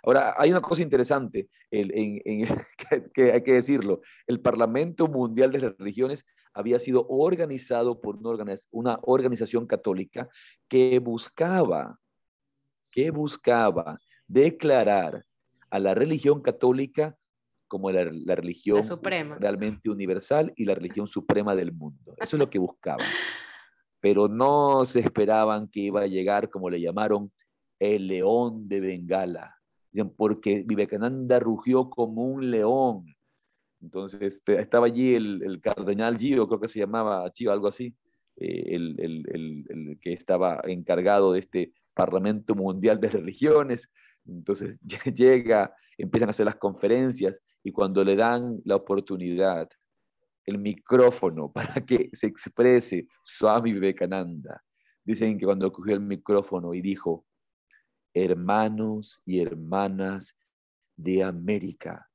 Ahora, 0.04 0.36
hay 0.38 0.52
una 0.52 0.62
cosa 0.62 0.82
interesante 0.82 1.48
que, 1.72 3.32
hay 3.32 3.44
que 3.44 3.54
decirlo. 3.54 4.02
El 4.28 4.42
Parlamento 4.42 5.08
Mundial 5.08 5.52
de 5.52 5.74
Religiones 5.78 6.26
había 6.54 6.78
sido 6.78 7.08
organizado 7.08 8.02
por 8.02 8.18
una, 8.72 9.00
organización 9.04 9.66
católica 9.66 10.28
que 10.68 11.00
buscaba, 11.00 12.00
que 12.92 13.12
buscaba 13.12 13.98
declarar 14.28 15.24
a 15.70 15.80
la 15.80 15.96
religión 15.96 16.42
católica 16.42 17.16
como 17.70 17.90
la, 17.90 18.04
religión 18.36 18.82
realmente 19.40 19.90
universal 19.90 20.54
y 20.56 20.66
la 20.66 20.76
religión 20.76 21.08
suprema 21.08 21.56
del 21.56 21.72
mundo. 21.72 22.14
Eso 22.18 22.36
es 22.36 22.40
lo 22.40 22.50
que 22.50 22.60
buscaban. 22.60 23.08
Pero 24.02 24.28
no 24.28 24.84
se 24.84 25.00
esperaban 25.00 25.70
que 25.70 25.80
iba 25.80 26.02
a 26.02 26.08
llegar, 26.08 26.50
como 26.50 26.70
le 26.70 26.82
llamaron, 26.82 27.32
el 27.80 28.08
león 28.08 28.68
de 28.68 28.82
Bengala 28.82 29.53
porque 30.16 30.64
Vivekananda 30.66 31.40
rugió 31.40 31.90
como 31.90 32.26
un 32.26 32.50
león. 32.52 33.06
Entonces 33.82 34.22
este, 34.22 34.60
estaba 34.60 34.88
allí 34.88 35.14
el, 35.14 35.60
cardenal 35.62 36.18
Gio, 36.18 36.48
creo 36.48 36.60
que 36.60 36.68
se 36.68 36.80
llamaba 36.80 37.30
Gio, 37.36 37.52
algo 37.52 37.68
así, 37.68 37.94
eh, 38.38 38.64
el, 38.68 38.96
el, 39.00 40.00
que 40.02 40.14
estaba 40.14 40.62
encargado 40.64 41.34
de 41.34 41.40
este 41.40 41.74
Parlamento 41.94 42.56
Mundial 42.56 43.00
de 43.00 43.10
Religiones. 43.10 43.90
Entonces 44.26 44.80
llega, 45.16 45.74
empiezan 45.98 46.30
a 46.30 46.32
hacer 46.32 46.46
las 46.46 46.56
conferencias 46.56 47.38
y 47.64 47.72
cuando 47.72 48.04
le 48.04 48.16
dan 48.16 48.60
la 48.66 48.78
oportunidad, 48.78 49.70
el 50.46 50.58
micrófono 50.58 51.52
para 51.54 51.82
que 51.82 52.10
se 52.14 52.28
exprese 52.28 53.08
Swami 53.24 53.74
Vivekananda, 53.74 54.64
dicen 55.04 55.38
que 55.38 55.46
cuando 55.46 55.72
cogió 55.72 55.94
el 55.94 56.02
micrófono 56.02 56.74
y 56.74 56.82
dijo, 56.82 57.26
hermanos 58.14 59.22
y 59.26 59.40
hermanas 59.40 60.36
de 60.96 61.24
América. 61.24 62.10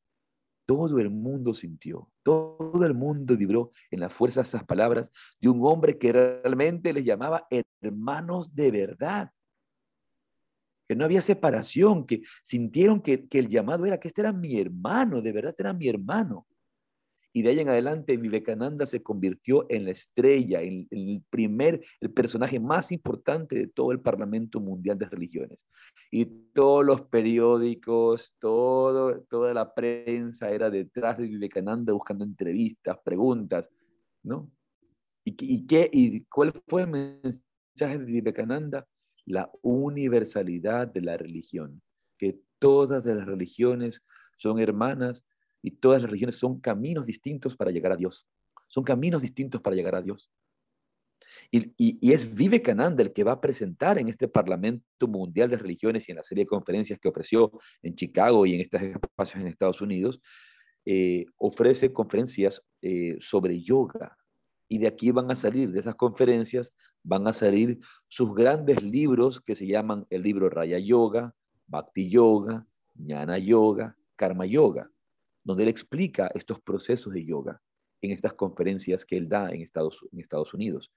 Todo 0.66 0.98
el 0.98 1.10
mundo 1.10 1.54
sintió, 1.54 2.10
todo 2.22 2.84
el 2.84 2.94
mundo 2.94 3.36
vibró 3.36 3.72
en 3.90 4.00
la 4.00 4.10
fuerza 4.10 4.42
de 4.42 4.48
esas 4.48 4.64
palabras 4.64 5.10
de 5.40 5.48
un 5.48 5.64
hombre 5.64 5.98
que 5.98 6.12
realmente 6.12 6.92
les 6.92 7.04
llamaba 7.04 7.46
hermanos 7.80 8.54
de 8.54 8.70
verdad. 8.70 9.32
Que 10.86 10.94
no 10.94 11.04
había 11.04 11.22
separación, 11.22 12.06
que 12.06 12.22
sintieron 12.42 13.00
que, 13.00 13.28
que 13.28 13.38
el 13.38 13.48
llamado 13.48 13.86
era 13.86 13.98
que 13.98 14.08
este 14.08 14.20
era 14.20 14.32
mi 14.32 14.58
hermano, 14.58 15.22
de 15.22 15.32
verdad 15.32 15.54
era 15.58 15.72
mi 15.72 15.88
hermano. 15.88 16.46
Y 17.32 17.42
de 17.42 17.50
ahí 17.50 17.60
en 17.60 17.68
adelante 17.68 18.16
Vivekananda 18.16 18.86
se 18.86 19.02
convirtió 19.02 19.66
en 19.68 19.84
la 19.84 19.90
estrella, 19.90 20.62
en, 20.62 20.88
el 20.90 21.22
primer, 21.28 21.84
el 22.00 22.10
personaje 22.10 22.58
más 22.58 22.90
importante 22.90 23.56
de 23.56 23.66
todo 23.68 23.92
el 23.92 24.00
Parlamento 24.00 24.60
Mundial 24.60 24.98
de 24.98 25.06
Religiones. 25.06 25.66
Y 26.10 26.24
todos 26.54 26.84
los 26.84 27.02
periódicos, 27.02 28.34
todo, 28.38 29.20
toda 29.28 29.52
la 29.52 29.74
prensa 29.74 30.50
era 30.50 30.70
detrás 30.70 31.18
de 31.18 31.24
Vivekananda 31.24 31.92
buscando 31.92 32.24
entrevistas, 32.24 32.98
preguntas, 33.04 33.70
¿no? 34.22 34.50
¿Y, 35.24 35.36
y, 35.38 35.66
qué, 35.66 35.88
y 35.92 36.24
cuál 36.24 36.52
fue 36.66 36.82
el 36.82 36.88
mensaje 36.88 37.98
de 37.98 38.04
Vivekananda? 38.04 38.86
La 39.26 39.50
universalidad 39.60 40.88
de 40.88 41.02
la 41.02 41.18
religión, 41.18 41.82
que 42.16 42.40
todas 42.58 43.04
las 43.04 43.26
religiones 43.26 44.02
son 44.38 44.58
hermanas 44.58 45.22
y 45.62 45.72
todas 45.72 46.02
las 46.02 46.10
religiones 46.10 46.36
son 46.36 46.60
caminos 46.60 47.06
distintos 47.06 47.56
para 47.56 47.70
llegar 47.70 47.92
a 47.92 47.96
Dios. 47.96 48.26
Son 48.68 48.84
caminos 48.84 49.22
distintos 49.22 49.60
para 49.60 49.76
llegar 49.76 49.94
a 49.94 50.02
Dios. 50.02 50.30
Y, 51.50 51.72
y, 51.76 52.12
es 52.12 52.32
Vivekananda 52.34 53.02
el 53.02 53.12
que 53.12 53.24
va 53.24 53.32
a 53.32 53.40
presentar 53.40 53.98
en 53.98 54.08
este 54.08 54.28
Parlamento 54.28 55.06
Mundial 55.06 55.48
de 55.50 55.56
Religiones 55.56 56.08
y 56.08 56.12
en 56.12 56.16
la 56.16 56.22
serie 56.22 56.44
de 56.44 56.48
conferencias 56.48 56.98
que 56.98 57.08
ofreció 57.08 57.52
en 57.82 57.94
Chicago 57.94 58.44
y 58.46 58.54
en 58.54 58.60
estos 58.60 58.82
espacios 58.82 59.40
en 59.40 59.46
Estados 59.46 59.80
Unidos, 59.80 60.20
eh, 60.84 61.26
ofrece 61.36 61.92
conferencias 61.92 62.62
eh, 62.82 63.16
sobre 63.20 63.62
yoga. 63.62 64.16
Y 64.68 64.78
de 64.78 64.88
aquí 64.88 65.10
van 65.10 65.30
a 65.30 65.36
salir, 65.36 65.70
de 65.70 65.80
esas 65.80 65.94
conferencias, 65.94 66.72
van 67.02 67.26
a 67.26 67.32
salir 67.32 67.78
sus 68.08 68.34
grandes 68.34 68.82
libros 68.82 69.40
que 69.40 69.54
se 69.54 69.66
llaman 69.66 70.06
el 70.10 70.22
libro 70.22 70.50
Raya 70.50 70.78
Yoga, 70.78 71.34
Bhakti 71.66 72.10
Yoga, 72.10 72.66
Jnana 72.94 73.38
Yoga, 73.38 73.96
Karma 74.16 74.44
Yoga 74.44 74.90
donde 75.48 75.62
él 75.62 75.70
explica 75.70 76.30
estos 76.34 76.60
procesos 76.60 77.10
de 77.10 77.24
yoga 77.24 77.58
en 78.02 78.10
estas 78.12 78.34
conferencias 78.34 79.02
que 79.06 79.16
él 79.16 79.30
da 79.30 79.48
en 79.48 79.62
Estados, 79.62 80.52
Unidos. 80.52 80.92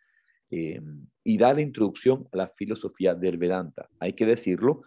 Eh, 0.50 0.82
y 1.24 1.38
da 1.38 1.54
la 1.54 1.62
introducción 1.62 2.28
a 2.34 2.38
la 2.38 2.48
filosofía 2.50 3.16
del 3.16 3.38
Vedanta. 3.38 3.88
Hay 3.98 4.12
que 4.12 4.26
decirlo, 4.26 4.82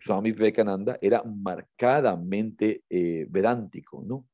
Swami 0.00 0.32
Vivekananda 0.32 0.98
era 1.00 1.22
marcadamente 1.22 2.82
eh, 2.90 3.26
vedántico, 3.30 4.04
¿no? 4.06 4.26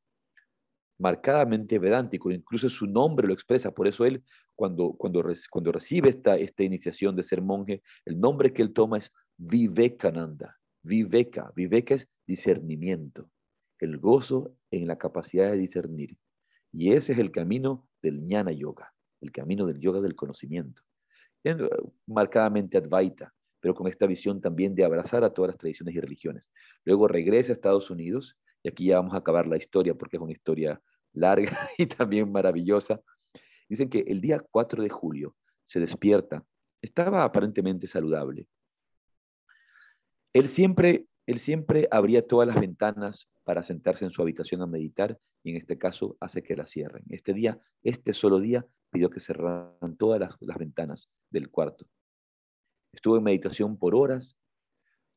Marcadamente 0.99 1.79
vedántico, 1.79 2.33
incluso 2.33 2.69
su 2.69 2.89
nombre 2.89 3.29
lo 3.29 3.35
expresa, 3.35 3.71
por 3.71 3.87
eso 3.87 4.05
él, 4.05 4.25
cuando, 4.57 4.95
cuando, 4.95 5.23
cuando 5.49 5.71
recibe 5.71 6.09
esta, 6.09 6.37
esta 6.37 6.65
iniciación 6.65 7.15
de 7.15 7.23
ser 7.23 7.41
monje, 7.41 7.83
el 8.05 8.19
nombre 8.19 8.53
que 8.53 8.63
él 8.63 8.73
toma 8.73 8.99
es 8.99 9.13
Vivekananda, 9.37 10.59
Viveka, 10.83 11.53
Viveka 11.55 11.95
es 11.95 12.09
discernimiento 12.27 13.31
el 13.81 13.99
gozo 13.99 14.55
en 14.71 14.87
la 14.87 14.99
capacidad 14.99 15.51
de 15.51 15.57
discernir. 15.57 16.17
Y 16.73 16.93
ese 16.93 17.13
es 17.13 17.19
el 17.19 17.33
camino 17.33 17.89
del 18.03 18.21
jnana 18.21 18.53
yoga, 18.53 18.93
el 19.21 19.33
camino 19.33 19.67
del 19.67 19.81
yoga 19.81 20.01
del 20.01 20.15
conocimiento. 20.15 20.83
Marcadamente 22.07 22.77
Advaita, 22.79 23.35
pero 23.59 23.75
con 23.75 23.89
esta 23.89 24.07
visión 24.07 24.41
también 24.41 24.75
de 24.75 24.85
abrazar 24.85 25.25
a 25.25 25.33
todas 25.33 25.51
las 25.51 25.59
tradiciones 25.59 25.95
y 25.95 26.01
religiones. 26.01 26.51
Luego 26.85 27.09
regresa 27.09 27.53
a 27.53 27.55
Estados 27.55 27.91
Unidos, 27.91 28.37
y 28.63 28.69
aquí 28.69 28.87
ya 28.87 28.97
vamos 28.97 29.15
a 29.15 29.19
acabar 29.19 29.47
la 29.47 29.57
historia 29.57 29.95
porque 29.95 30.17
es 30.17 30.23
una 30.23 30.33
historia 30.33 30.81
larga 31.13 31.71
y 31.79 31.87
también 31.87 32.31
maravillosa. 32.31 33.01
Dicen 33.69 33.89
que 33.89 34.01
el 34.01 34.21
día 34.21 34.45
4 34.51 34.83
de 34.83 34.91
julio 34.91 35.35
se 35.65 35.81
despierta, 35.81 36.45
estaba 36.83 37.25
aparentemente 37.25 37.87
saludable. 37.87 38.47
Él 40.33 40.49
siempre 40.49 41.07
él 41.31 41.39
siempre 41.39 41.87
abría 41.93 42.27
todas 42.27 42.49
las 42.49 42.59
ventanas 42.59 43.29
para 43.51 43.65
sentarse 43.65 44.05
en 44.05 44.13
su 44.13 44.23
habitación 44.23 44.63
a 44.63 44.67
meditar 44.69 45.19
y 45.43 45.51
en 45.51 45.57
este 45.57 45.77
caso 45.77 46.17
hace 46.21 46.41
que 46.41 46.55
la 46.55 46.67
cierren. 46.67 47.03
Este 47.09 47.35
día, 47.35 47.61
este 47.83 48.13
solo 48.13 48.39
día, 48.39 48.65
pidió 48.91 49.11
que 49.11 49.19
cerraran 49.19 49.97
todas 49.99 50.21
las, 50.21 50.57
ventanas 50.57 51.11
del 51.31 51.51
cuarto. 51.51 51.85
Estuvo 52.93 53.17
en 53.17 53.25
meditación 53.25 53.77
por 53.77 53.97
horas 53.97 54.37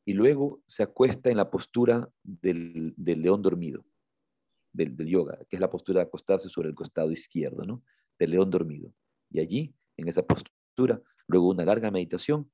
y 0.04 0.14
luego 0.14 0.64
se 0.66 0.82
acuesta 0.82 1.30
en 1.30 1.38
la 1.38 1.52
postura 1.52 2.10
del, 2.24 2.96
león 2.98 3.44
dormido, 3.44 3.86
del, 4.72 4.98
yoga, 5.06 5.38
que 5.48 5.58
es 5.58 5.60
la 5.60 5.70
postura 5.70 6.00
de 6.00 6.08
acostarse 6.08 6.50
sobre 6.50 6.70
el 6.70 6.76
costado 6.76 7.12
izquierdo, 7.12 7.66
¿no? 7.66 7.84
Del 8.18 8.32
león 8.32 8.50
dormido. 8.50 8.96
Y 9.30 9.42
allí, 9.42 9.76
en 9.96 10.08
esa 10.08 10.26
postura, 10.26 11.00
luego 11.28 11.50
una 11.50 11.66
larga 11.66 11.92
meditación, 11.92 12.50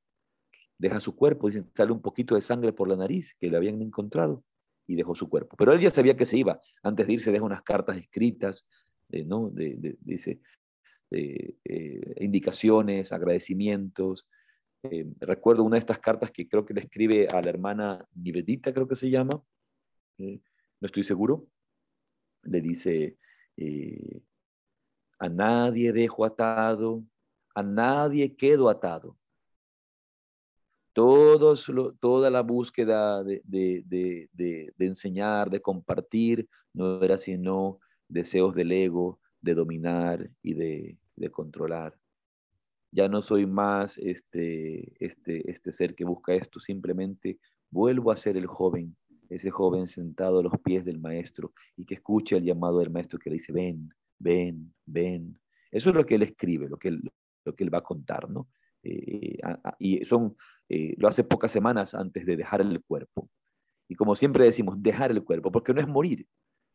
deja 0.77 0.99
su 0.99 1.15
cuerpo, 1.15 1.47
dicen, 1.47 1.71
sale 1.73 1.93
un 1.93 2.01
poquito 2.01 2.35
de 2.35 2.41
sangre 2.41 2.73
por 2.73 2.89
la 2.89 2.97
nariz 2.97 3.33
que 3.39 3.49
le 3.49 3.55
habían 3.55 3.81
encontrado 3.81 4.43
y 4.89 4.95
dejó 4.95 5.13
su 5.13 5.29
cuerpo. 5.29 5.55
Pero 5.55 5.71
él 5.71 5.79
ya 5.79 5.91
sabía 5.91 6.17
que 6.17 6.25
se 6.25 6.35
iba. 6.35 6.59
Antes 6.81 7.05
de 7.05 7.13
irse 7.13 7.31
deja 7.31 7.45
unas 7.45 7.61
cartas 7.61 7.95
escritas 7.95 8.65
¿no? 9.25 9.51
dice, 9.51 10.39
indicaciones, 12.19 13.13
agradecimientos. 13.13 14.27
recuerdo 15.19 15.63
una 15.63 15.75
de 15.75 15.81
estas 15.81 15.99
cartas 15.99 16.31
que 16.31 16.49
creo 16.49 16.65
que 16.65 16.73
le 16.73 16.81
escribe 16.81 17.27
a 17.31 17.39
la 17.39 17.49
hermana 17.49 18.07
Nivedita, 18.15 18.73
creo 18.73 18.87
que 18.87 18.95
se 18.95 19.11
llama, 19.11 19.43
no 20.17 20.85
estoy 20.85 21.03
seguro, 21.03 21.47
le 22.43 22.59
dice, 22.59 23.17
a 25.19 25.29
nadie 25.29 25.93
dejo 25.93 26.25
atado, 26.25 27.03
a 27.53 27.61
nadie 27.61 28.35
quedo 28.35 28.69
atado. 28.69 29.18
Todos, 30.99 31.65
toda 32.01 32.29
la 32.29 32.41
búsqueda 32.41 33.23
de, 33.23 33.41
de, 33.45 34.73
enseñar, 34.79 35.49
de 35.49 35.61
compartir, 35.61 36.49
no 36.73 37.01
era 37.01 37.17
sino 37.17 37.79
deseos 38.09 38.53
del 38.53 38.73
ego, 38.73 39.17
de 39.39 39.53
dominar 39.53 40.29
y 40.43 40.55
de, 40.55 40.97
controlar. 41.31 41.97
Ya 42.91 43.07
no 43.07 43.21
soy 43.21 43.45
más 43.45 43.97
este, 43.97 44.91
este, 44.99 45.49
este 45.49 45.71
ser 45.71 45.95
que 45.95 46.03
busca 46.03 46.33
esto, 46.33 46.59
simplemente 46.59 47.39
vuelvo 47.71 48.11
a 48.11 48.17
ser 48.17 48.35
el 48.35 48.47
joven, 48.47 48.97
ese 49.29 49.51
joven 49.51 49.87
sentado 49.87 50.39
a 50.39 50.43
los 50.43 50.59
pies 50.61 50.83
del 50.83 50.99
maestro 50.99 51.53
y 51.77 51.85
que 51.85 51.95
escucha 51.95 52.35
el 52.35 52.43
llamado 52.43 52.79
del 52.79 52.89
maestro 52.89 53.19
que 53.19 53.29
le 53.29 53.35
dice, 53.35 53.53
ven, 53.53 53.89
ven, 54.17 54.73
ven. 54.85 55.39
Eso 55.71 55.91
es 55.91 55.95
lo 55.95 56.05
que 56.05 56.15
él 56.15 56.23
escribe, 56.23 56.67
lo 56.67 56.75
que 56.75 56.89
él, 56.89 57.09
lo 57.45 57.55
que 57.55 57.63
él 57.63 57.73
va 57.73 57.77
a 57.77 57.83
contar, 57.83 58.29
¿no? 58.29 58.49
Eh, 58.83 59.37
y 59.79 60.05
son, 60.05 60.35
eh, 60.69 60.93
lo 60.97 61.07
hace 61.07 61.23
pocas 61.23 61.51
semanas 61.51 61.95
antes 61.95 62.25
de 62.25 62.37
dejar 62.37 62.61
el 62.61 62.83
cuerpo. 62.83 63.29
Y 63.87 63.95
como 63.95 64.15
siempre 64.15 64.45
decimos, 64.45 64.75
dejar 64.81 65.11
el 65.11 65.23
cuerpo, 65.23 65.51
porque 65.51 65.73
no 65.73 65.81
es 65.81 65.87
morir, 65.87 66.27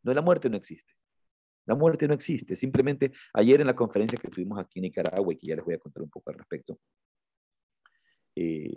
no 0.02 0.12
la 0.12 0.20
muerte 0.20 0.50
no 0.50 0.56
existe. 0.56 0.92
La 1.66 1.74
muerte 1.74 2.06
no 2.08 2.14
existe. 2.14 2.56
Simplemente 2.56 3.12
ayer 3.32 3.60
en 3.60 3.68
la 3.68 3.76
conferencia 3.76 4.18
que 4.18 4.28
tuvimos 4.28 4.58
aquí 4.58 4.80
en 4.80 4.82
Nicaragua, 4.82 5.32
y 5.32 5.36
que 5.36 5.46
ya 5.46 5.56
les 5.56 5.64
voy 5.64 5.74
a 5.74 5.78
contar 5.78 6.02
un 6.02 6.10
poco 6.10 6.30
al 6.30 6.38
respecto, 6.38 6.78
eh, 8.36 8.76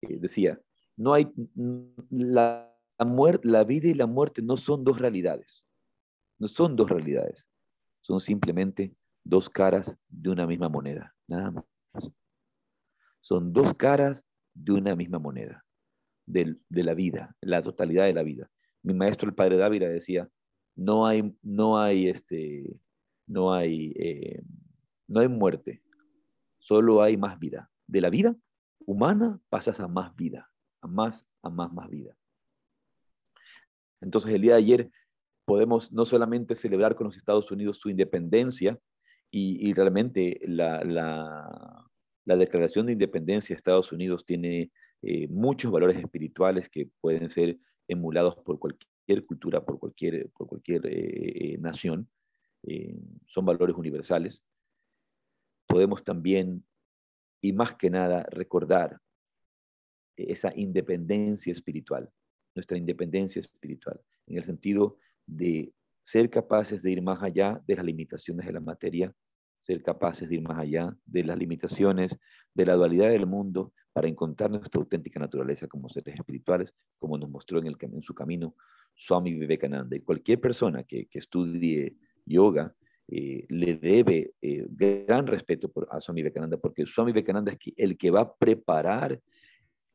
decía, 0.00 0.58
no 0.96 1.12
hay, 1.12 1.30
la, 2.10 2.74
muerte, 2.98 3.46
la 3.46 3.64
vida 3.64 3.88
y 3.88 3.94
la 3.94 4.06
muerte 4.06 4.42
no 4.42 4.56
son 4.56 4.82
dos 4.84 4.98
realidades. 4.98 5.62
No 6.38 6.48
son 6.48 6.76
dos 6.76 6.88
realidades. 6.88 7.46
Son 8.00 8.18
simplemente 8.20 8.94
dos 9.22 9.50
caras 9.50 9.94
de 10.08 10.30
una 10.30 10.46
misma 10.46 10.70
moneda, 10.70 11.14
nada 11.28 11.50
más. 11.50 11.64
Son 13.20 13.52
dos 13.52 13.74
caras 13.74 14.22
de 14.54 14.72
una 14.72 14.96
misma 14.96 15.18
moneda, 15.18 15.64
de, 16.26 16.56
la 16.70 16.94
vida, 16.94 17.36
la 17.40 17.62
totalidad 17.62 18.04
de 18.06 18.14
la 18.14 18.22
vida. 18.22 18.50
Mi 18.82 18.94
maestro, 18.94 19.28
el 19.28 19.34
padre 19.34 19.56
Dávila, 19.56 19.88
decía, 19.88 20.28
no 20.76 21.06
hay, 21.06 21.34
no 21.42 21.80
hay, 21.80 22.08
este, 22.08 22.80
no 23.26 23.52
hay, 23.52 23.92
eh, 23.96 24.42
no 25.08 25.20
hay 25.20 25.28
muerte, 25.28 25.82
solo 26.58 27.02
hay 27.02 27.16
más 27.16 27.38
vida. 27.38 27.70
De 27.86 28.00
la 28.00 28.10
vida 28.10 28.36
humana 28.86 29.40
pasas 29.48 29.80
a 29.80 29.88
más 29.88 30.14
vida, 30.16 30.50
a 30.80 30.86
más, 30.86 31.26
a 31.42 31.50
más, 31.50 31.72
más 31.72 31.88
vida. 31.90 32.16
Entonces 34.00 34.32
el 34.32 34.42
día 34.42 34.52
de 34.52 34.58
ayer 34.58 34.90
podemos 35.44 35.92
no 35.92 36.06
solamente 36.06 36.54
celebrar 36.54 36.94
con 36.94 37.06
los 37.06 37.16
Estados 37.16 37.50
Unidos 37.50 37.78
su 37.78 37.90
independencia, 37.90 38.78
y, 39.30 39.72
realmente 39.74 40.40
la, 40.42 40.82
la, 40.84 41.89
declaración 42.26 42.86
de 42.86 42.92
independencia 42.92 43.54
de 43.54 43.56
Estados 43.58 43.92
Unidos 43.92 44.24
tiene 44.24 44.70
eh, 45.02 45.28
muchos 45.28 45.70
valores 45.72 45.96
espirituales 45.96 46.68
que 46.68 46.90
pueden 47.00 47.30
ser 47.30 47.58
emulados 47.88 48.36
por 48.36 48.58
cualquier 48.58 49.26
cultura, 49.26 49.64
por 49.64 49.78
cualquier, 49.78 50.30
por 50.30 50.46
cualquier 50.46 50.82
eh, 50.84 51.56
nación. 51.58 52.08
Eh, 52.62 52.98
son 53.26 53.44
valores 53.46 53.76
universales. 53.76 54.42
Podemos 55.66 56.04
también, 56.04 56.64
y 57.40 57.52
más 57.52 57.74
que 57.76 57.90
nada, 57.90 58.26
recordar 58.30 59.00
esa 60.16 60.52
independencia 60.54 61.52
espiritual, 61.52 62.10
nuestra 62.54 62.76
independencia 62.76 63.40
espiritual, 63.40 64.00
en 64.26 64.36
el 64.36 64.44
sentido 64.44 64.98
de 65.26 65.72
ser 66.02 66.28
capaces 66.28 66.82
de 66.82 66.90
ir 66.90 67.02
más 67.02 67.22
allá 67.22 67.62
de 67.66 67.76
las 67.76 67.84
limitaciones 67.84 68.46
de 68.46 68.52
la 68.52 68.60
materia, 68.60 69.14
ser 69.60 69.82
capaces 69.82 70.28
de 70.28 70.36
ir 70.36 70.42
más 70.42 70.58
allá 70.58 70.94
de 71.04 71.24
las 71.24 71.38
limitaciones 71.38 72.18
de 72.54 72.66
la 72.66 72.74
dualidad 72.74 73.10
del 73.10 73.26
mundo 73.26 73.72
para 73.92 74.08
encontrar 74.08 74.50
nuestra 74.50 74.80
auténtica 74.80 75.20
naturaleza 75.20 75.66
como 75.66 75.88
seres 75.88 76.14
espirituales, 76.14 76.74
como 76.98 77.18
nos 77.18 77.28
mostró 77.28 77.58
en, 77.58 77.66
el, 77.66 77.76
en 77.80 78.02
su 78.02 78.14
camino 78.14 78.54
Swami 78.94 79.34
Vivekananda. 79.34 79.96
Y 79.96 80.00
cualquier 80.00 80.40
persona 80.40 80.84
que, 80.84 81.08
estudie 81.12 81.96
yoga 82.24 82.74
eh, 83.08 83.46
le 83.48 83.76
debe 83.76 84.32
eh, 84.40 84.66
gran 84.68 85.26
respeto 85.26 85.70
por, 85.70 85.88
a 85.90 86.00
Swami 86.00 86.22
Vivekananda, 86.22 86.56
porque 86.56 86.86
Swami 86.86 87.12
Vivekananda 87.12 87.52
es 87.52 87.58
el 87.76 87.98
que 87.98 88.10
va 88.10 88.20
a 88.20 88.34
preparar 88.34 89.20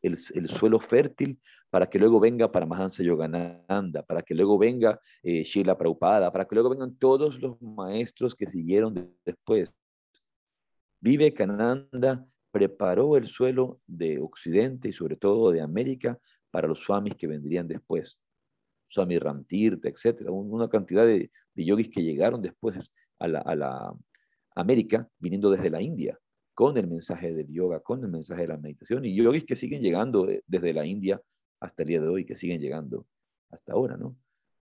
el, 0.01 0.17
el 0.33 0.49
suelo 0.49 0.79
fértil 0.79 1.39
para 1.75 1.87
que 1.87 1.99
luego 1.99 2.21
venga 2.21 2.49
Paramahansa 2.49 3.03
Yogananda, 3.03 4.01
para 4.01 4.21
que 4.21 4.33
luego 4.33 4.57
venga 4.57 4.97
eh, 5.21 5.43
Sheila 5.43 5.77
Prabhupada, 5.77 6.31
para 6.31 6.45
que 6.45 6.55
luego 6.55 6.69
vengan 6.69 6.95
todos 6.95 7.37
los 7.41 7.61
maestros 7.61 8.33
que 8.33 8.47
siguieron 8.47 9.13
después. 9.25 9.73
Vive 11.01 11.33
Cananda 11.33 12.25
preparó 12.49 13.17
el 13.17 13.27
suelo 13.27 13.81
de 13.87 14.21
Occidente 14.21 14.87
y 14.87 14.93
sobre 14.93 15.17
todo 15.17 15.51
de 15.51 15.59
América 15.59 16.17
para 16.49 16.65
los 16.65 16.79
swamis 16.79 17.15
que 17.15 17.27
vendrían 17.27 17.67
después. 17.67 18.17
Swami 18.87 19.19
Ramtirta, 19.19 19.89
etc. 19.89 20.29
Una 20.29 20.69
cantidad 20.69 21.05
de, 21.05 21.29
yogis 21.55 21.89
que 21.89 22.01
llegaron 22.01 22.41
después 22.41 22.89
a 23.19 23.27
la, 23.27 23.39
a 23.39 23.53
la 23.53 23.93
América, 24.55 25.09
viniendo 25.19 25.51
desde 25.51 25.69
la 25.69 25.81
India, 25.81 26.17
con 26.53 26.77
el 26.77 26.87
mensaje 26.87 27.33
del 27.33 27.51
yoga, 27.51 27.81
con 27.81 28.01
el 28.01 28.09
mensaje 28.09 28.43
de 28.43 28.47
la 28.47 28.57
meditación, 28.57 29.03
y 29.03 29.13
yogis 29.13 29.43
que 29.43 29.57
siguen 29.57 29.81
llegando 29.81 30.25
desde 30.47 30.71
la 30.71 30.85
India 30.85 31.21
hasta 31.59 31.83
el 31.83 31.87
día 31.87 32.01
de 32.01 32.07
hoy, 32.07 32.25
que 32.25 32.35
siguen 32.35 32.61
llegando 32.61 33.05
hasta 33.49 33.73
ahora, 33.73 33.97
¿no? 33.97 34.15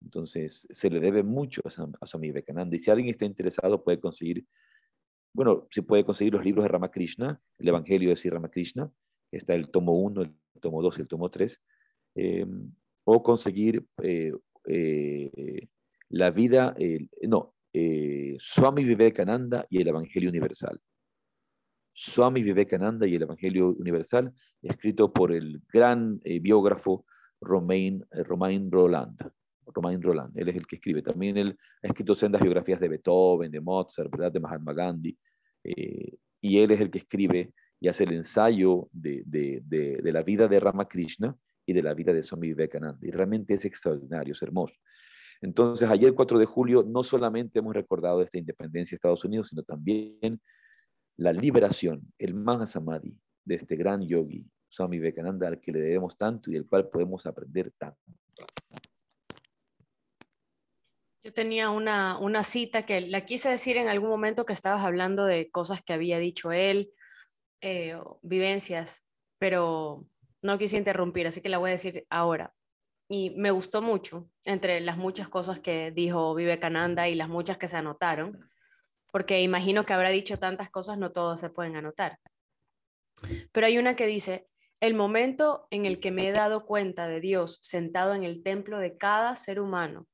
Entonces, 0.03 0.67
se 0.69 0.89
le 0.89 0.99
debe 0.99 1.23
mucho 1.23 1.61
a, 1.65 2.05
Swami 2.05 2.27
Vivekananda. 2.27 2.75
Y 2.75 2.79
si 2.79 2.91
alguien 2.91 3.09
está 3.09 3.25
interesado, 3.25 3.83
puede 3.83 3.99
conseguir, 3.99 4.45
bueno, 5.33 5.67
se 5.71 5.81
puede 5.81 6.03
conseguir 6.03 6.33
los 6.33 6.43
libros 6.43 6.63
de 6.63 6.69
Ramakrishna, 6.69 7.41
el 7.57 7.67
Evangelio 7.67 8.09
de 8.09 8.15
Sri 8.17 8.29
Ramakrishna, 8.29 8.91
está 9.31 9.55
el 9.55 9.69
tomo 9.69 9.99
1, 10.01 10.21
el 10.21 10.33
tomo 10.61 10.81
2 10.81 10.97
y 10.97 11.01
el 11.01 11.07
tomo 11.07 11.29
3, 11.29 11.61
eh, 12.15 12.45
o 13.05 13.23
conseguir 13.23 13.85
eh, 14.01 14.33
eh, 14.65 15.67
la 16.09 16.31
vida, 16.31 16.75
no, 17.23 17.55
Swami 18.39 18.83
Vivekananda 18.83 19.65
y 19.69 19.81
el 19.81 19.87
Evangelio 19.87 20.29
Universal. 20.29 20.79
Swami 21.93 22.41
Vivekananda 22.41 23.07
y 23.07 23.15
el 23.15 23.21
Evangelio 23.21 23.69
Universal, 23.69 24.33
escrito 24.61 25.13
por 25.13 25.31
el 25.31 25.61
gran 25.71 26.19
eh, 26.23 26.39
biógrafo 26.39 27.05
Romain, 27.39 28.03
eh, 28.11 28.23
Romain 28.23 28.71
Roland. 28.71 29.19
Romain 29.65 30.01
Roland, 30.01 30.37
él 30.37 30.49
es 30.49 30.55
el 30.55 30.67
que 30.67 30.75
escribe. 30.75 31.01
También 31.01 31.37
él 31.37 31.57
ha 31.81 31.87
escrito 31.87 32.15
sendas 32.15 32.41
biografías 32.41 32.79
de 32.79 32.89
Beethoven, 32.89 33.51
de 33.51 33.61
Mozart, 33.61 34.11
¿verdad? 34.11 34.31
de 34.31 34.39
Mahatma 34.39 34.73
Gandhi. 34.73 35.17
Eh, 35.63 36.17
y 36.41 36.59
él 36.59 36.71
es 36.71 36.81
el 36.81 36.91
que 36.91 36.99
escribe 36.99 37.53
y 37.79 37.87
hace 37.87 38.03
el 38.03 38.13
ensayo 38.13 38.89
de, 38.91 39.23
de, 39.25 39.61
de, 39.65 40.11
la 40.11 40.21
vida 40.23 40.47
de 40.47 40.59
Ramakrishna 40.59 41.35
y 41.65 41.73
de 41.73 41.81
la 41.81 41.93
vida 41.93 42.13
de 42.13 42.23
Swami 42.23 42.47
Vivekananda. 42.47 42.99
Y 43.01 43.11
realmente 43.11 43.53
es 43.53 43.65
extraordinario, 43.65 44.33
es 44.33 44.41
hermoso. 44.41 44.77
Entonces, 45.41 45.89
ayer 45.89 46.13
4 46.13 46.39
de 46.39 46.45
julio 46.45 46.83
no 46.83 47.03
solamente 47.03 47.59
hemos 47.59 47.73
recordado 47.73 48.21
esta 48.21 48.37
independencia 48.37 48.95
de 48.95 48.97
Estados 48.97 49.25
Unidos, 49.25 49.49
sino 49.49 49.63
también 49.63 50.39
la 51.17 51.33
liberación, 51.33 52.13
el 52.17 52.33
Mahasamadhi 52.33 53.15
de 53.45 53.55
este 53.55 53.75
gran 53.75 54.01
yogi, 54.01 54.45
Swami 54.69 54.97
Vivekananda, 54.97 55.47
al 55.47 55.59
que 55.59 55.71
le 55.71 55.81
debemos 55.81 56.17
tanto 56.17 56.49
y 56.49 56.53
del 56.53 56.67
cual 56.67 56.89
podemos 56.89 57.25
aprender 57.25 57.71
tanto. 57.77 57.99
Yo 61.23 61.31
tenía 61.31 61.69
una, 61.69 62.17
una 62.17 62.43
cita 62.43 62.85
que 62.85 63.01
la 63.01 63.21
quise 63.21 63.49
decir 63.49 63.77
en 63.77 63.87
algún 63.87 64.09
momento 64.09 64.45
que 64.45 64.53
estabas 64.53 64.83
hablando 64.83 65.25
de 65.25 65.49
cosas 65.51 65.81
que 65.81 65.93
había 65.93 66.19
dicho 66.19 66.51
él, 66.51 66.91
eh, 67.61 67.97
vivencias, 68.21 69.05
pero 69.39 70.05
no 70.41 70.57
quise 70.57 70.77
interrumpir, 70.77 71.27
así 71.27 71.41
que 71.41 71.49
la 71.49 71.59
voy 71.59 71.69
a 71.69 71.73
decir 71.73 72.05
ahora. 72.09 72.53
Y 73.07 73.29
me 73.37 73.51
gustó 73.51 73.81
mucho, 73.81 74.29
entre 74.43 74.81
las 74.81 74.97
muchas 74.97 75.29
cosas 75.29 75.59
que 75.59 75.91
dijo 75.91 76.35
Vivekananda 76.35 77.07
y 77.07 77.15
las 77.15 77.29
muchas 77.29 77.57
que 77.57 77.67
se 77.67 77.77
anotaron 77.77 78.49
porque 79.13 79.43
imagino 79.43 79.85
que 79.85 79.93
habrá 79.93 80.09
dicho 80.09 80.39
tantas 80.39 80.71
cosas, 80.71 80.97
no 80.97 81.11
todos 81.11 81.39
se 81.39 81.51
pueden 81.51 81.75
anotar. 81.75 82.17
Pero 83.51 83.67
hay 83.67 83.77
una 83.77 83.95
que 83.95 84.07
dice, 84.07 84.47
el 84.81 84.95
momento 84.95 85.67
en 85.69 85.85
el 85.85 85.99
que 85.99 86.09
me 86.09 86.27
he 86.27 86.31
dado 86.31 86.65
cuenta 86.65 87.07
de 87.07 87.19
Dios 87.19 87.59
sentado 87.61 88.15
en 88.15 88.23
el 88.23 88.41
templo 88.41 88.79
de 88.79 88.97
cada 88.97 89.35
ser 89.35 89.59
humano, 89.59 90.07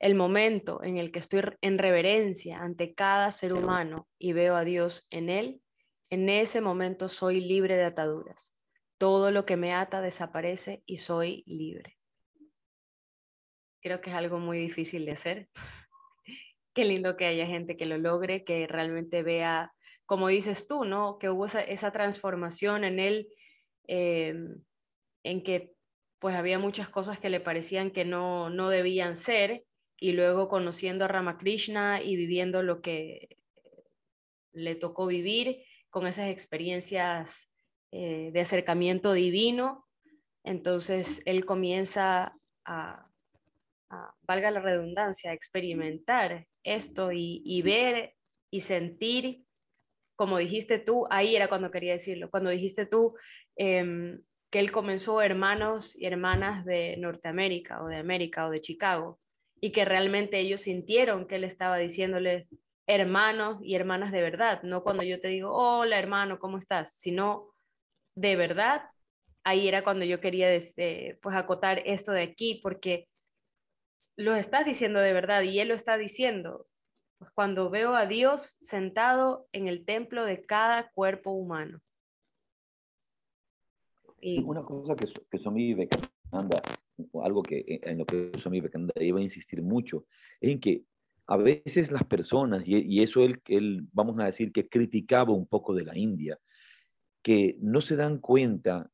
el 0.00 0.16
momento 0.16 0.82
en 0.82 0.98
el 0.98 1.12
que 1.12 1.20
estoy 1.20 1.42
en 1.60 1.78
reverencia 1.78 2.58
ante 2.60 2.92
cada 2.92 3.30
ser 3.30 3.54
humano 3.54 4.08
y 4.18 4.32
veo 4.32 4.56
a 4.56 4.64
Dios 4.64 5.06
en 5.10 5.30
él, 5.30 5.62
en 6.10 6.28
ese 6.28 6.60
momento 6.60 7.08
soy 7.08 7.40
libre 7.40 7.76
de 7.76 7.84
ataduras. 7.84 8.56
Todo 8.98 9.30
lo 9.30 9.46
que 9.46 9.56
me 9.56 9.74
ata 9.74 10.00
desaparece 10.00 10.82
y 10.86 10.96
soy 10.96 11.44
libre. 11.46 11.98
Creo 13.80 14.00
que 14.00 14.10
es 14.10 14.16
algo 14.16 14.40
muy 14.40 14.58
difícil 14.58 15.06
de 15.06 15.12
hacer, 15.12 15.48
qué 16.74 16.84
lindo 16.84 17.16
que 17.16 17.26
haya 17.26 17.46
gente 17.46 17.76
que 17.76 17.86
lo 17.86 17.98
logre, 17.98 18.44
que 18.44 18.66
realmente 18.66 19.22
vea, 19.22 19.72
como 20.06 20.28
dices 20.28 20.66
tú, 20.66 20.84
¿no? 20.84 21.18
Que 21.18 21.30
hubo 21.30 21.46
esa, 21.46 21.92
transformación 21.92 22.84
en 22.84 22.98
él, 22.98 23.28
em, 23.86 24.62
en 25.24 25.42
que 25.42 25.72
pues 26.18 26.36
había 26.36 26.58
muchas 26.58 26.88
cosas 26.88 27.18
que 27.18 27.30
le 27.30 27.40
parecían 27.40 27.90
que 27.90 28.04
no, 28.04 28.50
no 28.50 28.68
debían 28.68 29.16
ser, 29.16 29.64
y 29.98 30.12
luego 30.12 30.48
conociendo 30.48 31.04
a 31.04 31.08
Ramakrishna 31.08 32.02
y 32.02 32.16
viviendo 32.16 32.62
lo 32.62 32.80
que 32.80 33.36
le 34.52 34.74
tocó 34.74 35.06
vivir 35.06 35.62
con 35.90 36.06
esas 36.06 36.28
experiencias 36.28 37.52
eh, 37.92 38.30
de 38.32 38.40
acercamiento 38.40 39.12
divino, 39.12 39.86
entonces 40.42 41.22
él 41.26 41.44
comienza 41.44 42.34
a, 42.64 43.06
valga 44.22 44.50
la 44.50 44.60
redundancia, 44.60 45.30
a 45.32 45.34
experimentar 45.34 46.46
esto 46.64 47.10
y, 47.12 47.62
ver 47.62 48.14
y 48.50 48.60
sentir, 48.60 49.44
como 50.16 50.38
dijiste 50.38 50.78
tú, 50.78 51.06
ahí 51.10 51.36
era 51.36 51.48
cuando 51.48 51.70
quería 51.70 51.92
decirlo, 51.92 52.30
cuando 52.30 52.50
dijiste 52.50 52.86
tú 52.86 53.14
em, 53.56 54.22
que 54.50 54.58
él 54.58 54.72
comenzó 54.72 55.22
hermanos 55.22 55.96
y 55.96 56.06
hermanas 56.06 56.64
de 56.64 56.96
Norteamérica 56.98 57.82
o 57.82 57.86
de 57.86 57.96
América 57.96 58.46
o 58.46 58.50
de 58.50 58.60
Chicago 58.60 59.20
y 59.60 59.72
que 59.72 59.84
realmente 59.84 60.38
ellos 60.38 60.62
sintieron 60.62 61.26
que 61.26 61.36
él 61.36 61.44
estaba 61.44 61.76
diciéndoles 61.78 62.48
hermanos 62.86 63.58
y 63.62 63.76
hermanas 63.76 64.10
de 64.10 64.20
verdad, 64.20 64.62
no 64.62 64.82
cuando 64.82 65.04
yo 65.04 65.20
te 65.20 65.28
digo, 65.28 65.52
hola 65.52 65.98
hermano, 65.98 66.38
¿cómo 66.38 66.58
estás? 66.58 66.94
Sino 66.98 67.54
de 68.16 68.36
verdad, 68.36 68.82
ahí 69.44 69.68
era 69.68 69.82
cuando 69.82 70.04
yo 70.04 70.20
quería 70.20 70.52
este, 70.52 71.18
pues 71.22 71.36
acotar 71.36 71.82
esto 71.86 72.12
de 72.12 72.22
aquí, 72.22 72.60
porque 72.62 73.08
lo 74.16 74.34
estás 74.34 74.64
diciendo 74.64 75.00
de 75.00 75.12
verdad 75.12 75.42
y 75.42 75.60
él 75.60 75.68
lo 75.68 75.74
está 75.74 75.96
diciendo. 75.96 76.66
Pues 77.18 77.30
cuando 77.32 77.70
veo 77.70 77.94
a 77.94 78.06
Dios 78.06 78.56
sentado 78.60 79.46
en 79.52 79.68
el 79.68 79.84
templo 79.84 80.24
de 80.24 80.42
cada 80.42 80.90
cuerpo 80.90 81.32
humano. 81.32 81.80
Y... 84.20 84.42
Una 84.42 84.62
cosa 84.62 84.96
que, 84.96 85.06
que 85.30 85.38
Swami 85.38 85.74
Vivekananda, 85.74 86.62
algo 87.22 87.42
que 87.42 87.80
en 87.82 87.98
lo 87.98 88.06
que 88.06 88.32
Swami 88.38 88.60
Vivekananda 88.60 88.94
iba 89.02 89.18
a 89.18 89.22
insistir 89.22 89.62
mucho, 89.62 90.06
es 90.40 90.50
en 90.50 90.60
que 90.60 90.84
a 91.26 91.36
veces 91.36 91.92
las 91.92 92.04
personas, 92.04 92.64
y, 92.66 93.02
eso 93.02 93.22
él, 93.22 93.40
él, 93.46 93.86
vamos 93.92 94.18
a 94.18 94.24
decir 94.24 94.50
que 94.50 94.68
criticaba 94.68 95.32
un 95.32 95.46
poco 95.46 95.74
de 95.74 95.84
la 95.84 95.96
India, 95.96 96.38
que 97.22 97.56
no 97.60 97.80
se 97.80 97.94
dan 97.94 98.18
cuenta 98.18 98.90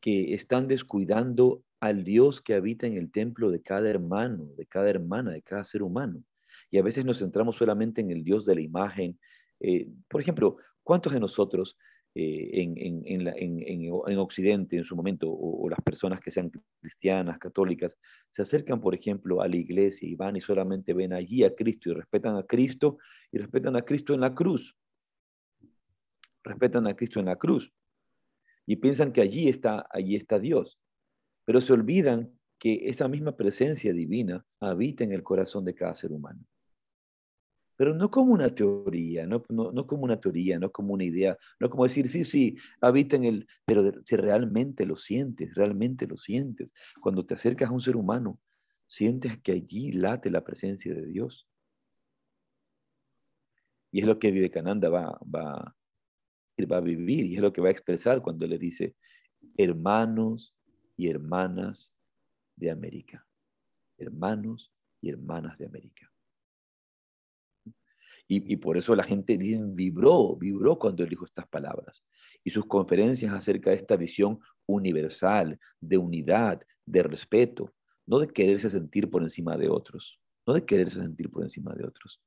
que 0.00 0.34
están 0.34 0.68
descuidando 0.68 1.64
al 1.82 2.04
Dios 2.04 2.40
que 2.40 2.54
habita 2.54 2.86
en 2.86 2.96
el 2.96 3.10
templo 3.10 3.50
de 3.50 3.60
cada 3.60 3.90
hermano, 3.90 4.44
de 4.56 4.66
cada 4.66 4.88
hermana, 4.88 5.32
de 5.32 5.42
cada 5.42 5.64
ser 5.64 5.82
humano. 5.82 6.22
Y 6.70 6.78
a 6.78 6.82
veces 6.82 7.04
nos 7.04 7.18
centramos 7.18 7.56
solamente 7.56 8.00
en 8.00 8.12
el 8.12 8.22
Dios 8.22 8.46
de 8.46 8.54
la 8.54 8.60
imagen. 8.60 9.18
Eh, 9.58 9.88
por 10.08 10.20
ejemplo, 10.20 10.58
¿cuántos 10.84 11.12
de 11.12 11.18
nosotros 11.18 11.76
eh, 12.14 12.50
en, 12.52 14.18
Occidente 14.18 14.76
en 14.76 14.84
su 14.84 14.94
momento, 14.94 15.28
o, 15.28 15.68
las 15.68 15.80
personas 15.80 16.20
que 16.20 16.30
sean 16.30 16.52
cristianas, 16.80 17.40
católicas, 17.40 17.98
se 18.30 18.42
acercan, 18.42 18.80
por 18.80 18.94
ejemplo, 18.94 19.42
a 19.42 19.48
la 19.48 19.56
iglesia 19.56 20.08
y 20.08 20.14
van 20.14 20.36
y 20.36 20.40
solamente 20.40 20.94
ven 20.94 21.12
allí 21.12 21.42
a 21.42 21.52
Cristo 21.52 21.90
y 21.90 21.94
respetan 21.94 22.36
a 22.36 22.44
Cristo 22.44 22.98
y 23.32 23.38
respetan 23.38 23.74
a 23.74 23.82
Cristo 23.82 24.14
en 24.14 24.20
la 24.20 24.32
cruz? 24.32 24.76
Respetan 26.44 26.86
a 26.86 26.94
Cristo 26.94 27.18
en 27.18 27.26
la 27.26 27.36
cruz 27.36 27.72
y 28.66 28.76
piensan 28.76 29.12
que 29.12 29.20
allí 29.20 29.48
está, 29.48 29.84
allí 29.90 30.14
está 30.14 30.38
Dios 30.38 30.78
pero 31.52 31.60
se 31.60 31.74
olvidan 31.74 32.32
que 32.58 32.88
esa 32.88 33.08
misma 33.08 33.36
presencia 33.36 33.92
divina 33.92 34.42
habita 34.58 35.04
en 35.04 35.12
el 35.12 35.22
corazón 35.22 35.66
de 35.66 35.74
cada 35.74 35.94
ser 35.94 36.10
humano. 36.10 36.40
Pero 37.76 37.92
no 37.92 38.10
como 38.10 38.32
una 38.32 38.54
teoría, 38.54 39.26
no, 39.26 39.44
no, 39.50 39.86
como 39.86 40.04
una 40.04 40.18
teoría, 40.18 40.58
no 40.58 40.72
como 40.72 40.94
una 40.94 41.04
idea, 41.04 41.36
no 41.60 41.68
como 41.68 41.84
decir, 41.84 42.08
sí, 42.08 42.24
sí, 42.24 42.56
habita 42.80 43.16
en 43.16 43.24
el, 43.24 43.46
pero 43.66 44.02
si 44.02 44.16
realmente 44.16 44.86
lo 44.86 44.96
sientes, 44.96 45.54
realmente 45.54 46.06
lo 46.06 46.16
sientes. 46.16 46.72
Cuando 47.02 47.26
te 47.26 47.34
acercas 47.34 47.68
a 47.68 47.74
un 47.74 47.82
ser 47.82 47.96
humano, 47.96 48.40
sientes 48.86 49.38
que 49.42 49.52
allí 49.52 49.92
late 49.92 50.30
la 50.30 50.42
presencia 50.42 50.94
de 50.94 51.04
Dios. 51.04 51.46
Y 53.90 54.00
es 54.00 54.06
lo 54.06 54.18
que 54.18 54.30
Vivekananda 54.30 54.88
va, 54.88 55.20
va, 55.22 55.76
va 56.72 56.76
a 56.78 56.80
vivir 56.80 57.26
y 57.26 57.34
es 57.34 57.42
lo 57.42 57.52
que 57.52 57.60
va 57.60 57.68
a 57.68 57.72
expresar 57.72 58.22
cuando 58.22 58.46
le 58.46 58.56
dice, 58.56 58.94
hermanos, 59.58 60.56
hermanas 61.08 61.92
de 62.56 62.70
América. 62.70 63.26
Hermanos 63.98 64.72
y 65.00 65.10
hermanas 65.10 65.58
de 65.58 65.66
América. 65.66 66.12
Y, 68.28 68.56
por 68.56 68.78
eso 68.78 68.96
la 68.96 69.04
gente 69.04 69.36
vibró, 69.36 70.36
vibró 70.36 70.78
cuando 70.78 71.02
él 71.02 71.10
dijo 71.10 71.26
estas 71.26 71.46
palabras. 71.48 72.02
Y 72.42 72.50
sus 72.50 72.64
conferencias 72.64 73.34
acerca 73.34 73.70
de 73.70 73.76
esta 73.76 73.96
visión 73.96 74.40
universal, 74.64 75.58
de 75.80 75.98
unidad, 75.98 76.62
de 76.86 77.02
respeto, 77.02 77.74
no 78.06 78.18
de 78.20 78.28
quererse 78.28 78.70
sentir 78.70 79.10
por 79.10 79.22
encima 79.22 79.58
de 79.58 79.68
otros, 79.68 80.18
no 80.46 80.54
de 80.54 80.64
quererse 80.64 81.00
sentir 81.00 81.30
por 81.30 81.42
encima 81.42 81.74
de 81.74 81.84
otros. 81.84 82.20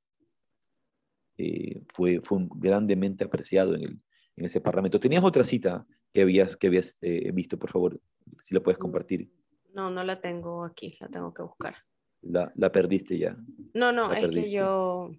Eh, 1.38 1.82
fue, 1.94 2.22
grandemente 2.56 3.24
apreciado 3.24 3.74
en, 3.74 3.84
el, 3.84 4.00
ese 4.36 4.62
parlamento. 4.62 5.00
¿Tenías 5.00 5.24
otra 5.24 5.44
cita 5.44 5.88
que 6.14 6.22
habías, 6.22 6.56
que 6.56 6.68
habías 6.68 6.96
eh, 7.02 7.32
visto, 7.32 7.58
por 7.58 7.72
favor? 7.72 8.00
Si 8.44 8.54
la 8.54 8.62
puedes 8.62 8.78
compartir. 8.78 9.30
No, 9.74 9.90
no 9.90 10.04
la 10.04 10.20
tengo 10.20 10.64
aquí, 10.64 10.98
la 11.00 11.10
tengo 11.10 11.34
que 11.34 11.44
buscar. 11.44 11.76
La, 12.22 12.52
la 12.56 12.72
perdiste 12.72 13.18
ya. 13.18 13.38
No, 13.74 13.92
no, 13.92 14.14
es 14.14 14.30
que 14.30 14.50
yo 14.50 15.12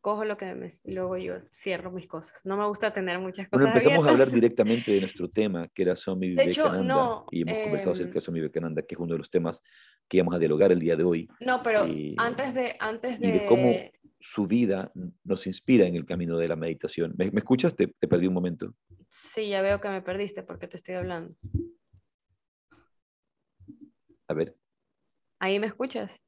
cojo 0.00 0.24
lo 0.24 0.36
que 0.36 0.54
me, 0.54 0.68
y 0.84 0.92
luego 0.92 1.16
yo 1.18 1.34
cierro 1.52 1.90
mis 1.90 2.06
cosas. 2.06 2.40
No 2.44 2.56
me 2.56 2.66
gusta 2.66 2.92
tener 2.92 3.18
muchas 3.18 3.48
cosas. 3.48 3.66
Bueno, 3.66 3.78
empezamos 3.78 4.06
a 4.06 4.10
hablar 4.10 4.28
directamente 4.32 4.92
de 4.92 5.00
nuestro 5.00 5.28
tema, 5.28 5.68
que 5.74 5.82
era 5.82 5.96
Swami 5.96 6.28
Vivekananda. 6.30 7.24
y 7.30 7.42
hemos 7.42 7.62
conversado 7.62 7.92
acerca 7.92 8.12
de 8.12 8.18
em, 8.18 8.22
Swami 8.22 8.40
Vivekananda, 8.40 8.82
que 8.82 8.94
es 8.94 8.98
uno 8.98 9.12
de 9.12 9.18
los 9.18 9.30
temas 9.30 9.60
que 10.08 10.16
íbamos 10.16 10.34
a 10.34 10.38
dialogar 10.38 10.72
el 10.72 10.80
día 10.80 10.96
de 10.96 11.04
hoy. 11.04 11.28
No, 11.40 11.62
pero 11.62 11.86
antes 12.16 12.54
de... 12.54 12.76
Antes 12.80 13.20
de... 13.20 13.28
Y 13.28 13.30
de 13.32 13.46
cómo 13.46 13.74
su 14.20 14.46
vida 14.46 14.90
nos 15.24 15.46
inspira 15.46 15.86
en 15.86 15.96
el 15.96 16.04
camino 16.04 16.36
de 16.36 16.48
la 16.48 16.56
meditación. 16.56 17.14
¿Me, 17.16 17.30
escuchas? 17.34 17.74
Te, 17.74 17.86
te 17.86 18.08
perdí 18.08 18.26
un 18.26 18.34
momento. 18.34 18.74
Sí, 19.08 19.48
ya 19.48 19.62
veo 19.62 19.80
que 19.80 19.88
me 19.88 20.02
perdiste 20.02 20.42
porque 20.42 20.66
te 20.66 20.76
estoy 20.76 20.96
hablando. 20.96 21.34
A 24.30 24.32
ver. 24.32 24.54
¿Ahí 25.40 25.58
me 25.58 25.66
escuchas? 25.66 26.24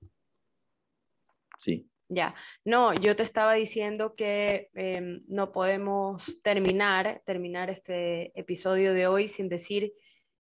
Sí. 1.61 1.89
Ya, 2.09 2.35
no, 2.65 2.93
yo 2.95 3.15
te 3.15 3.23
estaba 3.23 3.55
diciendo 3.55 4.17
que 4.17 4.71
em, 4.75 5.23
no 5.29 5.53
podemos 5.53 6.43
terminar, 6.43 7.23
terminar 7.25 7.71
este 7.71 8.37
episodio 8.39 8.93
de 8.93 9.07
hoy 9.07 9.29
sin 9.29 9.49
decir 9.49 9.93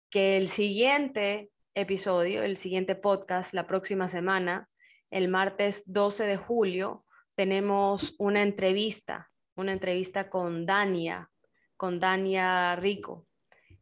que 0.09 0.39
el 0.39 0.49
siguiente 0.49 1.51
episodio, 1.75 2.43
el 2.43 2.57
siguiente 2.57 2.95
podcast, 2.95 3.53
la 3.53 3.67
próxima 3.67 4.09
semana, 4.09 4.71
el 5.11 5.29
martes 5.29 5.83
12 5.85 6.25
de 6.25 6.39
julio, 6.39 7.05
tenemos 7.35 8.15
una 8.19 8.41
entrevista, 8.41 9.31
una 9.57 9.73
entrevista 9.73 10.31
con 10.31 10.65
Dania, 10.65 11.31
con 11.77 12.01
Dania 12.01 12.77
Rico. 12.77 13.27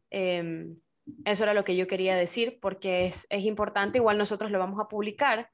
Em, 0.09 0.77
eso 1.25 1.43
era 1.43 1.53
lo 1.53 1.63
que 1.63 1.75
yo 1.75 1.87
quería 1.87 2.15
decir 2.15 2.59
porque 2.61 3.05
es, 3.05 3.27
es 3.29 3.45
importante, 3.45 3.97
igual 3.97 4.17
nosotros 4.17 4.51
lo 4.51 4.59
vamos 4.59 4.79
a 4.79 4.87
publicar, 4.87 5.49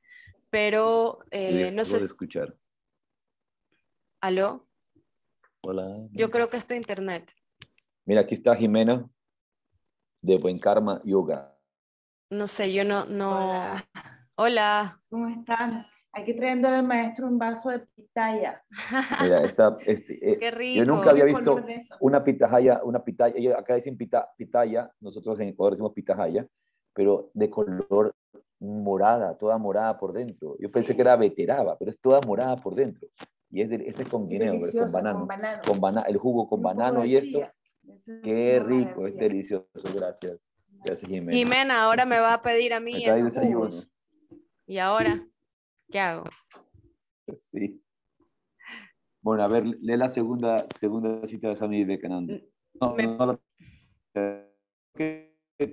pero 0.50 1.20
eh, 1.32 1.72
no 1.72 1.86
sé. 1.86 1.98
escuchar. 1.98 2.56
¿Aló? 4.22 4.68
Hola. 5.62 6.08
Yo 6.12 6.32
creo 6.32 6.50
que 6.50 6.58
es 6.58 6.66
tu 6.66 6.74
internet. 6.74 7.32
Mira, 8.06 8.22
aquí 8.22 8.34
está 8.34 8.56
Jimena 8.56 9.10
de 10.22 10.38
Buen 10.38 10.60
Karma 10.60 11.02
Yoga. 11.04 11.58
No 12.30 12.48
sé, 12.48 12.74
yo 12.74 12.84
no, 12.84 13.06
no. 13.06 13.32
Hola. 13.32 13.90
Hola. 14.36 15.02
¿Cómo 15.10 15.28
están? 15.28 15.88
Aquí 16.18 16.34
trayendo 16.34 16.68
al 16.68 16.82
maestro 16.82 17.28
un 17.28 17.38
vaso 17.38 17.70
de 17.70 17.80
pitaya. 17.80 18.64
Mira, 19.22 19.44
está, 19.44 19.78
este, 19.86 20.14
eh, 20.32 20.38
Qué 20.40 20.50
rico. 20.50 20.84
Yo 20.84 20.86
nunca 20.86 21.12
había 21.12 21.26
visto 21.26 21.64
una 22.00 22.24
pitaya, 22.24 22.82
una 22.84 23.04
pitaya, 23.04 23.56
acá 23.56 23.76
dicen 23.76 23.96
pita, 23.96 24.28
pitaya, 24.36 24.92
nosotros 25.00 25.40
en 25.40 25.50
Ecuador 25.50 25.74
decimos 25.74 25.94
pitaya, 25.94 26.48
pero 26.92 27.30
de 27.36 27.52
color 27.52 28.16
morada, 28.60 29.38
toda 29.38 29.60
morada 29.60 30.00
por 30.00 30.12
dentro. 30.12 30.56
Yo 30.60 30.70
pensé 30.72 30.96
que 30.96 31.04
era 31.04 31.16
veteraba, 31.16 31.78
pero 31.78 31.92
es 31.92 32.00
toda 32.02 32.20
morada 32.22 32.56
por 32.56 32.74
dentro. 32.74 33.08
Y 33.52 33.62
es 33.62 33.70
de, 33.70 33.76
este 33.88 34.02
es 34.02 34.10
con 34.10 34.28
guineo, 34.28 34.60
con 34.60 34.92
banano. 34.92 35.28
Con 35.68 35.80
banano. 35.80 36.08
el 36.08 36.18
jugo 36.18 36.50
con 36.50 36.64
banano 36.64 37.06
y 37.06 37.16
esto. 37.16 37.42
Qué 38.24 38.60
rico, 38.60 39.06
es 39.06 39.16
delicioso, 39.16 39.68
gracias. 39.94 40.40
Gracias, 40.84 41.08
Jimena. 41.08 41.38
Jimena, 41.38 41.84
ahora 41.84 42.06
me 42.06 42.20
va 42.20 42.34
a 42.34 42.42
pedir 42.42 42.74
a 42.74 42.80
mí 42.80 43.06
esos 43.06 43.38
jugos. 43.38 43.92
¿Y 44.66 44.80
ahora? 44.80 45.24
¿Qué 45.90 46.00
hago? 46.00 46.26
Sí. 47.52 47.82
Bueno, 49.22 49.44
a 49.44 49.48
ver, 49.48 49.66
lee 49.66 49.98
la 49.98 50.10
segunda, 50.10 50.66
segunda 50.80 51.26
cita 51.28 51.50
de 51.50 51.56
Sami 51.58 51.84
de 51.84 52.00
Cananda. 52.00 52.40
No, 52.80 52.96
no, 52.96 53.40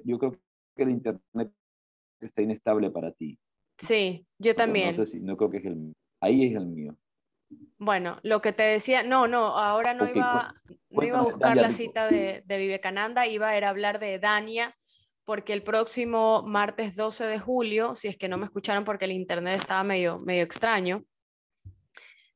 yo 0.04 0.18
creo 0.18 0.32
que 0.76 0.82
el 0.82 0.90
internet 0.90 1.52
está 2.20 2.42
inestable 2.42 2.90
para 2.90 3.12
ti. 3.12 3.38
Sí, 3.78 4.26
yo 4.38 4.54
también. 4.54 4.96
no 4.96 5.04
sé 5.04 5.12
si, 5.12 5.20
no 5.20 5.36
creo 5.36 5.50
que 5.50 5.58
es 5.58 5.64
el 5.66 5.76
mío. 5.76 5.94
Ahí 6.20 6.46
es 6.46 6.56
el 6.56 6.66
mío. 6.66 6.96
Bueno, 7.78 8.18
lo 8.22 8.40
que 8.40 8.52
te 8.52 8.62
decía, 8.62 9.02
no, 9.02 9.28
no, 9.28 9.58
ahora 9.58 9.94
no, 9.94 10.08
iba, 10.08 10.54
no 10.90 11.02
iba 11.02 11.18
a 11.18 11.22
buscar 11.22 11.56
la 11.56 11.70
cita 11.70 12.08
de, 12.08 12.42
de 12.46 12.58
Vivekananda, 12.58 13.26
iba 13.26 13.48
a, 13.48 13.56
era 13.56 13.68
hablar 13.68 13.98
de 14.00 14.18
Dania, 14.18 14.74
porque 15.25 15.53
el 15.53 15.62
próximo 15.62 16.43
martes 16.43 16.97
12 16.97 17.25
de 17.25 17.39
julio, 17.39 17.95
si 17.95 18.09
es 18.09 18.16
que 18.16 18.29
no 18.29 18.37
me 18.37 18.47
escucharon 18.47 18.85
porque 18.85 19.07
el 19.07 19.12
internet 19.12 19.61
estaba 19.61 19.83
medio, 19.83 20.18
medio 20.18 20.43
extraño, 20.43 21.05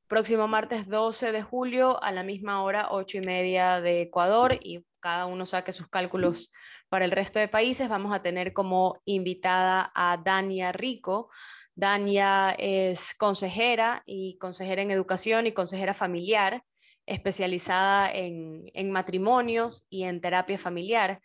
próximo 0.07 0.49
martes 0.49 0.89
12 0.89 1.33
de 1.33 1.43
julio 1.43 2.03
a 2.03 2.13
la 2.13 2.23
misma 2.23 2.63
hora, 2.63 2.89
8 2.91 3.19
y 3.19 3.21
media 3.21 3.81
de 3.81 4.03
Ecuador, 4.03 4.59
y 4.61 4.85
cada 5.01 5.27
uno 5.27 5.47
saque 5.47 5.73
sus 5.73 5.89
cálculos 5.89 6.53
para 6.89 7.05
el 7.05 7.11
resto 7.11 7.39
de 7.39 7.49
países, 7.49 7.89
vamos 7.89 8.13
a 8.13 8.23
tener 8.23 8.53
como 8.53 8.99
invitada 9.05 9.93
a 9.95 10.17
Dania 10.17 10.73
Rico. 10.73 11.31
Dania 11.75 12.55
es 12.59 13.15
consejera 13.15 14.03
y 14.07 14.39
consejera 14.39 14.83
en 14.83 14.91
educación 14.91 15.47
y 15.47 15.53
consejera 15.53 15.95
familiar, 15.95 16.65
especializada 17.07 18.11
en, 18.11 18.65
en 18.75 18.91
matrimonios 18.91 19.87
y 19.89 20.05
en 20.05 20.21
terapia 20.21 20.59
familiar. 20.59 21.21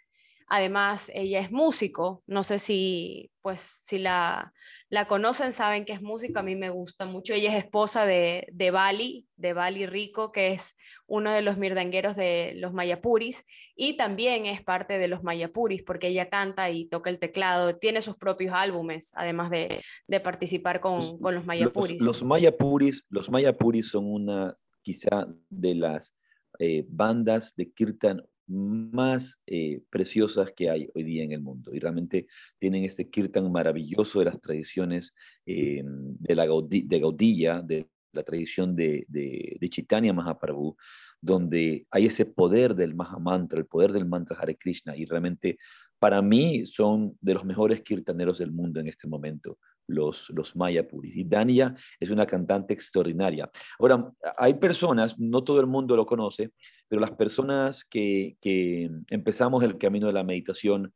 Además, 0.47 1.11
ella 1.13 1.39
es 1.39 1.51
músico. 1.51 2.23
No 2.27 2.43
sé 2.43 2.59
si, 2.59 3.31
pues, 3.41 3.61
si 3.61 3.99
la, 3.99 4.53
la 4.89 5.05
conocen, 5.05 5.53
saben 5.53 5.85
que 5.85 5.93
es 5.93 6.01
músico. 6.01 6.39
A 6.39 6.43
mí 6.43 6.55
me 6.55 6.69
gusta 6.69 7.05
mucho. 7.05 7.33
Ella 7.33 7.49
es 7.49 7.63
esposa 7.63 8.05
de, 8.05 8.47
de 8.51 8.71
Bali, 8.71 9.27
de 9.35 9.53
Bali 9.53 9.85
Rico, 9.85 10.31
que 10.31 10.53
es 10.53 10.77
uno 11.07 11.31
de 11.31 11.41
los 11.41 11.57
mirdangueros 11.57 12.15
de 12.15 12.53
los 12.55 12.73
Mayapuris. 12.73 13.45
Y 13.75 13.97
también 13.97 14.45
es 14.45 14.61
parte 14.61 14.97
de 14.97 15.07
los 15.07 15.23
Mayapuris, 15.23 15.83
porque 15.83 16.07
ella 16.07 16.29
canta 16.29 16.69
y 16.69 16.85
toca 16.85 17.09
el 17.09 17.19
teclado. 17.19 17.75
Tiene 17.77 18.01
sus 18.01 18.17
propios 18.17 18.53
álbumes, 18.53 19.13
además 19.15 19.49
de, 19.49 19.81
de 20.07 20.19
participar 20.19 20.79
con, 20.79 21.19
con, 21.19 21.35
los 21.35 21.45
Mayapuris. 21.45 22.01
Los, 22.01 22.21
los, 22.21 22.23
Mayapuris. 22.23 23.05
los 23.09 23.29
Mayapuris 23.29 23.87
son 23.87 24.05
una, 24.05 24.55
quizá, 24.81 25.27
de 25.49 25.75
las 25.75 26.13
eh, 26.59 26.85
bandas 26.87 27.55
de 27.55 27.71
Kirtan 27.71 28.23
más 28.47 29.39
eh, 29.47 29.81
preciosas 29.89 30.51
que 30.55 30.69
hay 30.69 30.89
hoy 30.93 31.03
día 31.03 31.23
en 31.23 31.31
el 31.31 31.41
mundo. 31.41 31.73
Y 31.73 31.79
realmente 31.79 32.27
tienen 32.59 32.83
este 32.83 33.09
kirtan 33.09 33.51
maravilloso 33.51 34.19
de 34.19 34.25
las 34.25 34.41
tradiciones 34.41 35.15
eh, 35.45 35.81
de 35.83 36.35
la 36.35 36.45
de 36.45 36.99
Gaudilla, 36.99 37.61
de 37.61 37.87
la 38.11 38.23
tradición 38.23 38.75
de, 38.75 39.05
de, 39.07 39.57
de, 39.59 39.69
Chaitanya 39.69 40.13
Mahaprabhu, 40.13 40.75
donde 41.19 41.87
hay 41.89 42.05
ese 42.05 42.25
poder 42.25 42.75
del 42.75 42.93
Mahamantra, 42.95 43.57
el 43.57 43.65
poder 43.65 43.91
del 43.91 44.05
mantra 44.05 44.37
Hare 44.37 44.57
Krishna. 44.57 44.95
Y 44.95 45.05
realmente 45.05 45.57
para 45.97 46.21
mí 46.21 46.65
son 46.65 47.17
de 47.21 47.33
los 47.33 47.45
mejores 47.45 47.81
kirtaneros 47.81 48.37
del 48.37 48.51
mundo 48.51 48.79
en 48.79 48.87
este 48.87 49.07
momento 49.07 49.57
los, 49.87 50.29
los 50.29 50.55
Mayapuris. 50.55 51.15
Y 51.15 51.23
Dania 51.23 51.75
es 51.99 52.09
una 52.09 52.25
cantante 52.25 52.73
extraordinaria. 52.73 53.49
Ahora, 53.79 54.11
hay 54.37 54.55
personas, 54.55 55.17
no 55.19 55.43
todo 55.43 55.59
el 55.59 55.67
mundo 55.67 55.95
lo 55.95 56.05
conoce, 56.05 56.51
pero 56.93 57.01
las 57.01 57.17
personas 57.17 57.83
que, 57.85 58.37
que 58.39 58.87
empezamos 59.09 59.63
el 59.63 59.79
camino 59.79 60.05
de 60.05 60.13
la 60.13 60.23
meditación 60.23 60.93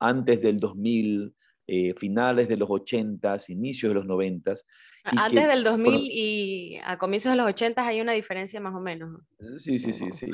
antes 0.00 0.42
del 0.42 0.58
2000, 0.58 1.36
eh, 1.68 1.94
finales 1.94 2.48
de 2.48 2.56
los 2.56 2.68
80, 2.68 3.36
inicios 3.46 3.90
de 3.90 3.94
los 3.94 4.06
90. 4.06 4.56
Antes 5.04 5.46
del 5.46 5.62
2000 5.62 5.94
y 6.00 6.80
a 6.84 6.98
comienzos 6.98 7.30
de 7.30 7.36
los 7.36 7.46
80 7.46 7.86
hay 7.86 8.00
una 8.00 8.10
diferencia 8.10 8.58
más 8.58 8.74
o 8.74 8.80
menos. 8.80 9.20
Sí, 9.58 9.78
sí, 9.78 9.92
sí, 9.92 10.10
sí. 10.10 10.30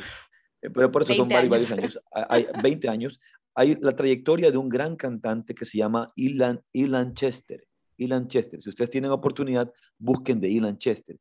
Eh, 0.63 0.71
pero 0.71 0.91
por 0.91 1.03
eso 1.03 1.13
son 1.13 1.29
varios 1.29 1.73
años. 1.73 2.01
Hay 2.11 2.47
20 2.63 2.89
años. 2.89 3.21
Hay 3.55 3.77
la 3.83 3.95
trayectoria 3.95 4.51
de 4.51 4.57
un 4.57 4.71
gran 4.71 4.97
cantante 4.97 5.55
que 5.55 5.67
se 5.67 5.77
llama 5.77 6.11
Ilan, 6.17 6.63
Ilan 6.73 7.13
Chester. 7.13 7.67
Ilan 7.97 8.29
Chester. 8.29 8.61
Si 8.61 8.69
ustedes 8.69 8.91
tienen 8.91 9.11
oportunidad, 9.11 9.73
busquen 9.99 10.41
de 10.41 10.49
Ilan 10.49 10.79
Chester. 10.79 11.19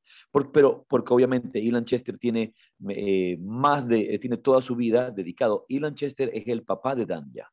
pero 0.54 0.86
porque 0.88 1.14
obviamente 1.14 1.60
Ilan 1.60 1.86
Chester 1.86 2.18
tiene 2.18 2.54
eh, 2.90 3.38
más 3.40 3.88
de, 3.88 4.16
eh, 4.16 4.20
tiene 4.20 4.38
toda 4.38 4.62
su 4.62 4.76
vida 4.76 5.12
dedicado. 5.12 5.66
Ilan 5.70 5.96
Chester 5.96 6.32
es 6.34 6.48
el 6.48 6.64
papá 6.64 6.96
de 6.96 7.06
Danya. 7.06 7.50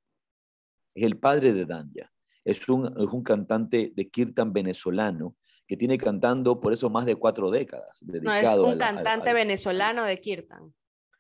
Es 0.94 1.04
el 1.04 1.18
padre 1.18 1.52
de 1.52 1.64
Danya. 1.64 2.10
Es 2.44 2.68
un, 2.68 2.86
es 2.86 3.12
un 3.12 3.22
cantante 3.22 3.92
de 3.94 4.08
kirtan 4.08 4.52
venezolano 4.52 5.36
que 5.66 5.76
tiene 5.76 5.98
cantando 5.98 6.58
por 6.60 6.72
eso 6.72 6.88
más 6.88 7.04
de 7.04 7.14
cuatro 7.16 7.50
décadas. 7.50 7.98
No, 8.00 8.34
es 8.34 8.56
un 8.56 8.78
cantante 8.78 9.32
venezolano 9.34 10.04
de 10.04 10.18
kirtan. 10.18 10.72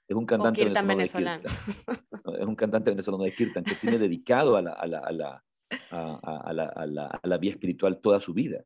Es 0.08 0.16
un 0.16 0.24
cantante 0.24 0.64
venezolano. 0.64 1.42
es 2.40 2.46
un 2.46 2.56
cantante 2.56 2.90
venezolano 2.90 3.24
de 3.24 3.32
kirtan 3.32 3.62
que 3.62 3.74
tiene 3.74 3.98
dedicado 3.98 4.56
a 4.56 4.62
la, 4.62 4.72
a 4.72 4.86
la, 4.86 4.98
a 5.00 5.12
la 5.12 5.44
a, 5.90 6.52
la, 6.52 6.64
a, 6.64 6.86
la, 6.86 7.06
a, 7.06 7.26
la, 7.26 7.38
vía 7.38 7.50
espiritual 7.50 8.00
toda 8.00 8.20
su 8.20 8.32
vida. 8.34 8.64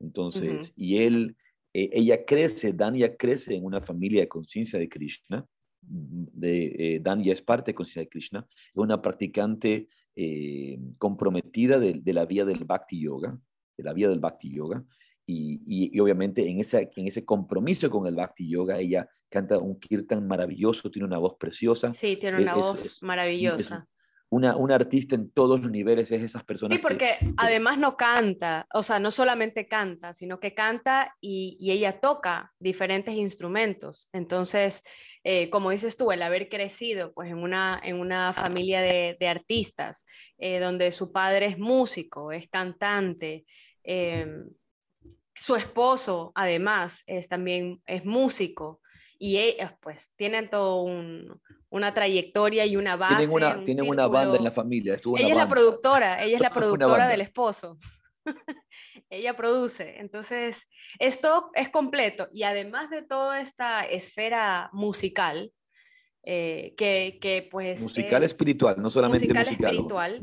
Entonces, 0.00 0.72
y 0.76 0.98
él, 0.98 1.36
eh, 1.72 1.90
ella 1.92 2.24
crece, 2.24 2.72
Dania 2.72 3.16
crece 3.16 3.54
en 3.54 3.64
una 3.64 3.80
familia 3.80 4.20
de 4.20 4.28
conciencia 4.28 4.78
de 4.78 4.88
Krishna. 4.88 5.46
De, 5.80 6.74
eh, 6.78 7.00
Dania 7.00 7.32
es 7.32 7.42
parte 7.42 7.70
de 7.70 7.74
conciencia 7.74 8.02
de 8.02 8.08
Krishna, 8.08 8.46
es 8.50 8.76
una 8.76 9.02
practicante 9.02 9.88
eh, 10.16 10.78
comprometida 10.96 11.78
de, 11.78 12.00
de, 12.02 12.12
la 12.14 12.24
vía 12.24 12.46
del 12.46 12.64
Bhakti 12.64 13.00
Yoga, 13.00 13.38
de 13.76 13.84
la 13.84 13.92
vía 13.92 14.08
del 14.08 14.18
Bhakti 14.18 14.50
Yoga, 14.50 14.82
y, 15.26 15.60
y, 15.66 15.94
y, 15.94 16.00
obviamente 16.00 16.48
en, 16.48 16.60
esa, 16.60 16.80
en 16.80 17.06
ese 17.06 17.24
compromiso 17.24 17.90
con 17.90 18.06
el 18.06 18.14
Bhakti 18.14 18.48
Yoga, 18.48 18.78
ella 18.78 19.08
canta 19.28 19.58
un 19.58 19.78
kirtan 19.78 20.26
maravilloso, 20.26 20.90
tiene 20.90 21.06
una 21.06 21.18
voz 21.18 21.36
preciosa. 21.38 21.92
Sí, 21.92 22.16
tiene 22.16 22.40
una 22.40 22.52
es, 22.52 22.56
voz 22.56 22.84
es, 22.84 23.02
maravillosa 23.02 23.86
una, 24.34 24.56
una, 24.56 24.74
artista 24.74 25.14
en 25.14 25.30
todos 25.30 25.60
los 25.60 25.70
niveles 25.70 26.10
es 26.10 26.20
esas 26.20 26.42
personas. 26.42 26.76
Sí, 26.76 26.82
porque 26.82 27.16
que, 27.20 27.32
además 27.36 27.78
no 27.78 27.96
canta, 27.96 28.66
o 28.74 28.82
sea, 28.82 28.98
no 28.98 29.12
solamente 29.12 29.68
canta, 29.68 30.12
sino 30.12 30.40
que 30.40 30.54
canta 30.54 31.14
y, 31.20 31.56
y 31.60 31.70
ella 31.70 32.00
toca 32.00 32.52
diferentes 32.58 33.14
instrumentos. 33.14 34.08
Entonces, 34.12 34.82
eh, 35.22 35.50
como 35.50 35.70
dices 35.70 35.96
tú, 35.96 36.10
el 36.10 36.22
haber 36.22 36.48
crecido 36.48 37.12
pues, 37.12 37.30
en, 37.30 37.38
una, 37.38 37.80
en 37.82 38.00
una 38.00 38.32
familia 38.32 38.80
de, 38.80 39.16
de 39.20 39.28
artistas, 39.28 40.04
eh, 40.38 40.58
donde 40.58 40.90
su 40.90 41.12
padre 41.12 41.46
es 41.46 41.58
músico, 41.58 42.32
es 42.32 42.48
cantante, 42.48 43.44
eh, 43.84 44.26
su 45.32 45.54
esposo 45.56 46.32
además 46.34 47.02
es 47.06 47.28
también 47.28 47.82
es 47.86 48.04
músico 48.04 48.80
y 49.24 49.38
ellos 49.38 49.70
pues 49.80 50.12
tienen 50.16 50.50
todo 50.50 50.82
un, 50.82 51.40
una 51.70 51.94
trayectoria 51.94 52.66
y 52.66 52.76
una 52.76 52.96
base. 52.96 53.26
Tienen 53.26 53.34
una, 53.34 53.64
tienen 53.64 53.88
una 53.88 54.06
banda 54.06 54.36
en 54.36 54.44
la 54.44 54.50
familia. 54.50 54.98
ella 55.16 55.28
es 55.28 55.34
la 55.34 55.48
productora, 55.48 56.22
ella 56.22 56.36
es 56.36 56.42
la 56.42 56.52
productora 56.52 57.08
del 57.08 57.22
esposo. 57.22 57.78
ella 59.08 59.34
produce. 59.34 59.98
Entonces, 59.98 60.68
esto 60.98 61.50
es 61.54 61.70
completo. 61.70 62.28
Y 62.34 62.42
además 62.42 62.90
de 62.90 63.00
toda 63.00 63.40
esta 63.40 63.86
esfera 63.86 64.68
musical, 64.74 65.50
eh, 66.22 66.74
que, 66.76 67.16
que, 67.18 67.48
pues... 67.50 67.80
Musical 67.80 68.24
es, 68.24 68.32
espiritual, 68.32 68.76
no 68.78 68.90
solamente 68.90 69.26
musical. 69.26 69.46
musical 69.46 69.70
espiritual. 69.70 70.20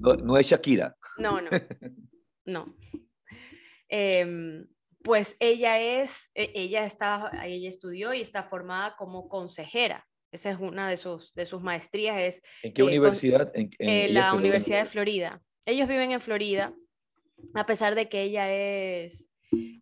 No, 0.00 0.14
no, 0.14 0.38
es 0.38 0.46
Shakira. 0.46 0.96
No, 1.18 1.42
no. 1.42 1.50
No. 2.46 2.74
Eh, 3.90 4.64
pues 5.02 5.36
ella 5.40 5.80
es, 5.80 6.30
e, 6.34 6.50
ella 6.54 6.84
está, 6.84 7.30
ella 7.44 7.68
estudió 7.68 8.12
y 8.14 8.20
está 8.20 8.42
formada 8.42 8.96
como 8.96 9.28
consejera. 9.28 10.06
Esa 10.30 10.50
es 10.50 10.58
una 10.60 10.90
de 10.90 10.96
sus, 10.96 11.34
de 11.34 11.46
sus 11.46 11.62
maestrías. 11.62 12.20
Es, 12.20 12.42
¿En 12.62 12.72
qué 12.72 12.82
eh, 12.82 12.84
universidad? 12.84 13.50
En, 13.54 13.70
en, 13.78 13.88
eh, 13.88 14.08
la 14.12 14.34
Universidad 14.34 14.80
de 14.80 14.84
Florida. 14.84 15.40
Ellos 15.64 15.88
viven 15.88 16.12
en 16.12 16.20
Florida, 16.20 16.74
a 17.54 17.66
pesar 17.66 17.94
de 17.94 18.08
que 18.08 18.22
ella 18.22 18.52
es, 18.52 19.30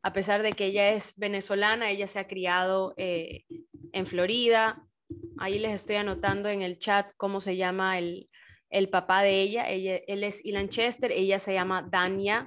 a 0.02 0.12
pesar 0.12 0.42
de 0.42 0.52
que 0.52 0.66
ella 0.66 0.90
es 0.90 1.14
venezolana, 1.16 1.90
ella 1.90 2.06
se 2.06 2.18
ha 2.18 2.28
criado 2.28 2.94
eh, 2.96 3.44
en 3.92 4.06
Florida. 4.06 4.82
Ahí 5.38 5.58
les 5.58 5.72
estoy 5.72 5.96
anotando 5.96 6.48
en 6.48 6.62
el 6.62 6.78
chat 6.78 7.08
cómo 7.16 7.40
se 7.40 7.56
llama 7.56 7.98
el, 7.98 8.28
el 8.70 8.88
papá 8.88 9.22
de 9.22 9.40
ella. 9.40 9.68
ella. 9.68 10.00
Él 10.06 10.22
es 10.24 10.44
Ilan 10.44 10.68
Chester, 10.68 11.10
ella 11.10 11.38
se 11.38 11.54
llama 11.54 11.86
Dania 11.90 12.46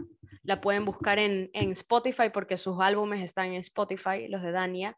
la 0.50 0.62
pueden 0.62 0.84
buscar 0.84 1.20
en, 1.20 1.52
en 1.54 1.72
Spotify 1.74 2.30
porque 2.34 2.58
sus 2.58 2.78
álbumes 2.82 3.22
están 3.22 3.54
en 3.54 3.60
Spotify, 3.60 4.28
los 4.28 4.42
de 4.42 4.52
Dania. 4.52 4.98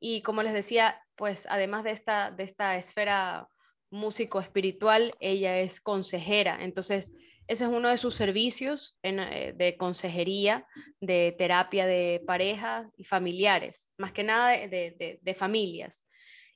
Y 0.00 0.22
como 0.22 0.42
les 0.42 0.52
decía, 0.52 1.00
pues 1.14 1.46
además 1.48 1.84
de 1.84 1.92
esta, 1.92 2.32
de 2.32 2.42
esta 2.42 2.76
esfera 2.76 3.48
músico 3.90 4.40
espiritual, 4.40 5.14
ella 5.20 5.60
es 5.60 5.80
consejera. 5.80 6.58
Entonces, 6.60 7.16
ese 7.46 7.64
es 7.64 7.70
uno 7.70 7.88
de 7.88 7.96
sus 7.96 8.16
servicios 8.16 8.98
eh, 9.04 9.54
de 9.56 9.76
consejería, 9.76 10.66
de 11.00 11.32
terapia 11.38 11.86
de 11.86 12.20
pareja 12.26 12.90
y 12.96 13.04
familiares, 13.04 13.90
más 13.98 14.10
que 14.10 14.24
nada 14.24 14.50
de, 14.50 14.68
de, 14.68 15.20
de, 15.22 15.34
familias. 15.34 16.04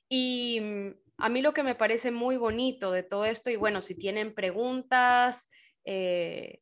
Y 0.09 0.59
mm, 0.61 0.89
a 1.17 1.29
mí 1.29 1.41
lo 1.41 1.53
que 1.53 1.63
me 1.63 1.75
parece 1.75 2.11
muy 2.11 2.35
bonito 2.35 2.91
de 2.91 3.03
todo 3.03 3.23
esto, 3.23 3.49
y 3.49 3.55
bueno, 3.55 3.81
si 3.81 3.95
tienen 3.95 4.35
preguntas, 4.35 5.49
eh, 5.85 6.59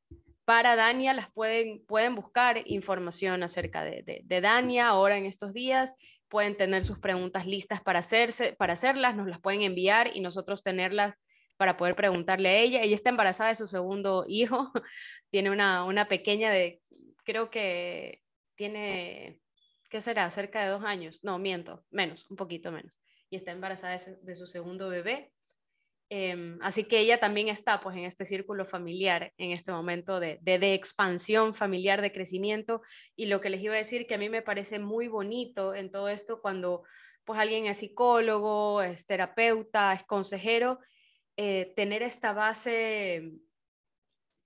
para 0.51 0.75
Dania 0.75 1.13
las 1.13 1.31
pueden, 1.31 1.81
pueden 1.85 2.13
buscar 2.13 2.61
información 2.65 3.41
acerca 3.41 3.85
de, 3.85 4.03
de, 4.03 4.19
de, 4.25 4.41
Dania 4.41 4.89
ahora 4.89 5.17
en 5.17 5.25
estos 5.25 5.53
días, 5.53 5.95
pueden 6.27 6.57
tener 6.57 6.83
sus 6.83 6.99
preguntas 6.99 7.47
listas 7.47 7.79
para, 7.79 7.99
hacerse, 7.99 8.51
para 8.51 8.73
hacerlas, 8.73 9.15
nos 9.15 9.29
las 9.29 9.39
pueden 9.39 9.61
enviar 9.61 10.11
y 10.13 10.19
nosotros 10.19 10.61
tenerlas 10.61 11.15
para 11.55 11.77
poder 11.77 11.95
preguntarle 11.95 12.49
a 12.49 12.57
ella. 12.57 12.81
Ella 12.81 12.95
está 12.95 13.09
embarazada 13.09 13.47
de 13.47 13.55
su 13.55 13.67
segundo 13.67 14.25
hijo, 14.27 14.73
tiene 15.29 15.51
una, 15.51 15.85
una 15.85 16.09
pequeña 16.09 16.51
de, 16.51 16.81
creo 17.23 17.49
que 17.49 18.21
tiene 18.55 19.39
¿qué 19.89 20.01
será? 20.01 20.29
Cerca 20.31 20.65
de 20.65 20.69
dos 20.69 20.83
años. 20.83 21.23
No, 21.23 21.39
miento, 21.39 21.85
menos, 21.91 22.29
un 22.29 22.35
poquito 22.35 22.73
menos. 22.73 22.99
Y 23.29 23.37
está 23.37 23.53
embarazada 23.53 23.95
de 23.95 24.35
su 24.35 24.47
segundo 24.47 24.89
bebé. 24.89 25.31
Em, 26.13 26.59
así 26.61 26.83
que 26.83 26.99
ella 26.99 27.21
también 27.21 27.47
está 27.47 27.79
pues 27.79 27.95
en 27.95 28.03
este 28.03 28.25
círculo 28.25 28.65
familiar, 28.65 29.31
en 29.37 29.51
este 29.51 29.71
momento 29.71 30.19
de, 30.19 30.41
expansión 30.73 31.55
familiar, 31.55 32.01
de 32.01 32.11
crecimiento. 32.11 32.81
Y 33.15 33.27
lo 33.27 33.39
que 33.39 33.49
les 33.49 33.61
iba 33.61 33.75
a 33.75 33.77
decir 33.77 34.05
que 34.07 34.15
a 34.15 34.17
mí 34.17 34.27
me 34.27 34.41
parece 34.41 34.77
muy 34.77 35.07
bonito 35.07 35.73
en 35.73 35.89
todo 35.89 36.09
esto 36.09 36.41
cuando 36.41 36.83
pues 37.23 37.39
alguien 37.39 37.65
es 37.65 37.77
psicólogo, 37.77 38.81
es 38.81 39.05
terapeuta, 39.05 39.93
es 39.93 40.03
consejero, 40.03 40.79
eh, 41.37 41.71
tener 41.77 42.03
esta 42.03 42.33
base 42.33 43.31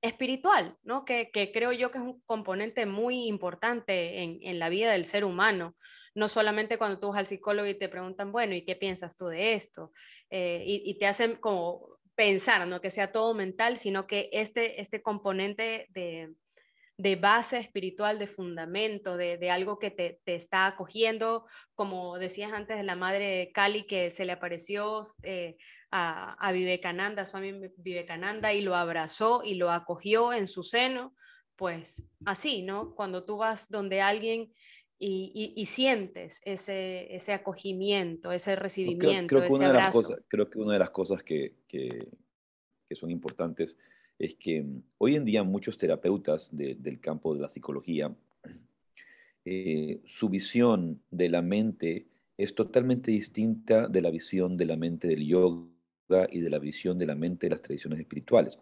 espiritual, 0.06 0.78
¿no? 0.84 1.06
Que, 1.06 1.30
creo 1.54 1.72
yo 1.72 1.92
que 1.92 1.98
es 1.98 2.04
un 2.04 2.22
componente 2.22 2.86
muy 2.86 3.28
importante 3.28 4.22
en, 4.22 4.60
la 4.60 4.70
vida 4.70 4.92
del 4.92 5.06
ser 5.06 5.26
humano. 5.26 5.76
No 6.14 6.28
solamente 6.28 6.78
cuando 6.78 7.00
tú 7.00 7.10
vas 7.10 7.18
al 7.18 7.28
psicólogo 7.28 7.68
y 7.68 7.78
te 7.78 7.90
preguntan, 7.90 8.32
bueno, 8.32 8.56
¿y 8.56 8.64
qué 8.64 8.76
piensas 8.76 9.18
tú 9.18 9.28
de 9.28 9.54
esto? 9.54 9.92
Eh, 10.30 10.64
y, 10.66 10.98
te 10.98 11.08
hacen 11.08 11.36
como 11.36 11.98
pensar, 12.16 12.66
no 12.68 12.82
que 12.82 12.92
sea 12.92 13.12
todo 13.12 13.34
mental, 13.34 13.78
sino 13.78 14.08
que 14.08 14.30
este, 14.32 14.82
este 14.82 15.02
componente 15.02 15.88
de, 15.90 17.16
base 17.18 17.58
espiritual, 17.58 18.20
de 18.20 18.28
fundamento, 18.28 19.18
de, 19.18 19.52
algo 19.52 19.80
que 19.80 19.92
te, 19.92 20.22
está 20.26 20.68
acogiendo, 20.68 21.46
como 21.74 22.18
decías 22.18 22.54
antes 22.54 22.78
de 22.78 22.84
la 22.84 22.96
madre 22.96 23.52
Cali 23.54 23.84
que 23.84 24.10
se 24.10 24.26
le 24.26 24.32
apareció 24.32 25.02
eh, 25.24 25.58
a, 25.96 26.34
a 26.34 26.52
Vivekananda, 26.52 27.24
Swami 27.24 27.54
Vivekananda, 27.78 28.54
y 28.54 28.62
lo 28.62 28.76
abrazó 28.76 29.44
y 29.46 29.56
lo 29.56 29.72
acogió 29.72 30.34
en 30.34 30.48
su 30.48 30.62
seno, 30.62 31.16
pues 31.56 32.06
así, 32.26 32.64
¿no? 32.64 32.94
Cuando 32.96 33.24
tú 33.24 33.38
vas 33.38 33.70
donde 33.70 34.02
alguien 34.02 34.52
y, 35.00 35.66
sientes 35.66 36.42
ese, 36.44 37.14
ese 37.16 37.34
acogimiento, 37.34 38.34
ese 38.34 38.56
recibimiento, 38.58 39.36
creo, 39.36 39.48
ese 39.48 39.66
abrazo. 39.66 40.18
creo 40.28 40.50
que 40.50 40.60
una 40.60 40.74
de 40.74 40.80
las 40.80 40.90
cosas 40.90 41.24
que, 41.24 41.54
que, 41.68 42.10
son 42.92 43.10
importantes 43.10 43.78
es 44.20 44.36
que 44.36 44.64
mm, 44.64 44.84
hoy 44.98 45.16
en 45.16 45.26
día 45.26 45.44
muchos 45.44 45.78
terapeutas 45.78 46.50
del 46.52 47.00
campo 47.00 47.34
de 47.34 47.42
la 47.42 47.50
psicología, 47.50 48.14
eh, 49.46 50.02
su 50.06 50.28
visión 50.28 51.02
de 51.10 51.30
la 51.30 51.42
mente 51.42 52.08
es 52.38 52.54
totalmente 52.54 53.12
distinta 53.12 53.88
de 53.88 54.02
la 54.02 54.10
visión 54.10 54.58
de 54.58 54.66
la 54.66 54.76
mente 54.76 55.08
del 55.08 55.26
yoga 55.26 55.75
y 56.32 56.40
de 56.40 56.50
la 56.50 56.60
visión 56.60 56.98
de 56.98 57.06
la 57.06 57.16
mente 57.16 57.48
de 57.48 57.52
las 57.52 57.62
tradiciones 57.62 58.00
espirituales. 58.00 58.60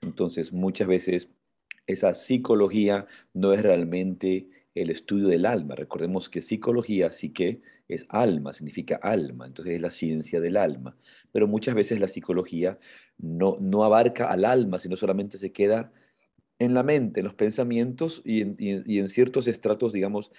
Entonces, 0.00 0.52
muchas 0.52 0.86
veces 0.86 1.28
esa 1.86 2.14
psicología 2.14 3.06
no 3.32 3.52
es 3.52 3.62
realmente 3.62 4.48
el 4.74 4.90
estudio 4.90 5.28
del 5.28 5.46
alma. 5.46 5.74
Recordemos 5.74 6.28
que 6.28 6.42
psicología 6.42 7.10
sí 7.12 7.30
que 7.30 7.60
es 7.88 8.04
alma, 8.08 8.52
significa 8.52 8.96
alma, 8.96 9.46
entonces 9.46 9.74
es 9.74 9.80
la 9.80 9.90
ciencia 9.90 10.40
del 10.40 10.56
alma. 10.56 10.96
Pero 11.32 11.46
muchas 11.46 11.74
veces 11.74 12.00
la 12.00 12.08
psicología 12.08 12.78
no, 13.18 13.56
no 13.60 13.84
abarca 13.84 14.30
al 14.30 14.44
alma, 14.44 14.78
sino 14.78 14.96
solamente 14.96 15.38
se 15.38 15.52
queda 15.52 15.92
en 16.58 16.74
la 16.74 16.82
mente, 16.82 17.20
en 17.20 17.24
los 17.24 17.34
pensamientos 17.34 18.22
y 18.24 18.42
en, 18.42 18.56
y 18.58 18.98
en 18.98 19.08
ciertos 19.08 19.46
estratos, 19.46 19.92
digamos, 19.92 20.30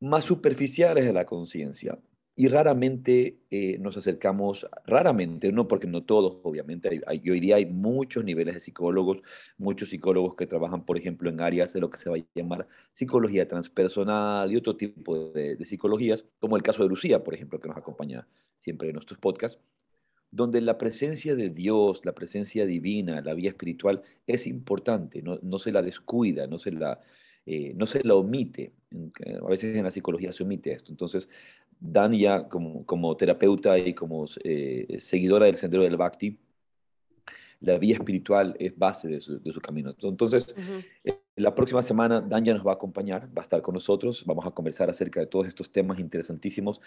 más 0.00 0.24
superficiales 0.24 1.04
de 1.04 1.12
la 1.12 1.24
conciencia 1.24 1.98
y 2.38 2.48
raramente 2.48 3.38
eh, 3.50 3.78
nos 3.78 3.96
acercamos, 3.96 4.66
raramente, 4.84 5.50
no 5.52 5.66
porque 5.66 5.86
no 5.86 6.02
todos, 6.02 6.38
obviamente, 6.42 7.02
hay, 7.06 7.20
yo 7.20 7.32
diría 7.32 7.56
hay 7.56 7.64
muchos 7.64 8.24
niveles 8.24 8.54
de 8.54 8.60
psicólogos, 8.60 9.22
muchos 9.56 9.88
psicólogos 9.88 10.34
que 10.34 10.46
trabajan, 10.46 10.84
por 10.84 10.98
ejemplo, 10.98 11.30
en 11.30 11.40
áreas 11.40 11.72
de 11.72 11.80
lo 11.80 11.88
que 11.88 11.96
se 11.96 12.10
va 12.10 12.16
a 12.16 12.24
llamar 12.34 12.68
psicología 12.92 13.48
transpersonal 13.48 14.52
y 14.52 14.56
otro 14.56 14.76
tipo 14.76 15.30
de, 15.30 15.56
psicologías, 15.64 16.26
como 16.38 16.56
el 16.56 16.62
caso 16.62 16.82
de 16.82 16.90
Lucía, 16.90 17.24
por 17.24 17.32
ejemplo, 17.32 17.58
que 17.58 17.68
nos 17.68 17.78
acompaña 17.78 18.28
siempre 18.58 18.88
en 18.88 18.94
nuestros 18.96 19.18
podcasts, 19.18 19.58
donde 20.30 20.60
la 20.60 20.76
presencia 20.76 21.34
de 21.36 21.48
Dios, 21.48 22.04
la 22.04 22.12
presencia 22.12 22.66
divina, 22.66 23.22
la 23.22 23.32
vía 23.32 23.48
espiritual 23.48 24.02
es 24.26 24.46
importante, 24.46 25.22
no, 25.22 25.38
no 25.40 25.58
se 25.58 25.72
la 25.72 25.80
descuida, 25.80 26.46
no 26.46 26.58
se 26.58 26.72
la, 26.72 27.00
eh, 27.46 27.72
no 27.76 27.86
se 27.86 28.02
la 28.02 28.16
omite. 28.16 28.72
A 29.42 29.48
veces 29.48 29.76
en 29.76 29.84
la 29.84 29.90
psicología 29.92 30.32
se 30.32 30.42
omite 30.42 30.72
esto. 30.72 30.90
Entonces, 30.90 31.28
Dan 31.78 32.12
ya 32.12 32.48
como, 32.48 32.84
como 32.86 33.16
terapeuta 33.16 33.78
y 33.78 33.94
como 33.94 34.26
eh, 34.42 34.98
seguidora 35.00 35.46
del 35.46 35.56
Sendero 35.56 35.82
del 35.82 35.96
Bhakti, 35.96 36.38
la 37.60 37.78
vía 37.78 37.94
espiritual 37.94 38.54
es 38.58 38.76
base 38.76 39.08
de 39.08 39.20
su, 39.20 39.40
de 39.40 39.52
su 39.52 39.60
camino. 39.60 39.92
Entonces, 40.02 40.54
eh, 41.04 41.20
la 41.36 41.54
próxima 41.54 41.82
semana 41.82 42.20
Dan 42.20 42.44
ya 42.44 42.54
nos 42.54 42.66
va 42.66 42.72
a 42.72 42.74
acompañar, 42.74 43.28
va 43.28 43.40
a 43.40 43.42
estar 43.42 43.62
con 43.62 43.74
nosotros, 43.74 44.24
vamos 44.26 44.46
a 44.46 44.50
conversar 44.50 44.90
acerca 44.90 45.20
de 45.20 45.26
todos 45.26 45.46
estos 45.46 45.70
temas 45.70 45.98
interesantísimos, 45.98 46.80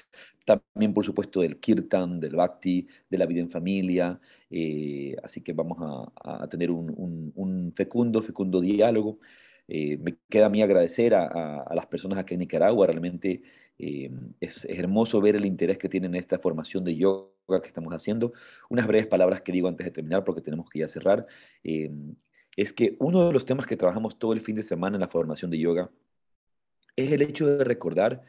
también 0.45 0.93
por 0.93 1.05
supuesto 1.05 1.41
del 1.41 1.59
kirtan, 1.59 2.19
del 2.19 2.35
bhakti, 2.35 2.87
de 3.09 3.17
la 3.17 3.25
vida 3.25 3.41
en 3.41 3.51
familia, 3.51 4.19
eh, 4.49 5.15
así 5.23 5.41
que 5.41 5.53
vamos 5.53 5.77
a, 5.81 6.43
a 6.43 6.47
tener 6.47 6.71
un, 6.71 6.89
un, 6.95 7.31
un, 7.35 7.73
fecundo, 7.75 8.21
fecundo 8.21 8.61
diálogo. 8.61 9.19
Me 9.69 10.17
queda 10.29 10.47
a 10.47 10.49
mí 10.49 10.61
agradecer 10.61 11.13
a, 11.13 11.25
a, 11.25 11.61
a 11.63 11.75
las 11.75 11.85
personas 11.85 12.19
aquí 12.19 12.33
en 12.33 12.41
Nicaragua, 12.41 12.87
realmente 12.87 13.41
eh, 13.79 14.11
es, 14.41 14.65
hermoso 14.65 15.21
ver 15.21 15.37
el 15.37 15.45
interés 15.45 15.77
que 15.77 15.87
tienen 15.87 16.13
en 16.13 16.21
esta 16.21 16.37
formación 16.37 16.83
de 16.83 16.97
yoga 16.97 17.61
que 17.61 17.67
estamos 17.67 17.93
haciendo. 17.93 18.33
Unas 18.69 18.85
breves 18.85 19.07
palabras 19.07 19.41
que 19.41 19.53
digo 19.53 19.69
antes 19.69 19.85
de 19.85 19.91
terminar, 19.91 20.25
porque 20.25 20.41
tenemos 20.41 20.69
que 20.69 20.79
ya 20.79 20.87
cerrar, 20.89 21.25
eh, 21.63 21.89
es 22.57 22.73
que 22.73 22.97
uno 22.99 23.25
de 23.25 23.33
los 23.33 23.45
temas 23.45 23.65
que 23.65 23.77
trabajamos 23.77 24.19
todo 24.19 24.33
el 24.33 24.41
fin 24.41 24.57
de 24.57 24.63
semana 24.63 24.97
en 24.97 25.01
la 25.01 25.07
formación 25.07 25.49
de 25.49 25.59
yoga 25.59 25.89
es 26.97 27.11
el 27.11 27.21
hecho 27.21 27.47
de 27.47 27.63
recordar 27.63 28.23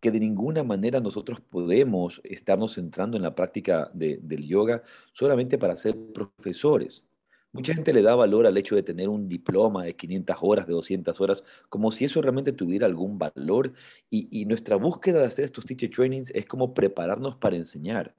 que 0.00 0.10
de 0.10 0.20
ninguna 0.20 0.62
manera 0.62 1.00
nosotros 1.00 1.40
podemos 1.40 2.20
estarnos 2.24 2.74
centrando 2.74 3.16
en 3.16 3.22
la 3.22 3.34
práctica 3.34 3.90
del 3.94 4.46
yoga 4.46 4.82
solamente 5.14 5.56
para 5.58 5.76
ser 5.76 5.96
profesores. 6.12 7.06
Mucha 7.52 7.74
gente 7.74 7.92
le 7.92 8.00
da 8.00 8.14
valor 8.14 8.46
al 8.46 8.56
hecho 8.56 8.76
de 8.76 8.82
tener 8.82 9.10
un 9.10 9.28
diploma 9.28 9.84
de 9.84 9.94
500 9.94 10.36
horas, 10.40 10.66
de 10.66 10.72
200 10.72 11.20
horas, 11.20 11.44
como 11.68 11.92
si 11.92 12.06
eso 12.06 12.22
realmente 12.22 12.52
tuviera 12.52 12.86
algún 12.86 13.18
valor. 13.18 13.74
Y, 14.10 14.46
nuestra 14.46 14.76
búsqueda 14.76 15.20
de 15.20 15.26
hacer 15.26 15.44
estos 15.44 15.66
teacher 15.66 15.90
trainings 15.90 16.30
es 16.30 16.46
como 16.46 16.72
prepararnos 16.72 17.36
para 17.36 17.56
enseñar. 17.56 18.14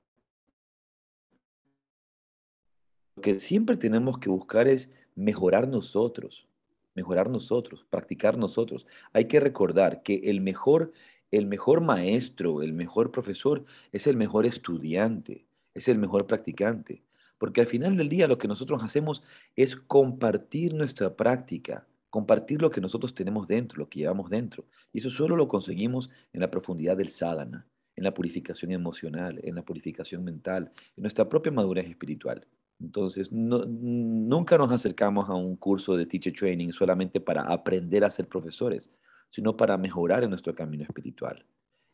Lo 3.16 3.24
que 3.24 3.40
siempre 3.40 3.76
tenemos 3.76 4.20
que 4.20 4.30
buscar 4.30 4.68
es 4.68 4.90
mejorar 5.16 5.68
nosotros, 5.68 6.46
mejorar 6.94 7.28
nosotros, 7.30 7.86
practicar 7.90 8.38
nosotros. 8.38 8.86
Hay 9.14 9.26
que 9.28 9.40
recordar 9.40 10.04
que 10.04 10.30
el 10.30 10.42
mejor, 10.42 10.92
el 11.32 11.48
mejor 11.48 11.82
maestro, 11.82 12.62
el 12.62 12.74
mejor 12.74 13.12
profesor 13.12 13.66
es 13.92 14.06
el 14.06 14.16
mejor 14.16 14.46
estudiante, 14.46 15.46
es 15.74 15.88
el 15.88 15.98
mejor 15.98 16.28
practicante. 16.28 17.02
Porque 17.44 17.60
al 17.60 17.68
final 17.68 17.98
del 17.98 18.08
día 18.08 18.30
lo 18.30 18.38
que 18.38 18.48
nosotros 18.48 18.82
hacemos 18.84 19.22
es 19.58 19.76
compartir 19.76 20.74
nuestra 20.74 21.14
práctica, 21.14 21.86
compartir 22.10 22.62
lo 22.62 22.70
que 22.70 22.80
nosotros 22.80 23.14
tenemos 23.14 23.50
dentro, 23.50 23.80
lo 23.80 23.90
que 23.90 24.00
llevamos 24.00 24.30
dentro. 24.30 24.64
Y 24.94 25.00
eso 25.00 25.10
solo 25.10 25.36
lo 25.36 25.50
conseguimos 25.50 26.10
en 26.32 26.40
la 26.40 26.50
profundidad 26.50 26.96
del 26.96 27.10
sadhana, 27.10 27.68
en 27.98 28.06
la 28.06 28.14
purificación 28.14 28.72
emocional, 28.72 29.42
en 29.44 29.56
la 29.56 29.62
purificación 29.62 30.24
mental, 30.24 30.72
en 30.96 31.02
nuestra 31.02 31.28
propia 31.28 31.52
madurez 31.52 31.86
espiritual. 31.90 32.48
Entonces, 32.80 33.30
nunca 33.30 34.58
nos 34.58 34.72
acercamos 34.72 35.30
a 35.30 35.34
un 35.34 35.58
curso 35.58 35.98
de 35.98 36.06
teacher 36.06 36.32
training 36.32 36.72
solamente 36.72 37.20
para 37.20 37.42
aprender 37.42 38.06
a 38.06 38.12
ser 38.12 38.30
profesores, 38.30 38.90
sino 39.32 39.58
para 39.58 39.76
mejorar 39.76 40.24
en 40.24 40.30
nuestro 40.30 40.56
camino 40.56 40.86
espiritual. 40.86 41.44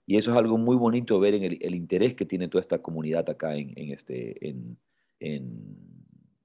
Y 0.06 0.18
eso 0.18 0.30
es 0.30 0.38
algo 0.38 0.60
muy 0.60 0.76
bonito 0.76 1.20
ver 1.20 1.34
en 1.34 1.43
el, 1.43 1.74
interés 1.74 2.14
que 2.14 2.26
tiene 2.26 2.50
toda 2.50 2.62
esta 2.62 2.84
comunidad 2.84 3.28
acá 3.28 3.56
en, 3.56 3.74
este, 3.91 4.47
en, 4.47 4.78
en, 5.20 5.89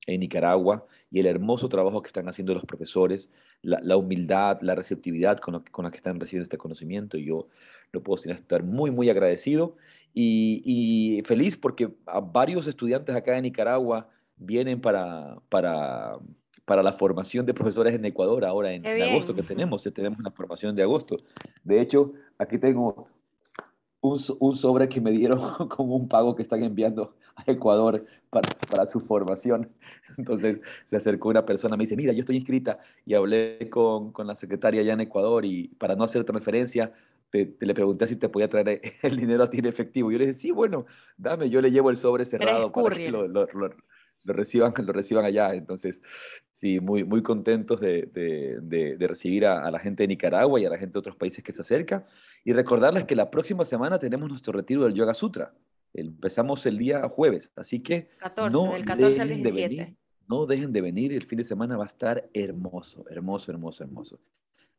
Nicaragua 0.07 0.87
y 1.11 1.20
el 1.20 1.27
hermoso 1.27 1.70
trabajo 1.70 2.03
que 2.03 2.09
están 2.09 2.29
haciendo 2.29 2.53
los 2.53 2.66
profesores, 2.66 3.31
la, 3.62 3.97
humildad, 3.97 4.61
la 4.61 4.75
receptividad 4.75 5.39
con, 5.39 5.55
la 5.83 5.91
que 5.91 5.97
están 5.97 6.20
recibiendo 6.20 6.45
este 6.45 6.59
conocimiento. 6.59 7.16
Y 7.16 7.25
yo 7.25 7.49
lo 7.91 8.03
puedo 8.03 8.22
estar 8.22 8.62
muy, 8.62 8.91
muy 8.91 9.09
agradecido 9.09 9.77
y, 10.12 11.22
feliz 11.25 11.57
porque 11.57 11.89
varios 12.33 12.66
estudiantes 12.66 13.16
acá 13.16 13.37
en 13.37 13.45
Nicaragua 13.45 14.11
vienen 14.37 14.81
para, 14.81 15.39
para, 15.49 16.18
para 16.64 16.83
la 16.83 16.93
formación 16.93 17.47
de 17.47 17.55
profesores 17.55 17.95
en 17.95 18.05
Ecuador 18.05 18.45
ahora 18.45 18.72
en, 18.72 18.85
en 18.85 19.03
agosto 19.03 19.35
que 19.35 19.43
tenemos, 19.43 19.83
tenemos 19.83 20.18
una 20.18 20.31
formación 20.31 20.77
de 20.77 20.83
agosto. 20.83 21.16
De 21.62 21.81
hecho, 21.81 22.12
aquí 22.39 22.59
tengo 22.59 23.09
un, 24.01 24.20
un, 24.39 24.57
sobre 24.57 24.89
que 24.89 25.01
me 25.01 25.11
dieron 25.11 25.41
como 25.68 25.97
un 25.97 26.09
pago 26.09 26.35
que 26.35 26.43
están 26.43 26.62
enviando 26.62 27.14
a 27.37 27.51
Ecuador 27.51 28.05
para, 28.30 28.49
para, 28.70 28.87
su 28.87 29.01
formación. 29.01 29.68
Entonces 30.16 30.61
se 30.87 30.97
acercó 30.97 31.28
una 31.28 31.45
persona, 31.45 31.76
me 31.76 31.85
dice, 31.85 31.97
mira, 31.97 32.12
yo 32.12 32.20
estoy 32.20 32.37
inscrita 32.37 32.78
y 33.05 33.14
hablé 33.14 33.68
con, 33.70 34.12
con 34.12 34.26
la 34.26 34.37
secretaria 34.37 34.80
allá 34.80 34.93
en 34.93 35.01
Ecuador 35.01 35.45
y 35.45 35.68
para 35.68 35.97
no 35.97 36.05
hacer 36.05 36.24
transferencia, 36.24 36.93
te, 37.30 37.55
le 37.59 37.74
pregunté 37.74 38.07
si 38.07 38.16
te 38.16 38.28
podía 38.28 38.49
traer 38.49 38.80
el 39.03 39.16
dinero 39.16 39.45
a 39.45 39.51
ti 39.51 39.59
en 39.59 39.66
efectivo. 39.66 40.11
Yo 40.11 40.18
le 40.18 40.26
dije, 40.26 40.39
sí, 40.39 40.51
bueno, 40.51 40.87
dame, 41.16 41.51
yo 41.51 41.61
le 41.61 41.70
llevo 41.70 41.91
el 41.91 41.97
sobre 41.97 42.24
cerrado. 42.24 42.70
Para 42.70 42.95
que 42.95 43.11
lo, 43.11 43.26
lo 44.24 44.32
reciban, 44.32 44.72
lo 44.76 44.93
reciban 44.93 45.24
allá. 45.24 45.55
Entonces, 45.55 46.01
sí, 46.53 46.80
muy, 46.80 47.05
muy 47.05 47.22
contentos 47.22 47.80
de, 47.80 48.09
de, 48.12 48.97
de, 48.97 49.07
recibir 49.07 49.47
a, 49.47 49.70
la 49.70 49.78
gente 49.78 50.03
de 50.03 50.09
Nicaragua 50.09 50.59
y 50.59 50.64
a 50.66 50.70
la 50.70 50.78
gente 50.78 50.95
de 50.95 50.99
otros 50.99 51.16
países 51.16 51.45
que 51.45 51.53
se 51.53 51.62
acerca. 51.62 52.07
Y 52.45 52.53
recordarles 52.53 53.05
que 53.05 53.14
la 53.14 53.30
próxima 53.30 53.64
semana 53.64 53.99
tenemos 53.99 54.28
nuestro 54.28 54.53
retiro 54.53 54.85
del 54.85 54.95
Yoga 54.95 55.14
Sutra. 55.14 55.53
Empezamos 55.95 56.67
el 56.67 56.77
día 56.77 57.09
jueves, 57.09 57.53
así 57.55 57.81
que 57.81 58.01
14, 58.19 58.51
no 58.51 58.75
el 58.75 58.85
14 58.85 59.23
al 59.23 59.29
17. 59.29 59.97
no 60.29 60.45
dejen 60.45 60.73
de 60.73 60.81
venir, 60.81 61.13
el 61.13 61.25
fin 61.25 61.39
de 61.39 61.45
semana 61.45 61.77
va 61.77 61.85
a 61.85 61.87
estar 61.87 62.29
hermoso, 62.35 63.05
hermoso, 63.09 63.53
hermoso, 63.53 63.85
hermoso. 63.85 64.21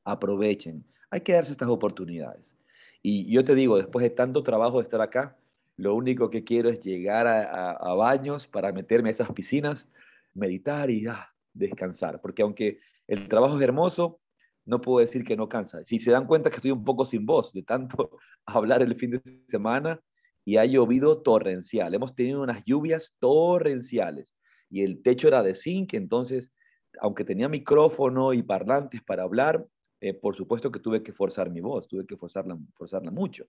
Aprovechen, 0.03 0.84
hay 1.09 1.22
que 1.22 1.34
darse 1.34 1.53
estas 1.53 1.70
oportunidades. 1.70 2.55
Y 3.01 3.32
yo 3.32 3.45
te 3.45 3.55
digo, 3.55 3.78
después 3.78 4.03
de 4.03 4.09
tanto 4.09 4.43
trabajo 4.43 4.78
de 4.78 4.84
estar 4.84 4.99
acá, 4.99 5.38
lo 5.78 5.95
único 5.95 6.30
que 6.30 6.43
quiero 6.43 6.70
es 6.70 6.82
llegar 6.82 7.28
a, 7.28 7.93
baños 7.93 8.47
para 8.47 8.74
meterme 8.74 9.09
a 9.09 9.11
esas 9.11 9.32
piscinas, 9.32 9.88
meditar 10.34 10.89
y 10.89 11.07
ah, 11.07 11.30
descansar. 11.53 12.20
Porque 12.22 12.41
aunque 12.41 12.80
el 13.07 13.28
trabajo 13.28 13.57
es 13.57 13.61
hermoso, 13.61 14.20
no 14.66 14.82
puedo 14.82 14.99
decir 14.99 15.24
que 15.24 15.38
no 15.38 15.47
cansa. 15.47 15.86
Si 15.86 15.99
se 15.99 16.11
dan 16.11 16.26
cuenta 16.26 16.49
que 16.49 16.57
estoy 16.57 16.72
un 16.72 16.84
poco 16.84 17.05
sin 17.05 17.26
voz 17.26 17.53
de 17.53 17.63
tanto 17.63 18.18
hablar 18.45 18.82
el 18.82 18.95
fin 18.95 19.11
de 19.11 19.22
semana 19.47 20.01
y 20.45 20.57
ha 20.57 20.65
llovido 20.65 21.21
torrencial. 21.23 21.93
Hemos 21.93 22.15
tenido 22.15 22.41
unas 22.41 22.63
lluvias 22.65 23.15
torrenciales 23.19 24.35
y 24.69 24.83
el 24.83 25.01
techo 25.01 25.27
era 25.27 25.43
de 25.43 25.55
zinc, 25.55 25.95
entonces, 25.95 26.53
aunque 27.01 27.25
tenía 27.25 27.49
micrófono 27.49 28.31
y 28.31 28.43
parlantes 28.43 29.01
para 29.03 29.23
hablar, 29.23 29.65
eh, 29.99 30.13
por 30.13 30.35
supuesto 30.35 30.71
que 30.71 30.79
tuve 30.79 31.01
que 31.01 31.13
forzar 31.13 31.49
mi 31.49 31.61
voz, 31.61 31.87
tuve 31.87 32.05
que 32.05 32.15
forzarla, 32.15 32.57
forzarla 32.75 33.11
mucho. 33.11 33.45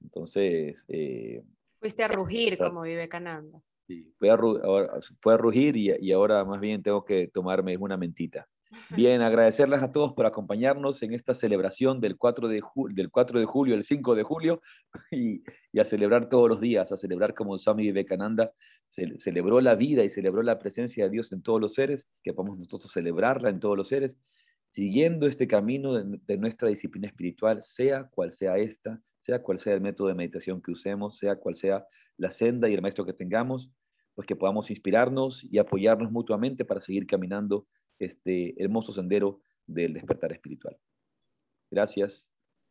Entonces... 0.00 0.84
Eh, 0.88 1.44
Fuiste 1.78 2.02
a 2.02 2.08
rugir 2.08 2.58
como 2.58 2.82
vive 2.82 3.08
Cananda. 3.08 3.60
Sí, 3.86 4.12
fue 4.16 4.30
a, 4.30 4.38
fue 5.20 5.34
a 5.34 5.36
rugir 5.36 5.76
y, 5.76 5.92
y, 6.00 6.12
ahora 6.12 6.44
más 6.44 6.60
bien 6.60 6.82
tengo 6.82 7.04
que 7.04 7.26
tomarme 7.28 7.76
una 7.76 7.96
mentita. 7.96 8.48
Bien, 8.94 9.20
agradecerles 9.20 9.82
a 9.82 9.92
todos 9.92 10.12
por 10.12 10.26
acompañarnos 10.26 11.02
en 11.02 11.12
esta 11.12 11.34
celebración 11.34 12.00
del 12.00 12.16
4 12.16 12.48
de, 12.48 12.62
del 12.90 13.10
4 13.10 13.40
de 13.40 13.46
julio, 13.46 13.74
el 13.74 13.84
5 13.84 14.14
de 14.14 14.22
julio, 14.22 14.62
y, 15.10 15.42
a 15.78 15.84
celebrar 15.84 16.28
todos 16.28 16.48
los 16.48 16.60
días, 16.60 16.92
a 16.92 16.96
celebrar 16.96 17.34
como 17.34 17.58
Swami 17.58 17.84
Vivekananda 17.84 18.52
celebró 18.88 19.60
la 19.60 19.74
vida 19.74 20.04
y 20.04 20.10
celebró 20.10 20.42
la 20.42 20.58
presencia 20.58 21.04
de 21.04 21.10
Dios 21.10 21.32
en 21.32 21.42
todos 21.42 21.60
los 21.60 21.74
seres, 21.74 22.06
que 22.22 22.34
podamos 22.34 22.58
nosotros 22.58 22.92
celebrarla 22.92 23.48
en 23.48 23.58
todos 23.58 23.76
los 23.76 23.88
seres, 23.88 24.18
siguiendo 24.70 25.26
este 25.26 25.46
camino 25.46 25.94
de, 25.94 26.36
nuestra 26.36 26.68
disciplina 26.68 27.08
espiritual, 27.08 27.62
sea 27.62 28.08
cual 28.08 28.32
sea 28.32 28.58
esta, 28.58 29.00
sea 29.20 29.42
cual 29.42 29.58
sea 29.58 29.74
el 29.74 29.80
método 29.80 30.08
de 30.08 30.14
meditación 30.14 30.60
que 30.60 30.72
usemos, 30.72 31.18
sea 31.18 31.36
cual 31.36 31.56
sea 31.56 31.86
la 32.18 32.30
senda 32.30 32.68
y 32.68 32.74
el 32.74 32.82
maestro 32.82 33.06
que 33.06 33.12
tengamos, 33.12 33.70
pues 34.14 34.26
que 34.26 34.36
podamos 34.36 34.70
inspirarnos 34.70 35.42
y 35.44 35.58
apoyarnos 35.58 36.10
mutuamente 36.12 36.64
para 36.64 36.80
seguir 36.80 37.06
caminando 37.06 37.66
este 38.06 38.54
hermoso 38.62 38.92
sendero 38.92 39.40
del 39.66 39.94
despertar 39.94 40.32
espiritual. 40.32 40.78
Gracias. 41.70 42.28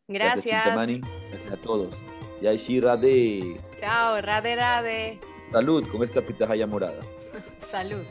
Gracias. 0.08 0.66
Gracias, 0.66 1.52
a 1.52 1.58
todos. 1.58 1.98
Yaishi 2.42 2.80
Rade. 2.80 3.60
Chao, 3.80 4.22
Rade 4.22 4.56
Rade. 4.56 5.20
Salud 5.52 5.86
con 5.88 6.04
esta 6.04 6.22
pitahaya 6.22 6.68
morada. 6.68 7.02
Salud. 7.58 8.04